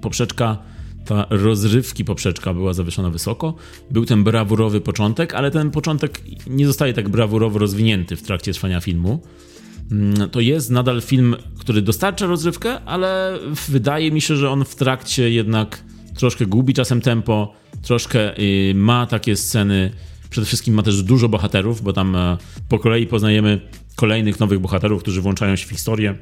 poprzeczka 0.02 0.58
ta 1.06 1.28
rozrywki 1.30 2.06
poprzeczka 2.06 2.54
była 2.54 2.74
zawieszona 2.74 3.10
wysoko. 3.10 3.56
Był 3.92 4.06
ten 4.06 4.24
brawurowy 4.24 4.82
początek, 4.82 5.34
ale 5.34 5.52
ten 5.52 5.72
początek 5.72 6.22
nie 6.48 6.68
zostaje 6.68 6.94
tak 6.94 7.10
brawurowo 7.10 7.60
rozwinięty 7.60 8.16
w 8.16 8.22
trakcie 8.22 8.54
trwania 8.54 8.80
filmu. 8.80 9.22
Mm, 9.92 10.30
to 10.30 10.40
jest 10.40 10.70
nadal 10.70 11.02
film, 11.02 11.36
który 11.60 11.82
dostarcza 11.82 12.26
rozrywkę, 12.26 12.82
ale 12.82 13.40
wydaje 13.68 14.12
mi 14.12 14.22
się, 14.22 14.36
że 14.36 14.50
on 14.50 14.66
w 14.66 14.76
trakcie 14.76 15.32
jednak 15.32 15.84
troszkę 16.18 16.46
gubi 16.46 16.74
czasem 16.74 17.02
tempo, 17.02 17.54
troszkę 17.82 18.40
y, 18.40 18.74
ma 18.76 19.06
takie 19.06 19.36
sceny. 19.36 19.92
Przede 20.30 20.48
wszystkim 20.48 20.74
ma 20.74 20.84
też 20.84 21.04
dużo 21.04 21.30
bohaterów, 21.30 21.82
bo 21.82 21.94
tam 21.94 22.16
e, 22.16 22.38
po 22.70 22.80
kolei 22.80 23.08
poznajemy 23.08 23.62
kolejnych 23.96 24.40
nowych 24.40 24.60
bohaterów, 24.60 25.02
którzy 25.02 25.22
włączają 25.22 25.56
się 25.56 25.68
w 25.68 25.70
historię. 25.70 26.16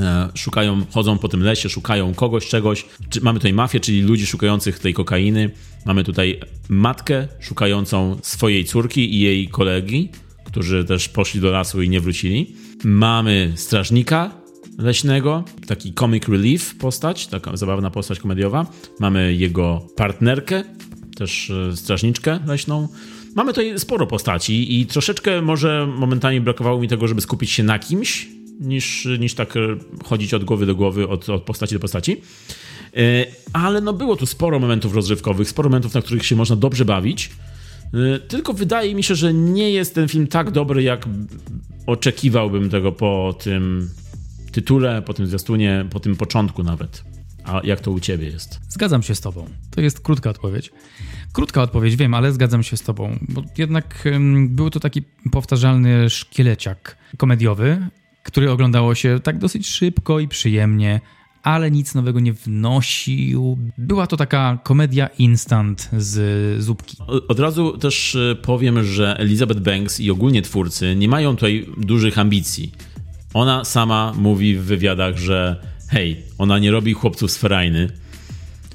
E, 0.00 0.28
szukają, 0.34 0.84
chodzą 0.90 1.18
po 1.18 1.28
tym 1.28 1.42
lesie, 1.42 1.68
szukają 1.68 2.14
kogoś, 2.14 2.48
czegoś. 2.48 2.86
Mamy 3.22 3.38
tutaj 3.38 3.52
mafię, 3.52 3.80
czyli 3.80 4.02
ludzi 4.02 4.26
szukających 4.26 4.78
tej 4.78 4.94
kokainy. 4.94 5.50
Mamy 5.86 6.04
tutaj 6.04 6.40
matkę 6.68 7.28
szukającą 7.40 8.18
swojej 8.22 8.64
córki 8.64 9.14
i 9.14 9.20
jej 9.20 9.48
kolegi, 9.48 10.08
którzy 10.44 10.84
też 10.84 11.08
poszli 11.08 11.40
do 11.40 11.50
lasu 11.50 11.82
i 11.82 11.88
nie 11.88 12.00
wrócili. 12.00 12.56
Mamy 12.84 13.52
strażnika 13.56 14.30
leśnego, 14.78 15.44
taki 15.66 15.94
comic 15.94 16.28
relief 16.28 16.74
postać, 16.76 17.26
taka 17.26 17.56
zabawna 17.56 17.90
postać 17.90 18.18
komediowa. 18.18 18.66
Mamy 19.00 19.34
jego 19.34 19.86
partnerkę, 19.96 20.64
też 21.16 21.50
e, 21.50 21.76
strażniczkę 21.76 22.38
leśną. 22.46 22.88
Mamy 23.34 23.52
tutaj 23.52 23.78
sporo 23.78 24.06
postaci 24.06 24.80
i 24.80 24.86
troszeczkę 24.86 25.42
może 25.42 25.88
momentami 25.98 26.40
brakowało 26.40 26.80
mi 26.80 26.88
tego, 26.88 27.08
żeby 27.08 27.20
skupić 27.20 27.50
się 27.50 27.62
na 27.62 27.78
kimś, 27.78 28.28
niż, 28.60 29.08
niż 29.18 29.34
tak 29.34 29.56
e, 29.56 29.60
chodzić 30.04 30.34
od 30.34 30.44
głowy 30.44 30.66
do 30.66 30.74
głowy, 30.74 31.08
od, 31.08 31.28
od 31.28 31.42
postaci 31.42 31.74
do 31.74 31.80
postaci. 31.80 32.20
E, 32.96 33.26
ale 33.52 33.80
no 33.80 33.92
było 33.92 34.16
tu 34.16 34.26
sporo 34.26 34.58
momentów 34.58 34.94
rozrywkowych, 34.94 35.48
sporo 35.48 35.68
momentów, 35.68 35.94
na 35.94 36.02
których 36.02 36.26
się 36.26 36.36
można 36.36 36.56
dobrze 36.56 36.84
bawić. 36.84 37.30
E, 37.94 38.18
tylko 38.18 38.52
wydaje 38.52 38.94
mi 38.94 39.02
się, 39.02 39.14
że 39.14 39.34
nie 39.34 39.70
jest 39.70 39.94
ten 39.94 40.08
film 40.08 40.26
tak 40.26 40.50
dobry, 40.50 40.82
jak 40.82 41.08
oczekiwałbym 41.86 42.70
tego 42.70 42.92
po 42.92 43.36
tym 43.42 43.90
tytule, 44.52 45.02
po 45.02 45.14
tym 45.14 45.26
zwiastunie, 45.26 45.86
po 45.90 46.00
tym 46.00 46.16
początku 46.16 46.62
nawet. 46.62 47.04
A 47.44 47.60
jak 47.64 47.80
to 47.80 47.90
u 47.90 48.00
ciebie 48.00 48.26
jest? 48.26 48.60
Zgadzam 48.68 49.02
się 49.02 49.14
z 49.14 49.20
tobą. 49.20 49.46
To 49.70 49.80
jest 49.80 50.00
krótka 50.00 50.30
odpowiedź. 50.30 50.70
Krótka 51.32 51.62
odpowiedź, 51.62 51.96
wiem, 51.96 52.14
ale 52.14 52.32
zgadzam 52.32 52.62
się 52.62 52.76
z 52.76 52.82
tobą, 52.82 53.18
bo 53.28 53.42
jednak 53.58 54.02
um, 54.12 54.48
był 54.48 54.70
to 54.70 54.80
taki 54.80 55.02
powtarzalny 55.32 56.10
szkieleciak 56.10 56.96
komediowy, 57.16 57.88
który 58.28 58.50
oglądało 58.50 58.94
się 58.94 59.20
tak 59.22 59.38
dosyć 59.38 59.66
szybko 59.66 60.20
i 60.20 60.28
przyjemnie, 60.28 61.00
ale 61.42 61.70
nic 61.70 61.94
nowego 61.94 62.20
nie 62.20 62.32
wnosił. 62.32 63.58
Była 63.78 64.06
to 64.06 64.16
taka 64.16 64.58
komedia 64.62 65.06
instant 65.06 65.88
z 65.98 66.62
zupki. 66.62 66.96
Od 67.28 67.40
razu 67.40 67.78
też 67.78 68.14
e, 68.14 68.36
powiem, 68.42 68.84
że 68.84 69.18
Elizabeth 69.18 69.60
Banks 69.60 70.00
i 70.00 70.10
ogólnie 70.10 70.42
twórcy 70.42 70.96
nie 70.96 71.08
mają 71.08 71.34
tutaj 71.34 71.66
dużych 71.76 72.18
ambicji. 72.18 72.72
Ona 73.34 73.64
sama 73.64 74.12
mówi 74.16 74.56
w 74.56 74.64
wywiadach, 74.64 75.18
że 75.18 75.60
hej, 75.88 76.22
ona 76.38 76.58
nie 76.58 76.70
robi 76.70 76.92
chłopców 76.94 77.30
z 77.30 77.36
ferajny, 77.36 77.88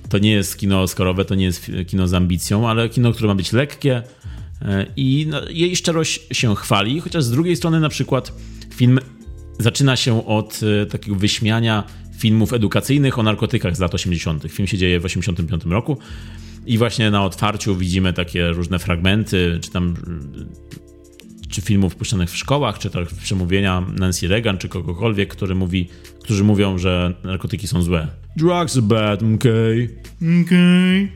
To 0.09 0.17
nie 0.17 0.31
jest 0.31 0.57
kino 0.57 0.81
oscarowe, 0.81 1.25
to 1.25 1.35
nie 1.35 1.45
jest 1.45 1.71
kino 1.87 2.07
z 2.07 2.13
ambicją, 2.13 2.69
ale 2.69 2.89
kino, 2.89 3.11
które 3.11 3.27
ma 3.27 3.35
być 3.35 3.53
lekkie 3.53 4.03
e, 4.61 4.85
i 4.95 5.27
no, 5.29 5.49
jej 5.49 5.75
szczerość 5.75 6.27
się 6.31 6.55
chwali, 6.55 6.99
chociaż 6.99 7.23
z 7.23 7.31
drugiej 7.31 7.55
strony 7.55 7.79
na 7.79 7.89
przykład 7.89 8.33
film 8.75 8.99
zaczyna 9.59 9.95
się 9.95 10.25
od 10.27 10.59
e, 10.63 10.85
takiego 10.85 11.15
wyśmiania 11.15 11.83
filmów 12.17 12.53
edukacyjnych 12.53 13.19
o 13.19 13.23
narkotykach 13.23 13.75
z 13.75 13.79
lat 13.79 13.95
80. 13.95 14.43
Film 14.49 14.67
się 14.67 14.77
dzieje 14.77 14.99
w 14.99 15.05
85 15.05 15.65
roku 15.65 15.97
i 16.65 16.77
właśnie 16.77 17.11
na 17.11 17.25
otwarciu 17.25 17.75
widzimy 17.75 18.13
takie 18.13 18.47
różne 18.47 18.79
fragmenty, 18.79 19.59
czy 19.61 19.71
tam 19.71 19.95
czy 21.49 21.61
filmów 21.61 21.95
puszczanych 21.95 22.29
w 22.29 22.37
szkołach, 22.37 22.79
czy 22.79 22.89
też 22.89 23.13
przemówienia 23.13 23.85
Nancy 23.99 24.27
Reagan, 24.27 24.57
czy 24.57 24.69
kogokolwiek, 24.69 25.29
który 25.29 25.55
mówi, 25.55 25.89
którzy 26.23 26.43
mówią, 26.43 26.77
że 26.77 27.13
narkotyki 27.23 27.67
są 27.67 27.81
złe. 27.81 28.07
Drugs 28.37 28.77
are 28.77 28.81
bad, 28.81 29.19
okay? 29.35 29.89
Okay. 30.45 31.11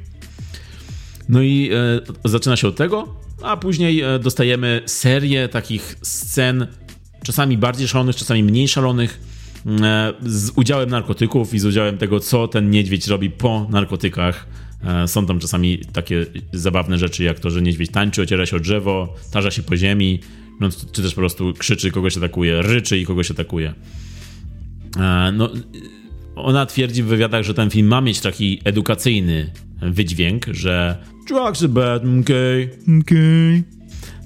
No 1.30 1.42
i 1.42 1.70
e, 2.26 2.30
zaczyna 2.30 2.56
się 2.56 2.68
od 2.68 2.76
tego, 2.76 3.16
a 3.42 3.58
później 3.58 4.02
e, 4.02 4.20
dostajemy 4.20 4.82
serię 4.86 5.50
takich 5.50 5.96
scen, 6.02 6.68
czasami 7.28 7.58
bardziej 7.58 7.88
szalonych, 7.88 8.16
czasami 8.16 8.44
mniej 8.44 8.68
szalonych, 8.68 9.20
e, 9.82 10.14
z 10.22 10.52
udziałem 10.56 10.90
narkotyków 10.90 11.54
i 11.54 11.60
z 11.60 11.66
udziałem 11.66 11.98
tego, 11.98 12.20
co 12.20 12.48
ten 12.48 12.70
niedźwiedź 12.70 13.08
robi 13.08 13.30
po 13.30 13.68
narkotykach. 13.70 14.48
E, 14.84 15.08
są 15.08 15.26
tam 15.26 15.40
czasami 15.40 15.80
takie 15.94 16.26
zabawne 16.54 16.98
rzeczy, 16.98 17.24
jak 17.24 17.40
to, 17.40 17.50
że 17.50 17.62
niedźwiedź 17.62 17.92
tańczy, 17.92 18.22
ociera 18.22 18.46
się 18.46 18.56
o 18.56 18.60
drzewo, 18.60 19.16
tarza 19.32 19.52
się 19.52 19.64
po 19.64 19.78
ziemi, 19.78 20.20
no, 20.60 20.70
czy 20.92 21.02
też 21.02 21.14
po 21.14 21.22
prostu 21.22 21.54
krzyczy, 21.54 21.92
kogoś 21.92 22.18
atakuje, 22.18 22.62
ryczy 22.62 23.00
i 23.00 23.06
kogoś 23.06 23.32
atakuje. 23.32 23.74
E, 25.00 25.32
no, 25.32 25.50
ona 26.36 26.66
twierdzi 26.66 27.04
w 27.04 27.06
wywiadach, 27.06 27.44
że 27.44 27.54
ten 27.54 27.70
film 27.70 27.88
ma 27.88 28.02
mieć 28.02 28.20
taki 28.22 28.62
edukacyjny 28.64 29.52
wydźwięk, 29.82 30.46
że 30.52 30.98
drugs 31.28 31.64
are 31.64 31.70
bad, 31.70 32.02
okay, 32.22 32.70
okay. 33.02 33.64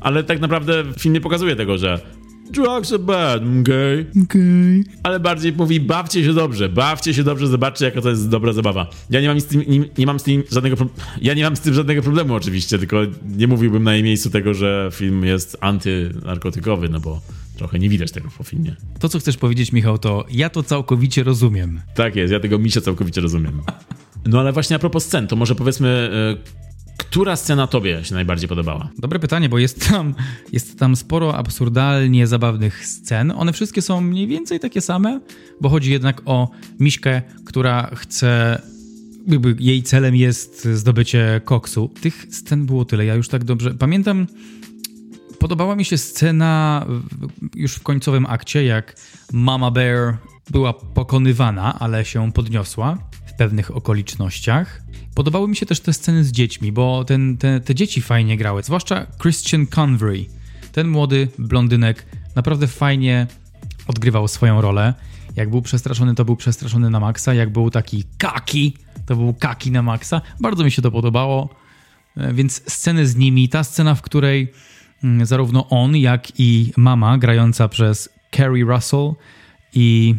Ale 0.02 0.24
tak 0.24 0.39
naprawdę 0.39 0.84
film 0.99 1.14
nie 1.14 1.22
pokazuje 1.22 1.56
tego, 1.56 1.78
że 1.78 2.21
drugs 2.52 2.91
are 2.91 2.99
bad, 2.99 3.41
okay? 3.62 4.06
okay? 4.24 4.84
Ale 5.04 5.20
bardziej 5.20 5.54
mówi, 5.54 5.80
bawcie 5.80 6.24
się 6.24 6.34
dobrze, 6.34 6.70
bawcie 6.70 7.14
się 7.14 7.24
dobrze, 7.24 7.47
zobaczcie, 7.47 7.86
jaka 7.86 8.02
to 8.02 8.10
jest 8.10 8.30
dobra 8.30 8.54
zabawa. 8.54 8.89
Ja 9.10 9.22
nie 9.22 9.28
mam 9.28 9.41
z 9.41 9.45
tym, 9.45 9.64
nie, 9.68 9.80
nie 9.97 10.06
mam 10.06 10.20
z 10.20 10.24
tym 10.24 10.43
żadnego 10.52 10.76
ja 11.22 11.34
nie 11.34 11.43
mam 11.43 11.56
z 11.56 11.60
tym 11.60 11.74
żadnego 11.74 12.02
problemu 12.02 12.34
oczywiście, 12.34 12.80
tylko 12.80 12.97
nie 13.38 13.47
mówiłbym 13.47 13.84
na 13.84 13.93
jej 13.93 14.04
miejscu 14.04 14.30
tego, 14.30 14.54
że 14.54 14.89
film 14.93 15.26
jest 15.26 15.58
antynarkotykowy, 15.62 16.89
no 16.89 16.99
bo 16.99 17.22
trochę 17.58 17.80
nie 17.80 17.89
widać 17.89 18.12
tego 18.12 18.30
po 18.38 18.43
filmie. 18.43 18.76
To, 18.99 19.10
co 19.10 19.20
chcesz 19.20 19.38
powiedzieć, 19.38 19.72
Michał, 19.72 19.97
to 19.97 20.26
ja 20.32 20.49
to 20.49 20.64
całkowicie 20.64 21.24
rozumiem. 21.24 21.82
Tak 21.95 22.16
jest, 22.16 22.34
ja 22.34 22.39
tego 22.39 22.60
misia 22.60 22.82
całkowicie 22.82 23.22
rozumiem. 23.22 23.62
No 24.26 24.39
ale 24.39 24.52
właśnie 24.52 24.76
a 24.76 24.80
propos 24.80 25.06
scen, 25.06 25.28
to 25.28 25.36
może 25.36 25.56
powiedzmy, 25.56 26.10
która 27.02 27.36
scena 27.36 27.68
tobie 27.68 28.06
się 28.06 28.16
najbardziej 28.16 28.49
podobała? 28.49 28.89
Dobre 28.97 29.20
pytanie, 29.20 29.49
bo 29.49 29.60
jest 29.60 29.89
tam, 29.89 30.16
jest 30.52 30.80
tam 30.80 30.95
sporo 30.95 31.36
absurdalnie 31.36 32.28
zabawnych 32.28 32.88
scen. 32.88 33.34
One 33.36 33.54
wszystkie 33.54 33.82
są 33.82 34.02
mniej 34.02 34.28
więcej 34.28 34.60
takie 34.60 34.82
same, 34.82 35.20
bo 35.62 35.70
chodzi 35.70 35.91
jednak 35.91 36.22
o 36.26 36.49
Miśkę, 36.80 37.22
która 37.45 37.89
chce 37.95 38.62
jej 39.60 39.84
celem 39.84 40.16
jest 40.16 40.66
zdobycie 40.66 41.41
koksu. 41.45 41.91
Tych 42.02 42.26
scen 42.32 42.66
było 42.66 42.86
tyle, 42.86 43.06
ja 43.06 43.16
już 43.16 43.28
tak 43.28 43.43
dobrze 43.43 43.74
pamiętam. 43.74 44.28
Podobała 45.39 45.76
mi 45.76 45.86
się 45.86 45.97
scena 45.97 46.86
już 47.56 47.74
w 47.76 47.84
końcowym 47.84 48.26
akcie, 48.26 48.64
jak 48.64 48.95
Mama 49.34 49.72
Bear 49.72 50.18
była 50.49 50.74
pokonywana, 50.74 51.80
ale 51.80 52.06
się 52.06 52.32
podniosła 52.32 52.97
pewnych 53.42 53.76
okolicznościach. 53.76 54.82
Podobały 55.16 55.48
mi 55.48 55.56
się 55.56 55.66
też 55.66 55.80
te 55.80 55.94
sceny 55.94 56.24
z 56.24 56.32
dziećmi, 56.32 56.72
bo 56.72 57.06
ten, 57.06 57.38
te, 57.38 57.60
te 57.60 57.76
dzieci 57.76 58.02
fajnie 58.02 58.38
grały, 58.38 58.64
zwłaszcza 58.64 59.08
Christian 59.22 59.68
Convery. 59.68 60.26
Ten 60.72 60.88
młody 60.88 61.28
blondynek 61.38 62.06
naprawdę 62.36 62.68
fajnie 62.68 63.28
odgrywał 63.88 64.28
swoją 64.28 64.62
rolę. 64.62 64.94
Jak 65.36 65.50
był 65.50 65.62
przestraszony, 65.62 66.16
to 66.16 66.26
był 66.26 66.36
przestraszony 66.36 66.89
na 66.89 67.00
maksa. 67.00 67.34
Jak 67.34 67.50
był 67.50 67.70
taki 67.70 68.04
kaki, 68.18 68.74
to 69.06 69.16
był 69.16 69.34
kaki 69.34 69.72
na 69.72 69.82
maksa. 69.82 70.22
Bardzo 70.39 70.64
mi 70.64 70.72
się 70.72 70.82
to 70.82 70.92
podobało. 70.92 71.50
E, 72.18 72.34
więc 72.34 72.62
sceny 72.74 73.08
z 73.08 73.16
nimi, 73.16 73.50
ta 73.50 73.64
scena, 73.64 73.96
w 73.96 74.02
której 74.02 74.52
mm, 75.04 75.26
zarówno 75.26 75.70
on, 75.70 75.96
jak 75.96 76.39
i 76.39 76.74
mama 76.78 77.18
grająca 77.18 77.68
przez 77.68 78.10
Carrie 78.32 78.66
Russell 78.66 79.14
i 79.74 80.16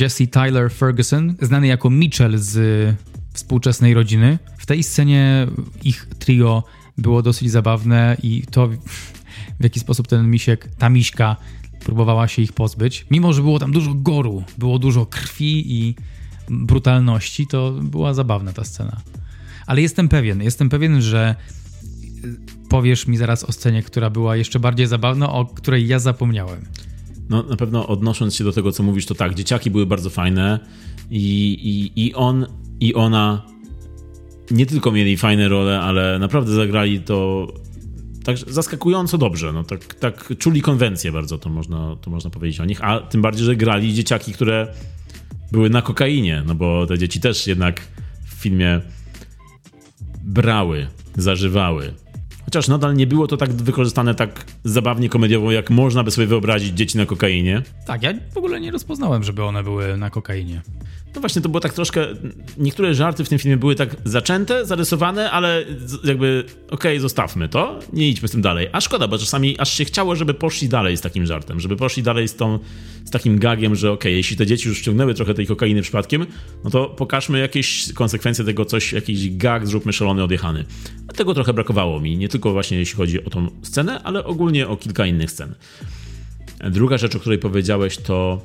Jesse 0.00 0.26
Tyler 0.26 0.70
Ferguson, 0.70 1.34
znany 1.42 1.66
jako 1.66 1.90
Mitchell 1.90 2.38
z 2.38 2.58
współczesnej 3.32 3.94
rodziny. 3.94 4.38
W 4.58 4.66
tej 4.66 4.82
scenie 4.82 5.46
ich 5.82 6.08
trio 6.18 6.64
było 6.98 7.22
dosyć 7.22 7.50
zabawne 7.50 8.16
i 8.22 8.42
to 8.50 8.68
w 9.60 9.62
jaki 9.62 9.80
sposób 9.80 10.08
ten 10.08 10.30
misiek, 10.30 10.68
ta 10.78 10.88
miśka 10.88 11.36
próbowała 11.84 12.28
się 12.28 12.42
ich 12.42 12.52
pozbyć. 12.52 13.06
Mimo, 13.10 13.32
że 13.32 13.42
było 13.42 13.58
tam 13.58 13.72
dużo 13.72 13.94
goru, 13.94 14.44
było 14.58 14.78
dużo 14.78 15.06
krwi 15.06 15.72
i 15.74 15.94
brutalności, 16.50 17.46
to 17.46 17.72
była 17.72 18.14
zabawna 18.14 18.52
ta 18.52 18.64
scena. 18.64 19.00
Ale 19.66 19.82
jestem 19.82 20.08
pewien, 20.08 20.42
jestem 20.42 20.68
pewien, 20.68 21.02
że 21.02 21.34
powiesz 22.68 23.06
mi 23.06 23.16
zaraz 23.16 23.44
o 23.44 23.52
scenie, 23.52 23.82
która 23.82 24.10
była 24.10 24.36
jeszcze 24.36 24.60
bardziej 24.60 24.86
zabawna, 24.86 25.32
o 25.32 25.46
której 25.46 25.86
ja 25.86 25.98
zapomniałem. 25.98 26.66
No 27.30 27.42
na 27.42 27.56
pewno 27.56 27.86
odnosząc 27.86 28.34
się 28.34 28.44
do 28.44 28.52
tego, 28.52 28.72
co 28.72 28.82
mówisz, 28.82 29.06
to 29.06 29.14
tak, 29.14 29.34
dzieciaki 29.34 29.70
były 29.70 29.86
bardzo 29.86 30.10
fajne 30.10 30.58
i, 31.10 31.52
i, 31.94 32.06
i 32.06 32.14
on 32.14 32.46
i 32.80 32.94
ona 32.94 33.42
nie 34.50 34.66
tylko 34.66 34.92
mieli 34.92 35.16
fajne 35.16 35.48
role, 35.48 35.80
ale 35.80 36.18
naprawdę 36.18 36.52
zagrali 36.52 37.00
to 37.00 37.46
tak 38.24 38.36
zaskakująco 38.38 39.18
dobrze. 39.18 39.52
No, 39.52 39.64
tak, 39.64 39.94
tak 39.94 40.32
czuli 40.38 40.62
konwencję 40.62 41.12
bardzo, 41.12 41.38
to 41.38 41.50
można, 41.50 41.96
to 41.96 42.10
można 42.10 42.30
powiedzieć 42.30 42.60
o 42.60 42.64
nich. 42.64 42.84
A 42.84 43.00
tym 43.00 43.22
bardziej, 43.22 43.44
że 43.44 43.56
grali 43.56 43.94
dzieciaki, 43.94 44.32
które 44.32 44.74
były 45.52 45.70
na 45.70 45.82
kokainie, 45.82 46.42
no 46.46 46.54
bo 46.54 46.86
te 46.86 46.98
dzieci 46.98 47.20
też 47.20 47.46
jednak 47.46 47.80
w 48.24 48.34
filmie 48.34 48.80
brały, 50.24 50.86
zażywały. 51.16 51.94
Chociaż 52.50 52.68
nadal 52.68 52.94
nie 52.94 53.06
było 53.06 53.26
to 53.26 53.36
tak 53.36 53.52
wykorzystane 53.52 54.14
tak 54.14 54.44
zabawnie 54.64 55.08
komediowo, 55.08 55.52
jak 55.52 55.70
można 55.70 56.04
by 56.04 56.10
sobie 56.10 56.26
wyobrazić 56.26 56.76
dzieci 56.76 56.98
na 56.98 57.06
kokainie. 57.06 57.62
Tak, 57.86 58.02
ja 58.02 58.12
w 58.34 58.36
ogóle 58.36 58.60
nie 58.60 58.70
rozpoznałem, 58.70 59.22
żeby 59.22 59.44
one 59.44 59.62
były 59.62 59.96
na 59.96 60.10
kokainie. 60.10 60.62
No 61.14 61.20
właśnie, 61.20 61.42
to 61.42 61.48
było 61.48 61.60
tak 61.60 61.72
troszkę. 61.72 62.06
Niektóre 62.58 62.94
żarty 62.94 63.24
w 63.24 63.28
tym 63.28 63.38
filmie 63.38 63.56
były 63.56 63.74
tak 63.74 63.96
zaczęte, 64.04 64.66
zarysowane, 64.66 65.30
ale 65.30 65.64
jakby 66.04 66.44
okej, 66.66 66.92
okay, 66.92 67.00
zostawmy 67.00 67.48
to, 67.48 67.78
nie 67.92 68.08
idźmy 68.08 68.28
z 68.28 68.30
tym 68.30 68.42
dalej. 68.42 68.68
A 68.72 68.80
szkoda, 68.80 69.08
bo 69.08 69.18
czasami 69.18 69.58
aż 69.58 69.74
się 69.74 69.84
chciało, 69.84 70.16
żeby 70.16 70.34
poszli 70.34 70.68
dalej 70.68 70.96
z 70.96 71.00
takim 71.00 71.26
żartem, 71.26 71.60
żeby 71.60 71.76
poszli 71.76 72.02
dalej 72.02 72.28
z, 72.28 72.34
tą, 72.36 72.58
z 73.04 73.10
takim 73.10 73.38
gagiem, 73.38 73.74
że 73.74 73.92
okej, 73.92 73.98
okay, 74.00 74.12
jeśli 74.12 74.36
te 74.36 74.46
dzieci 74.46 74.68
już 74.68 74.80
wciągnęły 74.80 75.14
trochę 75.14 75.34
tej 75.34 75.46
kokainy 75.46 75.82
przypadkiem, 75.82 76.26
no 76.64 76.70
to 76.70 76.88
pokażmy 76.88 77.38
jakieś 77.38 77.92
konsekwencje 77.92 78.44
tego, 78.44 78.64
coś, 78.64 78.92
jakiś 78.92 79.36
gag, 79.36 79.66
zróbmy 79.66 79.92
szalony, 79.92 80.24
odjechany. 80.24 80.64
A 81.08 81.12
tego 81.12 81.34
trochę 81.34 81.52
brakowało 81.52 82.00
mi, 82.00 82.16
nie 82.16 82.28
tylko 82.28 82.52
właśnie 82.52 82.78
jeśli 82.78 82.96
chodzi 82.96 83.24
o 83.24 83.30
tą 83.30 83.48
scenę, 83.62 84.02
ale 84.02 84.24
ogólnie 84.24 84.68
o 84.68 84.76
kilka 84.76 85.06
innych 85.06 85.30
scen. 85.30 85.54
Druga 86.70 86.98
rzecz, 86.98 87.16
o 87.16 87.20
której 87.20 87.38
powiedziałeś, 87.38 87.96
to 87.96 88.42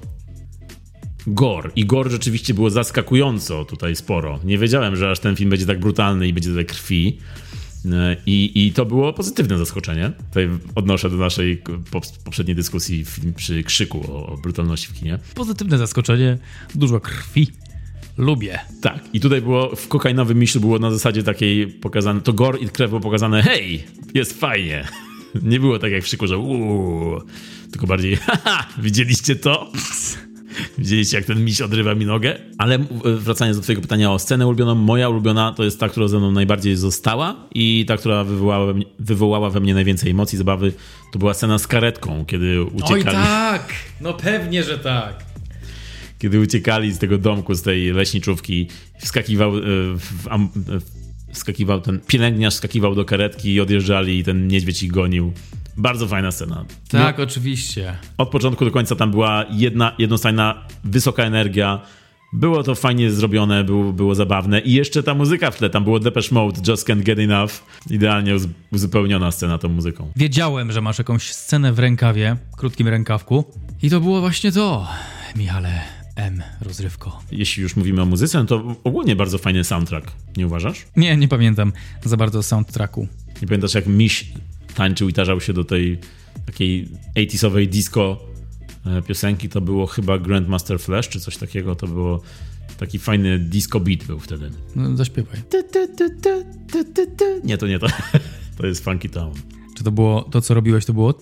gore. 1.28 1.72
I 1.76 1.86
gore 1.86 2.10
rzeczywiście 2.10 2.54
było 2.54 2.70
zaskakująco 2.70 3.66
tutaj 3.66 3.96
sporo. 3.96 4.40
Nie 4.44 4.58
wiedziałem, 4.58 4.96
że 4.96 5.12
aż 5.12 5.20
ten 5.20 5.36
film 5.36 5.50
będzie 5.50 5.66
tak 5.66 5.80
brutalny 5.80 6.28
i 6.28 6.34
będzie 6.34 6.50
tyle 6.50 6.66
krwi. 6.66 7.18
E, 7.92 8.18
I, 8.26 8.66
I 8.66 8.72
to 8.72 8.86
było 8.86 9.14
pozytywne 9.14 9.58
zaskoczenie. 9.58 10.12
Tutaj 10.30 10.50
odnoszę 10.76 11.10
do 11.10 11.18
naszej 11.18 11.62
poprzedniej 12.24 12.56
dyskusji 12.56 13.06
przy 13.36 13.64
krzyku 13.64 14.12
o, 14.12 14.28
o 14.28 14.38
brutalności 14.38 14.88
w 14.88 14.94
kinie. 14.94 15.20
Pozytywne 15.36 15.78
zaskoczenie, 15.78 16.38
dużo 16.76 17.00
krwi. 17.00 17.48
Lubię. 18.18 18.60
Tak. 18.82 19.00
I 19.14 19.20
tutaj 19.20 19.42
było, 19.42 19.76
w 19.76 19.88
kokainowym 19.88 20.40
miślu 20.40 20.62
było 20.62 20.80
na 20.80 20.92
zasadzie 20.92 21.24
takiej 21.24 21.68
pokazane, 21.68 22.22
to 22.22 22.34
gore 22.34 22.60
i 22.60 22.70
krew 22.70 22.90
było 22.90 23.02
pokazane, 23.02 23.44
hej, 23.44 23.84
jest 24.14 24.40
fajnie. 24.40 24.88
Nie 25.44 25.60
było 25.60 25.80
tak 25.80 25.92
jak 25.92 26.02
w 26.02 26.06
krzyku, 26.06 26.28
że 26.28 26.38
uuu, 26.38 27.22
tylko 27.72 27.88
bardziej, 27.88 28.16
haha, 28.26 28.68
widzieliście 28.78 29.36
to? 29.36 29.72
Widzieliście, 30.78 31.18
jak 31.18 31.26
ten 31.26 31.46
miś 31.46 31.62
odrywa 31.62 31.96
mi 31.96 32.06
nogę? 32.06 32.36
Ale 32.58 32.80
wracając 33.04 33.58
do 33.58 33.64
twojego 33.64 33.82
pytania 33.82 34.12
o 34.12 34.20
scenę 34.20 34.48
ulubioną, 34.48 34.76
moja 34.76 35.10
ulubiona 35.10 35.54
to 35.54 35.64
jest 35.64 35.80
ta, 35.80 35.90
która 35.90 36.08
ze 36.08 36.18
mną 36.18 36.32
najbardziej 36.32 36.76
została 36.76 37.36
i 37.56 37.86
ta, 37.88 37.98
która 37.98 38.24
wywołała, 38.24 38.74
wywołała 39.00 39.50
we 39.50 39.60
mnie 39.60 39.74
najwięcej 39.74 40.12
emocji, 40.12 40.38
zabawy, 40.38 40.74
to 41.12 41.20
była 41.20 41.34
scena 41.34 41.58
z 41.60 41.68
karetką, 41.68 42.26
kiedy 42.26 42.64
uciekali. 42.64 43.06
Oj 43.08 43.14
tak! 43.14 43.74
No 44.02 44.14
pewnie, 44.14 44.64
że 44.64 44.80
tak 44.80 45.26
kiedy 46.20 46.40
uciekali 46.40 46.94
z 46.94 46.98
tego 46.98 47.18
domku, 47.18 47.56
z 47.56 47.62
tej 47.62 47.92
leśniczówki, 47.92 48.68
wskakiwał, 49.00 49.58
e, 49.58 49.62
w, 49.62 50.28
w, 50.56 50.82
wskakiwał 51.34 51.82
ten 51.82 52.00
pielęgniarz, 52.08 52.54
wskakiwał 52.54 52.96
do 52.96 53.06
karetki 53.06 53.54
i 53.54 53.62
odjeżdżali 53.62 54.20
i 54.20 54.24
ten 54.24 54.48
niedźwiedź 54.48 54.84
ich 54.84 54.92
gonił. 54.92 55.34
Bardzo 55.78 56.08
fajna 56.08 56.32
scena. 56.32 56.66
Tak, 56.90 57.18
no, 57.18 57.24
oczywiście. 57.24 57.98
Od 58.18 58.30
początku 58.30 58.66
do 58.66 58.72
końca 58.72 58.96
tam 58.96 59.12
była 59.12 59.46
jedna, 59.50 59.92
jednostajna, 59.98 60.66
wysoka 60.84 61.24
energia, 61.24 61.82
Było 62.34 62.64
to 62.64 62.76
fajnie 62.76 63.12
zrobione, 63.12 63.64
było, 63.64 63.94
było 63.94 64.16
zabawne 64.16 64.60
i 64.60 64.74
jeszcze 64.74 65.04
ta 65.04 65.14
muzyka 65.14 65.52
w 65.52 65.58
tle, 65.58 65.70
tam 65.70 65.84
było 65.84 66.00
Depeche 66.00 66.28
Mode, 66.36 66.62
Just 66.72 66.88
Can't 66.90 67.04
Get 67.04 67.20
Enough. 67.20 67.52
Idealnie 67.90 68.36
uz- 68.36 68.48
uzupełniona 68.74 69.32
scena 69.32 69.58
tą 69.58 69.70
muzyką. 69.70 70.12
Wiedziałem, 70.16 70.72
że 70.72 70.82
masz 70.82 70.98
jakąś 70.98 71.34
scenę 71.34 71.74
w 71.74 71.80
rękawie, 71.80 72.38
krótkim 72.58 72.88
rękawku. 72.88 73.46
I 73.84 73.90
to 73.90 74.00
było 74.00 74.22
właśnie 74.22 74.52
to, 74.52 74.88
Michale 75.36 75.82
M. 76.16 76.44
Rozrywko. 76.62 77.20
Jeśli 77.32 77.64
już 77.64 77.76
mówimy 77.76 78.02
o 78.02 78.06
muzyce, 78.06 78.40
no 78.40 78.46
to 78.46 78.76
ogólnie 78.84 79.16
bardzo 79.16 79.38
fajny 79.38 79.64
soundtrack, 79.64 80.12
nie 80.38 80.46
uważasz? 80.48 80.86
Nie, 80.96 81.18
nie 81.18 81.28
pamiętam 81.28 81.74
za 82.04 82.18
bardzo 82.18 82.44
soundtracku. 82.44 83.08
Nie 83.42 83.48
pamiętasz 83.48 83.74
jak 83.74 83.88
Miś 83.88 84.26
tańczył 84.76 85.10
i 85.10 85.14
tarzał 85.14 85.42
się 85.42 85.54
do 85.54 85.64
tej 85.64 86.00
takiej 86.46 86.90
80sowej 87.16 87.68
disco 87.68 88.18
piosenki, 89.08 89.50
to 89.50 89.62
było 89.62 89.86
chyba 89.86 90.18
Grandmaster 90.18 90.80
Flash 90.80 91.10
czy 91.10 91.20
coś 91.20 91.38
takiego, 91.38 91.76
to 91.76 91.88
było 91.88 92.22
taki 92.78 93.00
fajny 93.00 93.40
disco 93.40 93.80
beat 93.80 94.04
był 94.04 94.20
wtedy. 94.20 94.52
No, 94.76 94.98
zaśpiewaj. 94.98 95.42
Nie, 97.44 97.58
to 97.58 97.68
nie 97.68 97.80
to. 97.80 97.88
To 98.58 98.68
jest 98.68 98.84
Funky 98.84 99.10
Town. 99.10 99.34
Czy 99.78 99.84
to 99.84 99.92
było, 99.92 100.22
to 100.22 100.42
co 100.42 100.54
robiłeś, 100.54 100.86
to 100.86 100.94
było... 100.94 101.14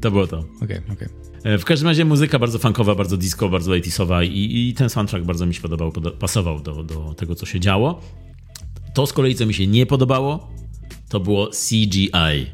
To 0.00 0.10
było 0.10 0.26
to. 0.26 0.38
Okej, 0.38 0.56
okay, 0.62 0.82
okej. 0.92 1.08
Okay. 1.40 1.58
W 1.58 1.64
każdym 1.64 1.88
razie 1.88 2.04
muzyka 2.04 2.38
bardzo 2.38 2.58
funkowa, 2.58 2.94
bardzo 2.94 3.16
disco, 3.16 3.48
bardzo 3.48 3.72
80sowa 3.72 4.24
i, 4.24 4.68
i 4.68 4.74
ten 4.74 4.90
soundtrack 4.90 5.24
bardzo 5.24 5.46
mi 5.46 5.54
się 5.54 5.60
podobał, 5.60 5.92
pasował 6.18 6.60
do, 6.60 6.84
do 6.84 7.14
tego, 7.14 7.34
co 7.34 7.46
się 7.46 7.60
działo. 7.60 8.00
To 8.94 9.06
z 9.06 9.12
kolei, 9.12 9.34
co 9.34 9.46
mi 9.46 9.54
się 9.54 9.66
nie 9.66 9.86
podobało, 9.86 10.48
to 11.08 11.20
było 11.20 11.46
CGI. 11.46 12.46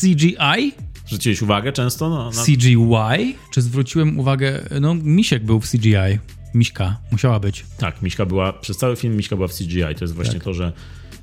CGI? 0.00 0.72
Zwróciłeś 1.06 1.42
uwagę 1.42 1.72
często? 1.72 2.10
No, 2.10 2.30
na... 2.30 2.44
CGY? 2.44 3.34
Czy 3.50 3.62
zwróciłem 3.62 4.18
uwagę... 4.18 4.68
No, 4.80 4.94
Misiek 4.94 5.44
był 5.44 5.60
w 5.60 5.70
CGI. 5.70 6.18
Miśka. 6.54 6.96
Musiała 7.12 7.40
być. 7.40 7.64
Tak, 7.78 8.02
Miśka 8.02 8.26
była, 8.26 8.52
przez 8.52 8.76
cały 8.76 8.96
film 8.96 9.16
Miśka 9.16 9.36
była 9.36 9.48
w 9.48 9.54
CGI. 9.54 9.94
To 9.98 10.04
jest 10.04 10.14
właśnie 10.14 10.40
to, 10.40 10.54
że 10.54 10.72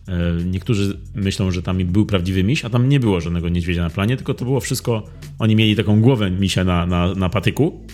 e, 0.08 0.44
niektórzy 0.46 1.00
myślą, 1.16 1.52
że 1.52 1.62
tam 1.62 1.78
był 1.78 2.06
prawdziwy 2.06 2.44
miś, 2.44 2.66
a 2.66 2.70
tam 2.70 2.90
nie 2.90 3.00
było 3.00 3.22
żadnego 3.22 3.50
niedźwiedzia 3.50 3.82
na 3.82 3.90
planie, 3.90 4.18
tylko 4.18 4.34
to 4.34 4.46
było 4.46 4.60
wszystko, 4.60 5.04
oni 5.40 5.56
mieli 5.56 5.76
taką 5.76 6.02
głowę 6.02 6.32
misia 6.32 6.64
na, 6.64 6.86
na, 6.86 7.14
na 7.14 7.30
patyku 7.30 7.86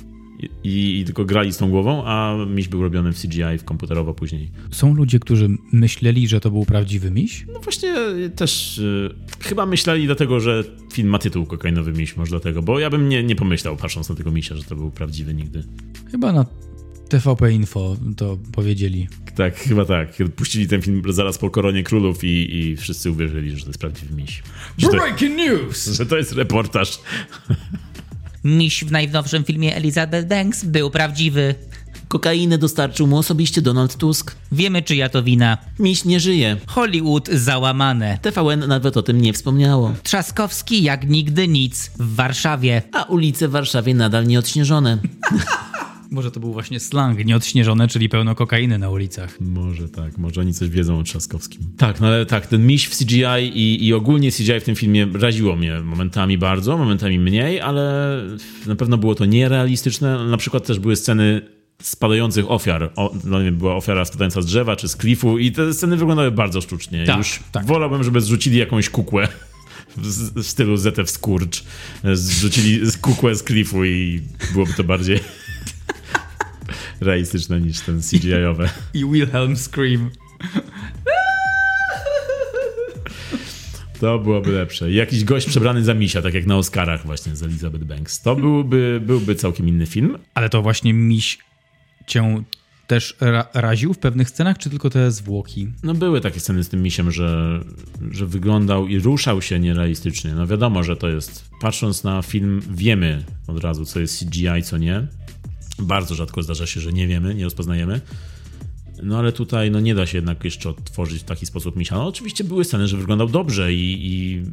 i, 0.63 0.99
i 0.99 1.05
tylko 1.05 1.25
grali 1.25 1.53
z 1.53 1.57
tą 1.57 1.69
głową, 1.69 2.03
a 2.05 2.35
miś 2.47 2.67
był 2.67 2.81
robiony 2.81 3.13
w 3.13 3.21
CGI, 3.21 3.57
w 3.59 3.63
komputerowo 3.63 4.13
później. 4.13 4.51
Są 4.71 4.93
ludzie, 4.93 5.19
którzy 5.19 5.49
myśleli, 5.71 6.27
że 6.27 6.39
to 6.39 6.51
był 6.51 6.65
prawdziwy 6.65 7.11
miś? 7.11 7.45
No 7.53 7.59
właśnie 7.59 7.93
też 8.35 8.77
y, 8.77 9.15
chyba 9.39 9.65
myśleli 9.65 10.05
dlatego, 10.05 10.39
że 10.39 10.63
film 10.93 11.09
ma 11.09 11.19
tytuł 11.19 11.45
Kokainowy 11.45 11.93
Miś, 11.93 12.17
może 12.17 12.29
dlatego, 12.29 12.61
bo 12.61 12.79
ja 12.79 12.89
bym 12.89 13.09
nie, 13.09 13.23
nie 13.23 13.35
pomyślał, 13.35 13.77
patrząc 13.77 14.09
na 14.09 14.15
tego 14.15 14.31
misia, 14.31 14.55
że 14.55 14.63
to 14.63 14.75
był 14.75 14.91
prawdziwy 14.91 15.33
nigdy. 15.33 15.63
Chyba 16.11 16.31
na 16.31 16.45
TVP 17.09 17.51
Info 17.51 17.97
to 18.17 18.37
powiedzieli. 18.51 19.07
Tak, 19.35 19.55
chyba 19.55 19.85
tak. 19.85 20.13
Puścili 20.35 20.67
ten 20.67 20.81
film 20.81 21.01
zaraz 21.09 21.37
po 21.37 21.49
Koronie 21.49 21.83
Królów 21.83 22.23
i, 22.23 22.55
i 22.57 22.77
wszyscy 22.77 23.11
uwierzyli, 23.11 23.51
że 23.51 23.63
to 23.63 23.69
jest 23.69 23.79
prawdziwy 23.79 24.15
miś. 24.15 24.43
Że 24.77 24.87
to, 24.87 24.93
Breaking 24.93 25.35
news! 25.35 25.87
że 25.87 26.05
to 26.05 26.17
jest 26.17 26.31
reportaż. 26.31 26.99
Miś 28.43 28.83
w 28.83 28.91
najnowszym 28.91 29.43
filmie 29.43 29.75
Elizabeth 29.75 30.27
Banks 30.27 30.65
był 30.65 30.89
prawdziwy. 30.89 31.55
Kokainę 32.07 32.57
dostarczył 32.57 33.07
mu 33.07 33.17
osobiście 33.17 33.61
Donald 33.61 33.95
Tusk. 33.95 34.35
Wiemy, 34.51 34.81
czyja 34.81 35.09
to 35.09 35.23
wina. 35.23 35.57
Miś 35.79 36.05
nie 36.05 36.19
żyje. 36.19 36.57
Hollywood 36.67 37.29
załamane. 37.29 38.17
TVN 38.21 38.67
nawet 38.67 38.97
o 38.97 39.03
tym 39.03 39.21
nie 39.21 39.33
wspomniało. 39.33 39.93
Trzaskowski 40.03 40.83
jak 40.83 41.09
nigdy 41.09 41.47
nic 41.47 41.91
w 41.99 42.15
Warszawie. 42.15 42.81
A 42.93 43.03
ulice 43.03 43.47
w 43.47 43.51
Warszawie 43.51 43.93
nadal 43.93 44.27
nieodśnieżone. 44.27 44.97
Może 46.11 46.31
to 46.31 46.39
był 46.39 46.53
właśnie 46.53 46.79
slang 46.79 47.25
nieodśnieżone, 47.25 47.87
czyli 47.87 48.09
pełno 48.09 48.35
kokainy 48.35 48.77
na 48.77 48.89
ulicach. 48.89 49.41
Może 49.41 49.89
tak, 49.89 50.17
może 50.17 50.41
oni 50.41 50.53
coś 50.53 50.69
wiedzą 50.69 50.99
o 50.99 51.03
Trzaskowskim. 51.03 51.61
Tak, 51.77 52.01
no 52.01 52.07
ale 52.07 52.25
tak, 52.25 52.47
ten 52.47 52.67
miś 52.67 52.85
w 52.85 52.97
CGI 52.97 53.23
i, 53.53 53.87
i 53.87 53.93
ogólnie 53.93 54.31
CGI 54.31 54.59
w 54.59 54.63
tym 54.63 54.75
filmie 54.75 55.07
raziło 55.13 55.55
mnie 55.55 55.79
momentami 55.79 56.37
bardzo, 56.37 56.77
momentami 56.77 57.19
mniej, 57.19 57.61
ale 57.61 58.15
na 58.67 58.75
pewno 58.75 58.97
było 58.97 59.15
to 59.15 59.25
nierealistyczne. 59.25 60.25
Na 60.25 60.37
przykład 60.37 60.65
też 60.65 60.79
były 60.79 60.95
sceny 60.95 61.41
spadających 61.81 62.51
ofiar. 62.51 62.91
O, 62.95 63.13
no 63.23 63.39
nie 63.39 63.45
wiem, 63.45 63.57
była 63.57 63.75
ofiara 63.75 64.05
spadająca 64.05 64.41
z 64.41 64.45
drzewa 64.45 64.75
czy 64.75 64.87
z 64.87 64.95
klifu 64.95 65.37
i 65.37 65.51
te 65.51 65.73
sceny 65.73 65.97
wyglądały 65.97 66.31
bardzo 66.31 66.61
sztucznie. 66.61 67.05
Tak, 67.05 67.17
Już 67.17 67.39
tak. 67.51 67.65
wolałbym, 67.65 68.03
żeby 68.03 68.21
zrzucili 68.21 68.57
jakąś 68.57 68.89
kukłę 68.89 69.27
w, 69.97 70.41
w 70.41 70.47
stylu 70.47 70.77
ZF 70.77 71.09
Skurcz. 71.09 71.63
Zrzucili 72.13 72.81
kukłę 73.01 73.35
z 73.35 73.43
klifu 73.43 73.85
i 73.85 74.21
byłoby 74.53 74.73
to 74.73 74.83
bardziej 74.83 75.19
realistyczne 77.01 77.61
niż 77.61 77.79
ten 77.79 78.01
CGI-owe. 78.01 78.69
I 78.93 79.05
Wilhelm 79.05 79.55
Scream. 79.55 80.09
To 83.99 84.19
byłoby 84.19 84.51
lepsze. 84.51 84.91
Jakiś 84.91 85.23
gość 85.23 85.47
przebrany 85.47 85.83
za 85.83 85.93
misia, 85.93 86.21
tak 86.21 86.33
jak 86.33 86.45
na 86.45 86.57
Oscarach 86.57 87.05
właśnie 87.05 87.35
z 87.35 87.43
Elizabeth 87.43 87.83
Banks. 87.83 88.21
To 88.21 88.35
byłby, 88.35 89.01
byłby 89.05 89.35
całkiem 89.35 89.67
inny 89.67 89.85
film. 89.85 90.17
Ale 90.33 90.49
to 90.49 90.61
właśnie 90.61 90.93
miś 90.93 91.37
cię 92.07 92.43
też 92.87 93.15
ra 93.21 93.47
raził 93.53 93.93
w 93.93 93.97
pewnych 93.97 94.29
scenach, 94.29 94.57
czy 94.57 94.69
tylko 94.69 94.89
te 94.89 95.11
zwłoki? 95.11 95.67
No 95.83 95.93
były 95.93 96.21
takie 96.21 96.39
sceny 96.39 96.63
z 96.63 96.69
tym 96.69 96.83
misiem, 96.83 97.11
że, 97.11 97.59
że 98.11 98.25
wyglądał 98.25 98.87
i 98.87 98.99
ruszał 98.99 99.41
się 99.41 99.59
nierealistycznie. 99.59 100.33
No 100.33 100.47
wiadomo, 100.47 100.83
że 100.83 100.95
to 100.95 101.09
jest... 101.09 101.49
Patrząc 101.61 102.03
na 102.03 102.21
film 102.21 102.61
wiemy 102.71 103.23
od 103.47 103.63
razu, 103.63 103.85
co 103.85 103.99
jest 103.99 104.19
CGI, 104.19 104.63
co 104.63 104.77
nie. 104.77 105.07
Bardzo 105.81 106.15
rzadko 106.15 106.43
zdarza 106.43 106.65
się, 106.65 106.81
że 106.81 106.93
nie 106.93 107.07
wiemy, 107.07 107.35
nie 107.35 107.43
rozpoznajemy. 107.43 108.01
No 109.03 109.19
ale 109.19 109.31
tutaj 109.31 109.71
no 109.71 109.79
nie 109.79 109.95
da 109.95 110.05
się 110.05 110.17
jednak 110.17 110.43
jeszcze 110.43 110.69
odtworzyć 110.69 111.21
w 111.21 111.23
taki 111.23 111.45
sposób 111.45 111.75
misia. 111.75 111.95
No 111.95 112.07
oczywiście 112.07 112.43
były 112.43 112.65
sceny, 112.65 112.87
że 112.87 112.97
wyglądał 112.97 113.29
dobrze 113.29 113.73
i, 113.73 114.11
i 114.11 114.43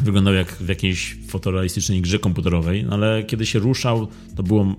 wyglądał 0.00 0.34
jak 0.34 0.52
w 0.52 0.68
jakiejś 0.68 1.16
fotorealistycznej 1.28 2.00
grze 2.00 2.18
komputerowej, 2.18 2.84
no 2.84 2.92
ale 2.94 3.24
kiedy 3.24 3.46
się 3.46 3.58
ruszał, 3.58 4.08
to 4.36 4.42
było 4.42 4.76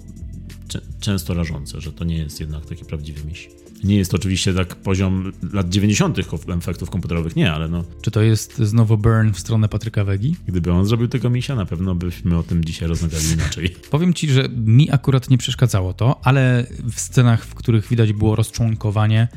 często 1.00 1.34
rażące, 1.34 1.82
że 1.82 1.92
to 1.92 2.04
nie 2.04 2.18
jest 2.18 2.40
jednak 2.40 2.66
taki 2.66 2.86
prawdziwy 2.86 3.24
miś. 3.26 3.50
Nie 3.84 3.96
jest 3.96 4.12
to 4.12 4.18
oczywiście 4.18 4.54
tak 4.54 4.76
poziom 4.76 5.32
lat 5.54 5.70
90. 5.70 6.18
efektów 6.58 6.90
komputerowych, 6.90 7.36
nie, 7.36 7.52
ale 7.52 7.68
no, 7.68 7.84
Czy 8.02 8.12
to 8.12 8.22
jest 8.22 8.58
znowu 8.58 8.98
burn 8.98 9.34
w 9.34 9.40
stronę 9.40 9.70
Patryka 9.70 10.04
Wegi? 10.04 10.36
gdyby 10.48 10.72
on 10.72 10.86
zrobił 10.86 11.08
tego 11.08 11.30
misia, 11.30 11.56
na 11.56 11.66
pewno 11.66 11.96
byśmy 11.96 12.38
o 12.38 12.44
tym 12.44 12.66
dzisiaj 12.66 12.88
rozmawiali 12.88 13.32
inaczej. 13.34 13.70
Powiem 13.92 14.14
ci, 14.14 14.30
że 14.30 14.50
mi 14.50 14.92
akurat 14.92 15.30
nie 15.30 15.38
przeszkadzało 15.38 15.94
to, 15.94 16.20
ale 16.24 16.68
w 16.92 17.00
scenach, 17.00 17.46
w 17.46 17.56
których 17.56 17.88
widać 17.88 18.14
było 18.14 18.36
rozczłonkowanie 18.36 19.28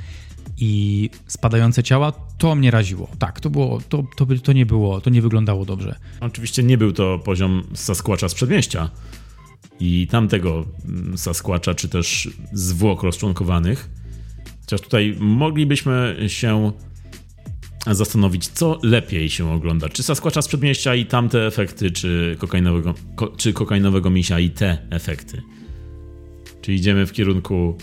i 0.58 1.10
spadające 1.26 1.82
ciała, 1.82 2.12
to 2.38 2.54
mnie 2.54 2.70
raziło. 2.70 3.08
Tak, 3.18 3.40
to 3.40 3.50
było, 3.50 3.80
to, 3.88 4.04
to, 4.16 4.26
to 4.42 4.52
nie 4.52 4.66
było, 4.66 5.00
to 5.00 5.10
nie 5.10 5.22
wyglądało 5.22 5.64
dobrze. 5.64 5.94
Oczywiście 6.20 6.62
nie 6.62 6.78
był 6.78 6.92
to 6.92 7.18
poziom 7.18 7.62
Sasquatcha 7.74 8.28
z 8.28 8.34
przedmieścia 8.34 8.90
i 9.80 10.06
tamtego 10.10 10.64
mm, 10.84 11.18
Sasquatcha, 11.18 11.74
czy 11.74 11.88
też 11.88 12.30
zwłok 12.52 13.02
rozczłonkowanych. 13.02 13.88
Chociaż 14.66 14.80
tutaj 14.80 15.16
moglibyśmy 15.18 16.16
się 16.26 16.72
zastanowić, 17.90 18.46
co 18.46 18.78
lepiej 18.82 19.30
się 19.30 19.52
ogląda. 19.52 19.88
Czy 19.88 20.02
Sasquatcha 20.02 20.42
z 20.42 20.48
przedmieścia 20.48 20.94
i 20.94 21.06
tamte 21.06 21.46
efekty, 21.46 21.90
czy 21.90 22.36
kokainowego, 22.38 22.94
ko, 23.16 23.28
czy 23.36 23.52
kokainowego 23.52 24.10
misia 24.10 24.40
i 24.40 24.50
te 24.50 24.78
efekty. 24.90 25.42
Czy 26.60 26.72
idziemy 26.72 27.06
w 27.06 27.12
kierunku 27.12 27.76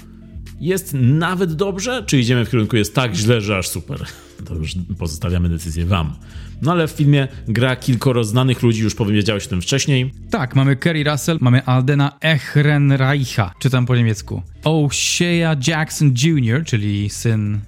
jest 0.60 0.94
nawet 0.94 1.54
dobrze, 1.54 2.04
czy 2.08 2.20
idziemy 2.20 2.46
w 2.46 2.50
kierunku 2.50 2.78
jest 2.78 2.96
tak 2.96 3.16
źle, 3.16 3.42
że 3.42 3.58
aż 3.58 3.68
super. 3.68 4.06
To 4.48 4.56
już 4.56 4.76
pozostawiamy 4.98 5.50
decyzję 5.50 5.86
wam. 5.86 6.16
No 6.64 6.72
ale 6.72 6.88
w 6.88 6.91
filmie 6.91 7.28
gra 7.47 7.76
kilkoro 7.76 8.24
znanych 8.24 8.64
ludzi, 8.64 8.82
już 8.82 8.95
powiedziałeś 8.95 9.45
o 9.45 9.49
tym 9.49 9.61
wcześniej. 9.61 10.11
Tak, 10.30 10.55
mamy 10.55 10.76
Kerry 10.76 11.03
Russell, 11.03 11.38
mamy 11.41 11.66
Aldena 11.66 12.18
Ehrenreicha, 12.24 13.53
czytam 13.59 13.86
po 13.86 13.95
niemiecku. 13.95 14.41
O'Shea 14.64 15.68
Jackson 15.68 16.14
Jr., 16.24 16.66
czyli 16.66 17.09
syn 17.09 17.59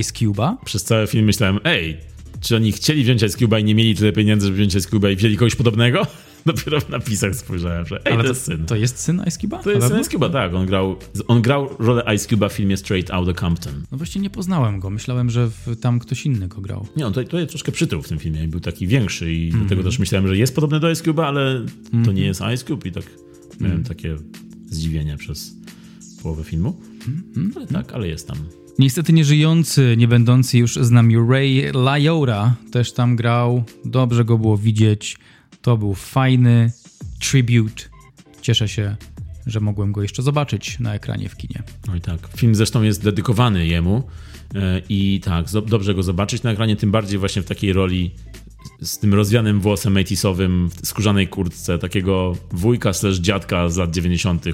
Ice 0.00 0.12
Cube'a. 0.12 0.56
Przez 0.64 0.84
cały 0.84 1.06
film 1.06 1.24
myślałem, 1.24 1.58
ej, 1.64 1.96
czy 2.40 2.56
oni 2.56 2.72
chcieli 2.72 3.04
wziąć 3.04 3.22
Ice 3.22 3.38
Cube'a 3.38 3.60
i 3.60 3.64
nie 3.64 3.74
mieli 3.74 3.94
tyle 3.94 4.12
pieniędzy, 4.12 4.46
żeby 4.46 4.56
wziąć 4.56 4.74
Ice 4.74 4.88
Cube'a 4.88 5.12
i 5.12 5.16
wzięli 5.16 5.36
kogoś 5.36 5.54
podobnego? 5.54 6.06
Dopiero 6.46 6.80
w 6.80 6.88
napisach 6.88 7.34
spojrzałem, 7.34 7.86
że 7.86 8.06
ej, 8.06 8.12
Ale 8.12 8.16
to 8.16 8.22
to, 8.22 8.28
jest 8.28 8.44
syn. 8.44 8.66
to 8.66 8.76
jest 8.76 8.98
syn 8.98 9.22
Ice 9.28 9.38
Cube'a? 9.40 9.62
To 9.62 9.70
jest 9.70 9.88
syn? 9.88 10.00
Ice 10.00 10.10
Cube'a, 10.10 10.32
tak. 10.32 10.54
On 10.54 10.66
grał, 10.66 10.96
on 11.28 11.42
grał 11.42 11.68
rolę 11.78 12.14
Ice 12.16 12.28
Cube'a 12.28 12.50
w 12.50 12.52
filmie 12.52 12.76
Straight 12.76 13.10
Outta 13.10 13.32
Compton. 13.40 13.82
No 13.92 13.98
właśnie 13.98 14.20
nie 14.22 14.30
poznałem 14.30 14.80
go. 14.80 14.90
Myślałem, 14.90 15.30
że 15.30 15.48
w, 15.48 15.76
tam 15.80 15.98
ktoś 15.98 16.26
inny 16.26 16.48
go 16.48 16.60
grał. 16.60 16.86
Nie, 16.96 17.06
on 17.06 17.12
tutaj, 17.12 17.24
tutaj 17.24 17.46
troszkę 17.46 17.72
przytył 17.72 18.02
w 18.02 18.08
tym 18.08 18.18
filmie 18.18 18.48
był 18.48 18.60
taki 18.60 18.86
większy 18.86 19.32
i 19.32 19.44
Mhm. 19.46 19.60
dlatego 19.66 19.82
też 19.82 19.98
myślałem, 19.98 20.28
że 20.28 20.36
jest 20.36 20.54
podobny 20.54 20.80
do 20.80 20.90
Ice 20.90 21.04
Cube'a, 21.04 21.22
ale 21.24 21.66
to 22.04 22.12
nie 22.12 22.22
jest 22.24 22.40
Ice 22.54 22.64
Cube 22.64 22.88
i 22.88 22.92
tak 22.92 23.04
miałem 23.60 23.76
Mhm. 23.78 23.84
takie 23.96 24.16
zdziwienie 24.70 25.16
przez 25.16 25.56
połowę 26.22 26.44
filmu. 26.44 26.76
Mhm. 27.08 27.52
Ale 27.56 27.66
tak, 27.66 27.92
ale 27.92 28.08
jest 28.08 28.28
tam. 28.28 28.36
Niestety 28.78 29.12
nieżyjący, 29.12 29.94
nie 29.98 30.08
będący 30.08 30.58
już 30.58 30.74
z 30.76 30.90
nami 30.90 31.16
Ray 31.28 31.62
Liotta 31.72 32.54
też 32.72 32.92
tam 32.92 33.16
grał. 33.16 33.64
Dobrze 33.84 34.24
go 34.24 34.38
było 34.38 34.58
widzieć. 34.58 35.16
To 35.64 35.76
był 35.76 35.94
fajny 35.94 36.72
tribute. 37.20 37.82
Cieszę 38.40 38.68
się, 38.68 38.96
że 39.46 39.60
mogłem 39.60 39.92
go 39.92 40.02
jeszcze 40.02 40.22
zobaczyć 40.22 40.78
na 40.78 40.94
ekranie 40.94 41.28
w 41.28 41.36
kinie. 41.36 41.62
I 41.96 42.00
tak. 42.00 42.28
Film 42.36 42.54
zresztą 42.54 42.82
jest 42.82 43.04
dedykowany 43.04 43.66
jemu 43.66 44.02
e, 44.54 44.82
i 44.88 45.20
tak, 45.24 45.46
dobrze 45.66 45.94
go 45.94 46.02
zobaczyć 46.02 46.42
na 46.42 46.50
ekranie, 46.50 46.76
tym 46.76 46.90
bardziej 46.90 47.18
właśnie 47.18 47.42
w 47.42 47.44
takiej 47.44 47.72
roli 47.72 48.10
z 48.82 48.98
tym 48.98 49.14
rozwianym 49.14 49.60
włosem 49.60 49.92
Matisowym, 49.92 50.70
w 50.82 50.86
skórzanej 50.86 51.28
kurtce, 51.28 51.78
takiego 51.78 52.36
wujka 52.50 52.92
slash 52.92 53.16
dziadka 53.16 53.68
z 53.68 53.76
lat 53.76 53.90
90. 53.90 54.46
e, 54.46 54.52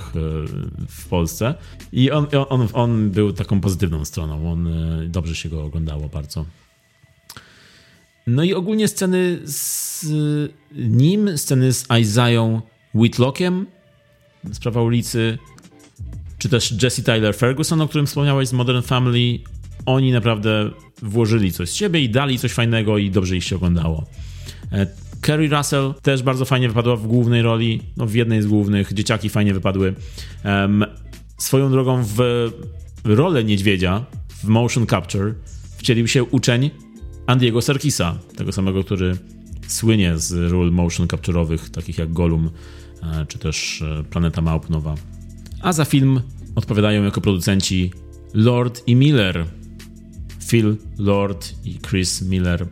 w 0.88 1.08
Polsce. 1.08 1.54
I 1.92 2.10
on, 2.10 2.26
on, 2.48 2.68
on 2.72 3.10
był 3.10 3.32
taką 3.32 3.60
pozytywną 3.60 4.04
stroną. 4.04 4.52
On 4.52 4.66
e, 4.66 5.06
dobrze 5.06 5.36
się 5.36 5.48
go 5.48 5.64
oglądało 5.64 6.08
bardzo. 6.08 6.44
No 8.30 8.42
i 8.42 8.54
ogólnie 8.54 8.88
sceny 8.88 9.38
z 9.44 10.06
nim, 10.72 11.38
sceny 11.38 11.72
z 11.72 11.86
Isaiah 12.00 12.62
Whitlockiem, 12.94 13.66
sprawa 14.52 14.82
ulicy, 14.82 15.38
czy 16.38 16.48
też 16.48 16.82
Jesse 16.82 17.02
Tyler 17.02 17.36
Ferguson, 17.36 17.80
o 17.80 17.88
którym 17.88 18.06
wspomniałeś 18.06 18.48
z 18.48 18.52
Modern 18.52 18.82
Family, 18.82 19.38
oni 19.86 20.12
naprawdę 20.12 20.70
włożyli 21.02 21.52
coś 21.52 21.70
z 21.70 21.74
siebie 21.74 22.00
i 22.00 22.08
dali 22.08 22.38
coś 22.38 22.52
fajnego 22.52 22.98
i 22.98 23.10
dobrze 23.10 23.36
ich 23.36 23.44
się 23.44 23.56
oglądało. 23.56 24.06
Kerry 25.20 25.48
Russell 25.48 25.94
też 26.02 26.22
bardzo 26.22 26.44
fajnie 26.44 26.68
wypadła 26.68 26.96
w 26.96 27.06
głównej 27.06 27.42
roli, 27.42 27.82
no 27.96 28.06
w 28.06 28.14
jednej 28.14 28.42
z 28.42 28.46
głównych, 28.46 28.92
dzieciaki 28.92 29.28
fajnie 29.28 29.54
wypadły. 29.54 29.94
Em, 30.42 30.84
swoją 31.38 31.70
drogą 31.70 32.02
w 32.04 32.50
rolę 33.04 33.44
niedźwiedzia 33.44 34.04
w 34.28 34.44
motion 34.44 34.86
capture 34.86 35.34
wcielił 35.78 36.08
się 36.08 36.24
uczeń 36.24 36.70
Andiego 37.30 37.62
Serkisa, 37.62 38.18
tego 38.36 38.52
samego, 38.52 38.84
który 38.84 39.16
słynie 39.66 40.18
z 40.18 40.32
ról 40.32 40.72
motion 40.72 41.06
capture'owych, 41.06 41.70
takich 41.70 41.98
jak 41.98 42.12
Gollum, 42.12 42.50
e, 43.02 43.26
czy 43.26 43.38
też 43.38 43.82
e, 43.82 44.04
Planeta 44.04 44.40
Małp 44.42 44.70
Nowa. 44.70 44.94
A 45.62 45.72
za 45.72 45.84
film 45.84 46.20
odpowiadają 46.54 47.04
jako 47.04 47.20
producenci 47.20 47.92
Lord 48.34 48.82
i 48.86 48.96
Miller. 48.96 49.46
Phil 50.48 50.76
Lord 50.98 51.52
i 51.64 51.78
Chris 51.78 52.22
Miller, 52.22 52.66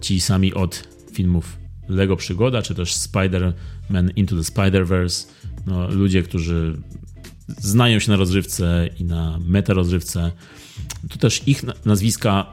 ci 0.00 0.20
sami 0.20 0.54
od 0.54 0.88
filmów 1.12 1.56
Lego 1.88 2.16
Przygoda, 2.16 2.62
czy 2.62 2.74
też 2.74 2.94
Spider-Man 2.94 4.10
Into 4.16 4.36
the 4.36 4.42
Spider-Verse. 4.42 5.26
No, 5.66 5.90
ludzie, 5.90 6.22
którzy 6.22 6.76
znają 7.58 7.98
się 7.98 8.10
na 8.10 8.16
rozrywce 8.16 8.88
i 8.98 9.04
na 9.04 9.38
meta 9.46 9.74
rozrywce. 9.74 10.32
Tu 11.08 11.18
też 11.18 11.42
ich 11.46 11.62
na- 11.62 11.74
nazwiska 11.84 12.46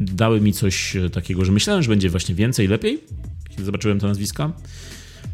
dały 0.00 0.40
mi 0.40 0.52
coś 0.52 0.96
e, 0.96 1.10
takiego, 1.10 1.44
że 1.44 1.52
myślałem, 1.52 1.82
że 1.82 1.88
będzie 1.88 2.10
właśnie 2.10 2.34
więcej, 2.34 2.68
lepiej, 2.68 3.00
kiedy 3.50 3.64
zobaczyłem 3.64 4.00
te 4.00 4.06
nazwiska. 4.06 4.52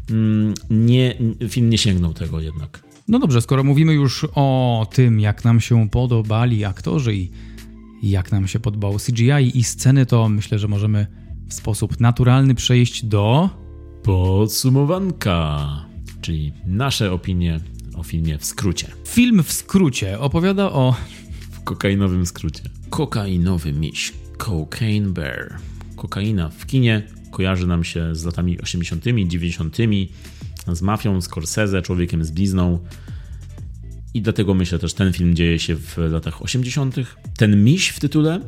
Mm, 0.09 0.53
Nie, 0.69 1.15
film 1.49 1.69
nie 1.69 1.77
sięgnął 1.77 2.13
tego 2.13 2.39
jednak. 2.39 2.83
No 3.07 3.19
dobrze, 3.19 3.41
skoro 3.41 3.63
mówimy 3.63 3.93
już 3.93 4.27
o 4.35 4.87
tym, 4.93 5.19
jak 5.19 5.43
nam 5.43 5.61
się 5.61 5.89
podobali 5.89 6.65
aktorzy 6.65 7.15
i 7.15 7.29
jak 8.03 8.31
nam 8.31 8.47
się 8.47 8.59
podobało 8.59 8.97
CGI 8.99 9.57
i 9.57 9.63
sceny, 9.63 10.05
to 10.05 10.29
myślę, 10.29 10.59
że 10.59 10.67
możemy 10.67 11.07
w 11.49 11.53
sposób 11.53 11.99
naturalny 11.99 12.55
przejść 12.55 13.05
do. 13.05 13.49
Podsumowanka, 14.03 15.67
czyli 16.21 16.53
nasze 16.65 17.11
opinie 17.11 17.59
o 17.95 18.03
filmie 18.03 18.37
w 18.37 18.45
skrócie. 18.45 18.87
Film 19.07 19.43
w 19.43 19.53
skrócie 19.53 20.19
opowiada 20.19 20.71
o. 20.71 20.95
W 21.51 21.63
kokainowym 21.63 22.25
skrócie. 22.25 22.63
Kokainowy 22.89 23.73
miś. 23.73 24.13
Cocaine 24.37 25.13
Bear. 25.13 25.55
Kokaina 25.95 26.49
w 26.49 26.65
kinie 26.65 27.03
kojarzy 27.31 27.67
nam 27.67 27.83
się 27.83 28.15
z 28.15 28.25
latami 28.25 28.61
80., 28.61 29.03
90., 29.27 29.77
z 30.73 30.81
mafią, 30.81 31.21
Scorsese, 31.21 31.81
człowiekiem 31.81 32.23
z 32.23 32.31
blizną. 32.31 32.79
I 34.13 34.21
dlatego 34.21 34.53
myślę 34.53 34.79
też, 34.79 34.93
ten 34.93 35.13
film 35.13 35.35
dzieje 35.35 35.59
się 35.59 35.75
w 35.75 35.97
latach 35.97 36.41
80. 36.41 36.95
Ten 37.37 37.63
miś 37.63 37.87
w 37.87 37.99
tytule 37.99 38.41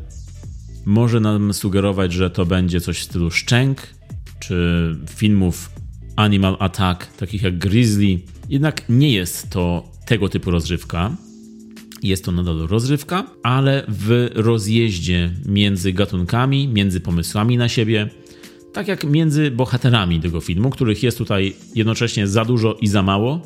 może 0.86 1.20
nam 1.20 1.54
sugerować, 1.54 2.14
że 2.14 2.30
to 2.30 2.46
będzie 2.46 2.82
coś 2.82 3.00
w 3.00 3.04
stylu 3.04 3.32
Szczęk, 3.32 3.88
czy 4.40 4.96
filmów 5.10 5.70
Animal 6.16 6.58
Attack, 6.60 7.18
takich 7.18 7.42
jak 7.42 7.58
Grizzly. 7.58 8.20
Jednak 8.50 8.90
nie 8.90 9.12
jest 9.12 9.50
to 9.50 9.92
tego 10.06 10.30
typu 10.30 10.52
rozrywka. 10.52 11.16
Jest 12.04 12.26
to 12.26 12.32
nadal 12.32 12.58
rozrywka, 12.58 13.28
ale 13.44 13.84
w 13.88 14.30
rozjeździe 14.36 15.34
między 15.46 15.94
gatunkami, 15.94 16.68
między 16.68 17.00
pomysłami 17.00 17.58
na 17.58 17.70
siebie, 17.70 18.10
tak 18.74 18.88
jak 18.88 19.04
między 19.04 19.52
bohaterami 19.52 20.20
tego 20.20 20.42
filmu, 20.42 20.70
których 20.70 21.04
jest 21.04 21.18
tutaj 21.18 21.56
jednocześnie 21.76 22.28
za 22.28 22.46
dużo 22.46 22.74
i 22.82 22.88
za 22.88 23.04
mało. 23.04 23.42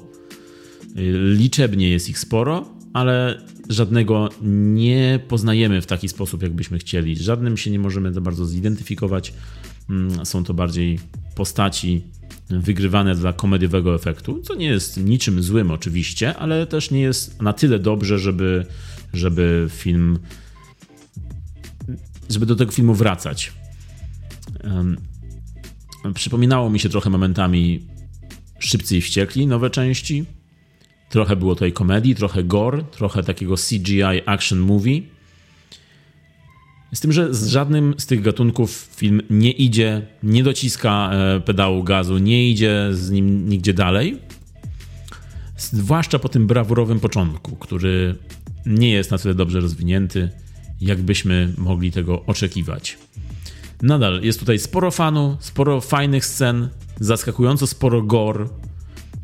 Liczebnie 1.38 1.90
jest 1.90 2.10
ich 2.10 2.20
sporo, 2.20 2.66
ale 2.94 3.42
żadnego 3.70 4.30
nie 4.42 5.20
poznajemy 5.28 5.82
w 5.82 5.86
taki 5.86 6.10
sposób, 6.10 6.44
jakbyśmy 6.44 6.80
chcieli. 6.80 7.16
Żadnym 7.16 7.58
się 7.58 7.72
nie 7.72 7.80
możemy 7.80 8.14
za 8.14 8.22
bardzo 8.22 8.46
zidentyfikować. 8.46 9.34
Mm, 9.92 10.26
Są 10.26 10.44
to 10.44 10.54
bardziej 10.54 11.00
postaci 11.36 12.04
wygrywane 12.50 13.16
dla 13.16 13.34
komediowego 13.34 13.96
efektu, 13.96 14.42
co 14.44 14.56
nie 14.56 14.66
jest 14.66 14.98
niczym 14.98 15.44
złym 15.44 15.72
oczywiście, 15.72 16.38
ale 16.38 16.68
też 16.68 16.92
nie 16.92 17.02
jest 17.02 17.42
na 17.42 17.54
tyle 17.54 17.80
dobrze, 17.80 18.20
żeby, 18.20 18.66
żeby 19.14 19.68
film 19.70 20.20
żeby 22.30 22.46
do 22.46 22.56
tego 22.56 22.72
filmu 22.72 22.94
wracać. 22.94 23.54
Przypominało 26.14 26.70
mi 26.70 26.80
się 26.80 26.90
trochę 26.90 27.10
momentami 27.10 27.88
Szybcy 28.60 28.98
i 28.98 29.02
Wściekli, 29.02 29.48
nowe 29.48 29.70
części. 29.70 30.26
Trochę 31.10 31.36
było 31.36 31.56
tutaj 31.56 31.74
komedii, 31.74 32.16
trochę 32.16 32.44
gore, 32.44 32.84
trochę 32.84 33.24
takiego 33.24 33.56
CGI 33.56 34.22
action 34.26 34.60
movie. 34.60 35.02
Z 36.94 37.00
tym, 37.00 37.12
że 37.12 37.34
z 37.34 37.48
żadnym 37.48 37.96
z 37.98 38.06
tych 38.06 38.22
gatunków 38.22 38.90
film 38.96 39.22
nie 39.30 39.52
idzie, 39.52 40.08
nie 40.24 40.44
dociska 40.44 41.12
e, 41.14 41.40
pedału 41.40 41.84
gazu, 41.84 42.18
nie 42.18 42.50
idzie 42.50 42.88
z 42.92 43.12
nim 43.12 43.50
nigdzie 43.50 43.74
dalej. 43.74 44.18
Zwłaszcza 45.58 46.20
po 46.20 46.30
tym 46.30 46.48
brawurowym 46.48 47.00
początku, 47.00 47.56
który 47.56 48.16
nie 48.66 48.92
jest 48.92 49.12
na 49.12 49.18
tyle 49.18 49.34
dobrze 49.34 49.60
rozwinięty, 49.60 50.30
jakbyśmy 50.82 51.54
mogli 51.58 51.92
tego 51.92 52.26
oczekiwać. 52.26 52.98
Nadal 53.82 54.22
jest 54.22 54.40
tutaj 54.40 54.60
sporo 54.60 54.92
fanu, 54.92 55.38
sporo 55.40 55.82
fajnych 55.82 56.26
scen, 56.26 56.70
zaskakująco 57.00 57.68
sporo 57.68 58.02
gore, 58.02 58.46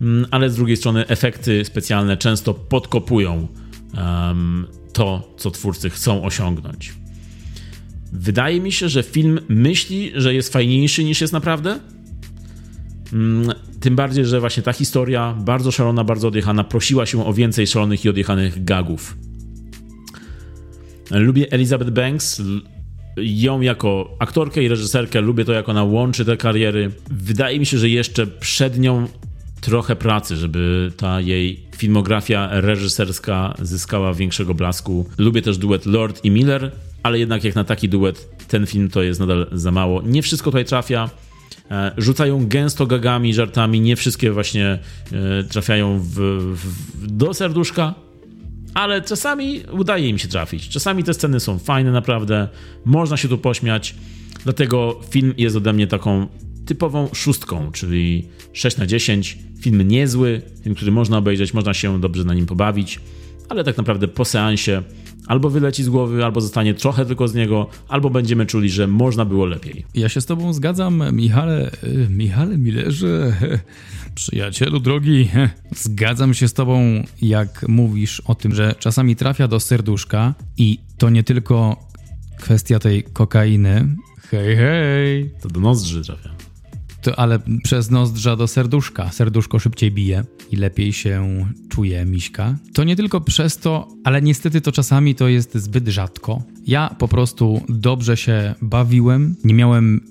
mm, 0.01 0.26
ale 0.32 0.49
z 0.49 0.55
drugiej 0.55 0.78
strony 0.78 1.07
efekty 1.07 1.65
specjalne 1.65 2.18
często 2.18 2.53
podkopują 2.53 3.47
em, 3.93 4.68
to, 4.93 5.34
co 5.38 5.51
twórcy 5.51 5.89
chcą 5.89 6.24
osiągnąć. 6.24 6.93
Wydaje 8.13 8.61
mi 8.61 8.71
się, 8.71 8.89
że 8.89 9.03
film 9.03 9.39
myśli, 9.47 10.11
że 10.15 10.33
jest 10.33 10.53
fajniejszy 10.53 11.03
niż 11.03 11.21
jest 11.21 11.33
naprawdę. 11.33 11.79
Mm, 13.13 13.53
Tym 13.79 13.95
bardziej, 13.95 14.25
że 14.25 14.39
właśnie 14.39 14.63
ta 14.63 14.73
historia, 14.73 15.35
bardzo 15.39 15.71
szalona, 15.71 16.03
bardzo 16.03 16.27
odjechana, 16.27 16.63
prosiła 16.63 17.05
się 17.05 17.25
o 17.25 17.33
więcej 17.33 17.67
szalonych 17.67 18.05
i 18.05 18.09
odjechanych 18.09 18.63
gagów. 18.63 19.17
Lubię 21.11 21.51
Elizabeth 21.51 21.91
Banks, 21.91 22.41
ją 23.17 23.61
jako 23.61 24.15
aktorkę 24.19 24.63
i 24.63 24.67
reżyserkę, 24.67 25.21
lubię 25.21 25.45
to, 25.45 25.53
jak 25.53 25.69
ona 25.69 25.83
łączy 25.83 26.25
te 26.25 26.37
kariery. 26.37 26.91
Wydaje 27.11 27.59
mi 27.59 27.65
się, 27.65 27.77
że 27.77 27.89
jeszcze 27.89 28.27
przed 28.27 28.79
nią 28.79 29.07
trochę 29.61 29.95
pracy, 29.95 30.35
żeby 30.35 30.91
ta 30.97 31.21
jej 31.21 31.59
filmografia 31.77 32.49
reżyserska 32.51 33.53
zyskała 33.61 34.13
większego 34.13 34.53
blasku. 34.53 35.05
Lubię 35.17 35.41
też 35.41 35.57
duet 35.57 35.85
Lord 35.85 36.25
i 36.25 36.31
Miller, 36.31 36.71
ale 37.07 37.19
jednak 37.19 37.43
jak 37.43 37.55
na 37.55 37.63
taki 37.63 37.89
duet 37.89 38.29
ten 38.47 38.65
film 38.65 38.89
to 38.89 39.03
jest 39.03 39.19
nadal 39.19 39.47
za 39.51 39.71
mało. 39.71 40.01
Nie 40.01 40.21
wszystko 40.21 40.51
tutaj 40.51 40.65
trafia. 40.65 41.09
E, 41.71 41.91
Rzucają 41.97 42.47
gęsto 42.47 42.87
gagami, 42.87 43.33
żartami, 43.33 43.81
nie 43.81 43.95
wszystkie 43.95 44.31
właśnie 44.31 44.79
e, 45.11 45.43
trafiają 45.43 45.99
w, 45.99 46.13
w, 46.55 47.07
do 47.07 47.33
serduszka, 47.33 47.93
ale 48.73 49.01
czasami 49.01 49.61
udaje 49.71 50.09
im 50.09 50.17
się 50.17 50.27
trafić. 50.27 50.69
Czasami 50.69 51.03
te 51.03 51.13
sceny 51.13 51.39
są 51.39 51.59
fajne, 51.59 51.91
naprawdę. 51.91 52.47
Można 52.85 53.17
się 53.17 53.27
tu 53.27 53.37
pośmiać. 53.37 53.95
Dlatego 54.43 54.99
film 55.09 55.33
jest 55.37 55.55
ode 55.55 55.73
mnie 55.73 55.87
taką 55.87 56.27
typową 56.65 57.09
szóstką, 57.13 57.71
czyli 57.71 58.27
6 58.53 58.77
na 58.77 58.85
10. 58.85 59.37
Film 59.61 59.87
niezły, 59.87 60.41
film, 60.63 60.75
który 60.75 60.91
można 60.91 61.17
obejrzeć, 61.17 61.53
można 61.53 61.73
się 61.73 62.01
dobrze 62.01 62.23
na 62.23 62.33
nim 62.33 62.45
pobawić, 62.45 62.99
ale 63.49 63.63
tak 63.63 63.77
naprawdę 63.77 64.07
po 64.07 64.25
seansie 64.25 64.83
albo 65.28 65.49
wyleci 65.49 65.84
z 65.84 65.89
głowy, 65.89 66.25
albo 66.25 66.41
zostanie 66.41 66.73
trochę 66.73 67.05
tylko 67.05 67.28
z 67.28 67.34
niego, 67.34 67.67
albo 67.88 68.09
będziemy 68.09 68.45
czuli, 68.45 68.69
że 68.69 68.88
można 68.88 69.25
było 69.25 69.45
lepiej. 69.45 69.86
Ja 69.95 70.09
się 70.09 70.21
z 70.21 70.25
tobą 70.25 70.53
zgadzam, 70.53 71.03
Michale, 71.11 71.71
Michale 72.09 72.57
Millerze, 72.57 73.34
przyjacielu 74.15 74.80
drogi. 74.80 75.30
Zgadzam 75.75 76.34
się 76.34 76.47
z 76.47 76.53
tobą, 76.53 77.03
jak 77.21 77.65
mówisz 77.67 78.19
o 78.19 78.36
tym, 78.36 78.55
że 78.55 78.75
czasami 78.80 79.15
trafia 79.15 79.47
do 79.47 79.59
serduszka 79.59 80.34
i 80.57 80.80
to 80.97 81.09
nie 81.09 81.23
tylko 81.23 81.88
kwestia 82.38 82.80
tej 82.80 83.03
kokainy. 83.03 83.95
Hej, 84.32 84.55
hej. 84.55 85.32
To 85.41 85.49
do 85.49 85.59
nozdrzy 85.59 86.03
trafia. 86.03 86.46
To, 87.07 87.19
ale 87.19 87.39
przez 87.63 87.91
nozdrza 87.91 88.35
do 88.35 88.47
serduszka. 88.47 89.11
Serduszko 89.11 89.59
szybciej 89.59 89.91
bije 89.91 90.23
i 90.51 90.55
lepiej 90.55 90.93
się 90.93 91.45
czuje 91.69 92.05
miśka. 92.05 92.55
To 92.73 92.83
nie 92.83 92.95
tylko 92.95 93.21
przez 93.21 93.57
to, 93.57 93.87
ale 94.03 94.21
niestety 94.21 94.61
to 94.61 94.71
czasami 94.71 95.15
to 95.15 95.27
jest 95.27 95.55
zbyt 95.55 95.87
rzadko. 95.87 96.41
Ja 96.65 96.95
po 96.99 97.07
prostu 97.07 97.61
dobrze 97.69 98.17
się 98.17 98.55
bawiłem, 98.61 99.35
nie 99.43 99.53
miałem 99.53 100.01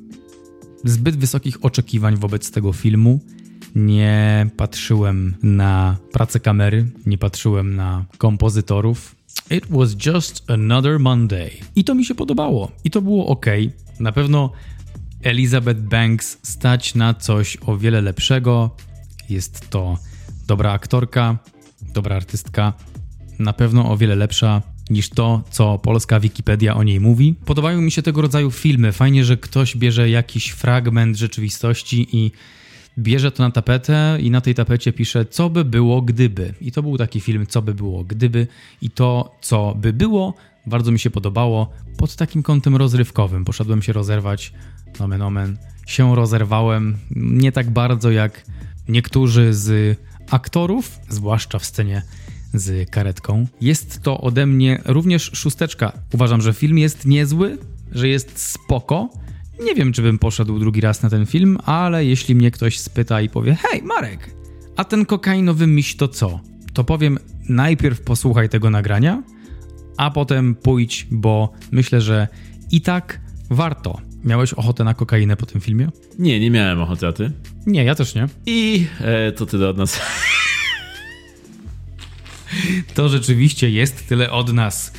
zbyt 0.85 1.17
wysokich 1.17 1.65
oczekiwań 1.65 2.17
wobec 2.17 2.51
tego 2.51 2.73
filmu. 2.73 3.21
Nie 3.75 4.47
patrzyłem 4.57 5.35
na 5.43 5.97
pracę 6.13 6.41
kamery, 6.41 6.87
nie 7.07 7.19
patrzyłem 7.19 7.77
na 7.77 8.05
kompozytorów. 8.19 9.17
It 9.51 9.67
was 9.71 9.97
just 10.07 10.51
another 10.51 11.01
Monday. 11.01 11.51
I 11.77 11.85
to 11.85 11.95
mi 11.95 12.05
się 12.05 12.15
podobało. 12.15 12.73
I 12.85 12.91
to 12.91 13.03
było 13.03 13.27
ok. 13.27 13.47
Na 14.01 14.13
pewno 14.13 14.53
Elizabeth 15.23 15.81
Banks 15.81 16.39
stać 16.43 16.95
na 16.95 17.15
coś 17.15 17.59
o 17.67 17.77
wiele 17.77 18.01
lepszego. 18.01 18.77
Jest 19.29 19.71
to 19.71 19.99
dobra 20.47 20.73
aktorka, 20.73 21.39
dobra 21.95 22.17
artystka, 22.17 22.73
na 23.39 23.53
pewno 23.53 23.91
o 23.91 23.97
wiele 23.97 24.17
lepsza 24.17 24.63
niż 24.91 25.09
to, 25.11 25.43
co 25.51 25.79
polska 25.79 26.21
Wikipedia 26.21 26.77
o 26.77 26.83
niej 26.83 27.01
mówi. 27.01 27.35
Podobają 27.45 27.81
mi 27.81 27.91
się 27.91 28.03
tego 28.03 28.23
rodzaju 28.23 28.51
filmy. 28.51 28.93
Fajnie, 28.93 29.25
że 29.25 29.37
ktoś 29.37 29.77
bierze 29.77 30.11
jakiś 30.11 30.51
fragment 30.51 31.17
rzeczywistości 31.17 32.09
i 32.13 32.31
bierze 32.99 33.33
to 33.33 33.43
na 33.43 33.51
tapetę 33.51 34.19
i 34.21 34.31
na 34.31 34.41
tej 34.41 34.55
tapecie 34.55 34.93
pisze, 34.93 35.25
co 35.25 35.51
by 35.51 35.65
było 35.65 36.03
gdyby. 36.03 36.55
I 36.61 36.73
to 36.73 36.83
był 36.83 36.99
taki 36.99 37.21
film, 37.21 37.47
co 37.47 37.63
by 37.63 37.75
było 37.75 38.05
gdyby. 38.05 38.47
I 38.83 38.91
to, 38.91 39.35
co 39.41 39.75
by 39.79 39.93
było, 39.93 40.35
bardzo 40.67 40.93
mi 40.93 40.99
się 40.99 41.11
podobało 41.11 41.71
pod 41.97 42.17
takim 42.17 42.43
kątem 42.43 42.77
rozrywkowym. 42.77 43.45
Poszedłem 43.45 43.83
się 43.83 43.93
rozerwać, 43.93 44.53
nomen 44.99 45.23
omen, 45.23 45.57
się 45.87 46.17
rozerwałem 46.17 46.97
nie 47.17 47.53
tak 47.53 47.71
bardzo 47.71 48.11
jak 48.11 48.45
niektórzy 48.89 49.55
z 49.55 49.99
aktorów, 50.31 50.99
zwłaszcza 51.09 51.59
w 51.59 51.65
scenie 51.65 52.03
z 52.55 52.91
karetką. 52.91 53.47
Jest 53.61 54.03
to 54.03 54.21
ode 54.21 54.47
mnie 54.47 54.83
również 54.85 55.31
szósteczka. 55.35 55.93
Uważam, 56.15 56.41
że 56.41 56.53
film 56.53 56.79
jest 56.79 57.07
niezły, 57.07 57.59
że 57.93 58.09
jest 58.09 58.39
spoko. 58.39 59.09
Nie 59.65 59.75
wiem, 59.75 59.93
czy 59.93 60.03
bym 60.03 60.19
poszedł 60.19 60.59
drugi 60.59 60.81
raz 60.81 61.03
na 61.03 61.11
ten 61.11 61.27
film, 61.27 61.59
ale 61.65 62.05
jeśli 62.05 62.35
mnie 62.35 62.51
ktoś 62.51 62.79
spyta 62.79 63.21
i 63.21 63.29
powie: 63.29 63.57
Hej, 63.63 63.83
Marek, 63.83 64.31
a 64.77 64.85
ten 64.85 65.07
kokainowy 65.07 65.67
miś 65.67 65.97
to 65.97 66.09
co? 66.09 66.41
To 66.73 66.85
powiem: 66.85 67.19
najpierw 67.49 68.01
posłuchaj 68.01 68.49
tego 68.49 68.71
nagrania, 68.71 69.23
a 69.97 70.11
potem 70.11 70.55
pójdź, 70.55 71.07
bo 71.11 71.53
myślę, 71.73 72.01
że 72.01 72.29
i 72.71 72.81
tak 72.81 73.21
warto. 73.51 74.01
Miałeś 74.25 74.53
ochotę 74.55 74.85
na 74.85 74.95
kokainę 74.95 75.37
po 75.37 75.47
tym 75.47 75.61
filmie? 75.61 75.89
Nie, 76.19 76.41
nie 76.41 76.51
miałem 76.51 76.81
ochoty, 76.81 77.07
a 77.07 77.13
ty? 77.13 77.31
Nie, 77.67 77.85
ja 77.85 77.95
też 77.95 78.15
nie. 78.15 78.29
I 78.47 78.87
e, 79.01 79.33
to 79.33 79.47
tyle 79.47 79.69
od 79.69 79.77
nas. 79.77 80.01
To 82.95 83.09
rzeczywiście 83.09 83.71
jest 83.71 84.09
tyle 84.09 84.31
od 84.31 84.53
nas. 84.53 84.93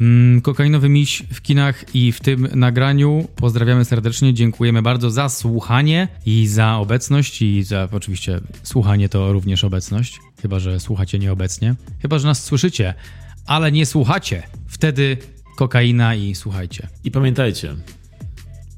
Mm, 0.00 0.40
kokainowy 0.40 0.88
miś 0.88 1.22
w 1.32 1.42
kinach 1.42 1.94
i 1.94 2.12
w 2.12 2.20
tym 2.20 2.48
nagraniu. 2.54 3.28
Pozdrawiamy 3.36 3.84
serdecznie, 3.84 4.34
dziękujemy 4.34 4.82
bardzo 4.82 5.10
za 5.10 5.28
słuchanie 5.28 6.08
i 6.26 6.46
za 6.46 6.76
obecność 6.76 7.42
i 7.42 7.62
za 7.62 7.88
oczywiście 7.92 8.40
słuchanie 8.62 9.08
to 9.08 9.32
również 9.32 9.64
obecność. 9.64 10.20
Chyba, 10.42 10.58
że 10.58 10.80
słuchacie 10.80 11.18
nieobecnie. 11.18 11.74
Chyba, 12.02 12.18
że 12.18 12.28
nas 12.28 12.44
słyszycie, 12.44 12.94
ale 13.46 13.72
nie 13.72 13.86
słuchacie. 13.86 14.42
Wtedy 14.66 15.16
kokaina 15.56 16.14
i 16.14 16.34
słuchajcie. 16.34 16.88
I 17.04 17.10
pamiętajcie, 17.10 17.74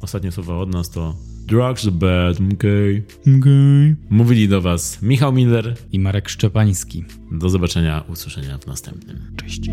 ostatnie 0.04 0.32
słowa 0.32 0.58
od 0.58 0.72
nas 0.72 0.90
to 0.90 1.14
Drugs 1.46 1.86
are 1.86 1.92
bad, 1.92 2.36
okay? 2.54 3.02
Okay. 3.38 3.96
Mówili 4.10 4.48
do 4.48 4.60
was 4.60 5.02
Michał 5.02 5.32
Miller. 5.32 5.76
I 5.92 5.98
Marek 5.98 6.28
Szczepański. 6.28 7.04
Do 7.32 7.48
zobaczenia, 7.48 8.04
usłyszenia 8.08 8.58
w 8.58 8.66
następnym. 8.66 9.20
Cześć. 9.36 9.70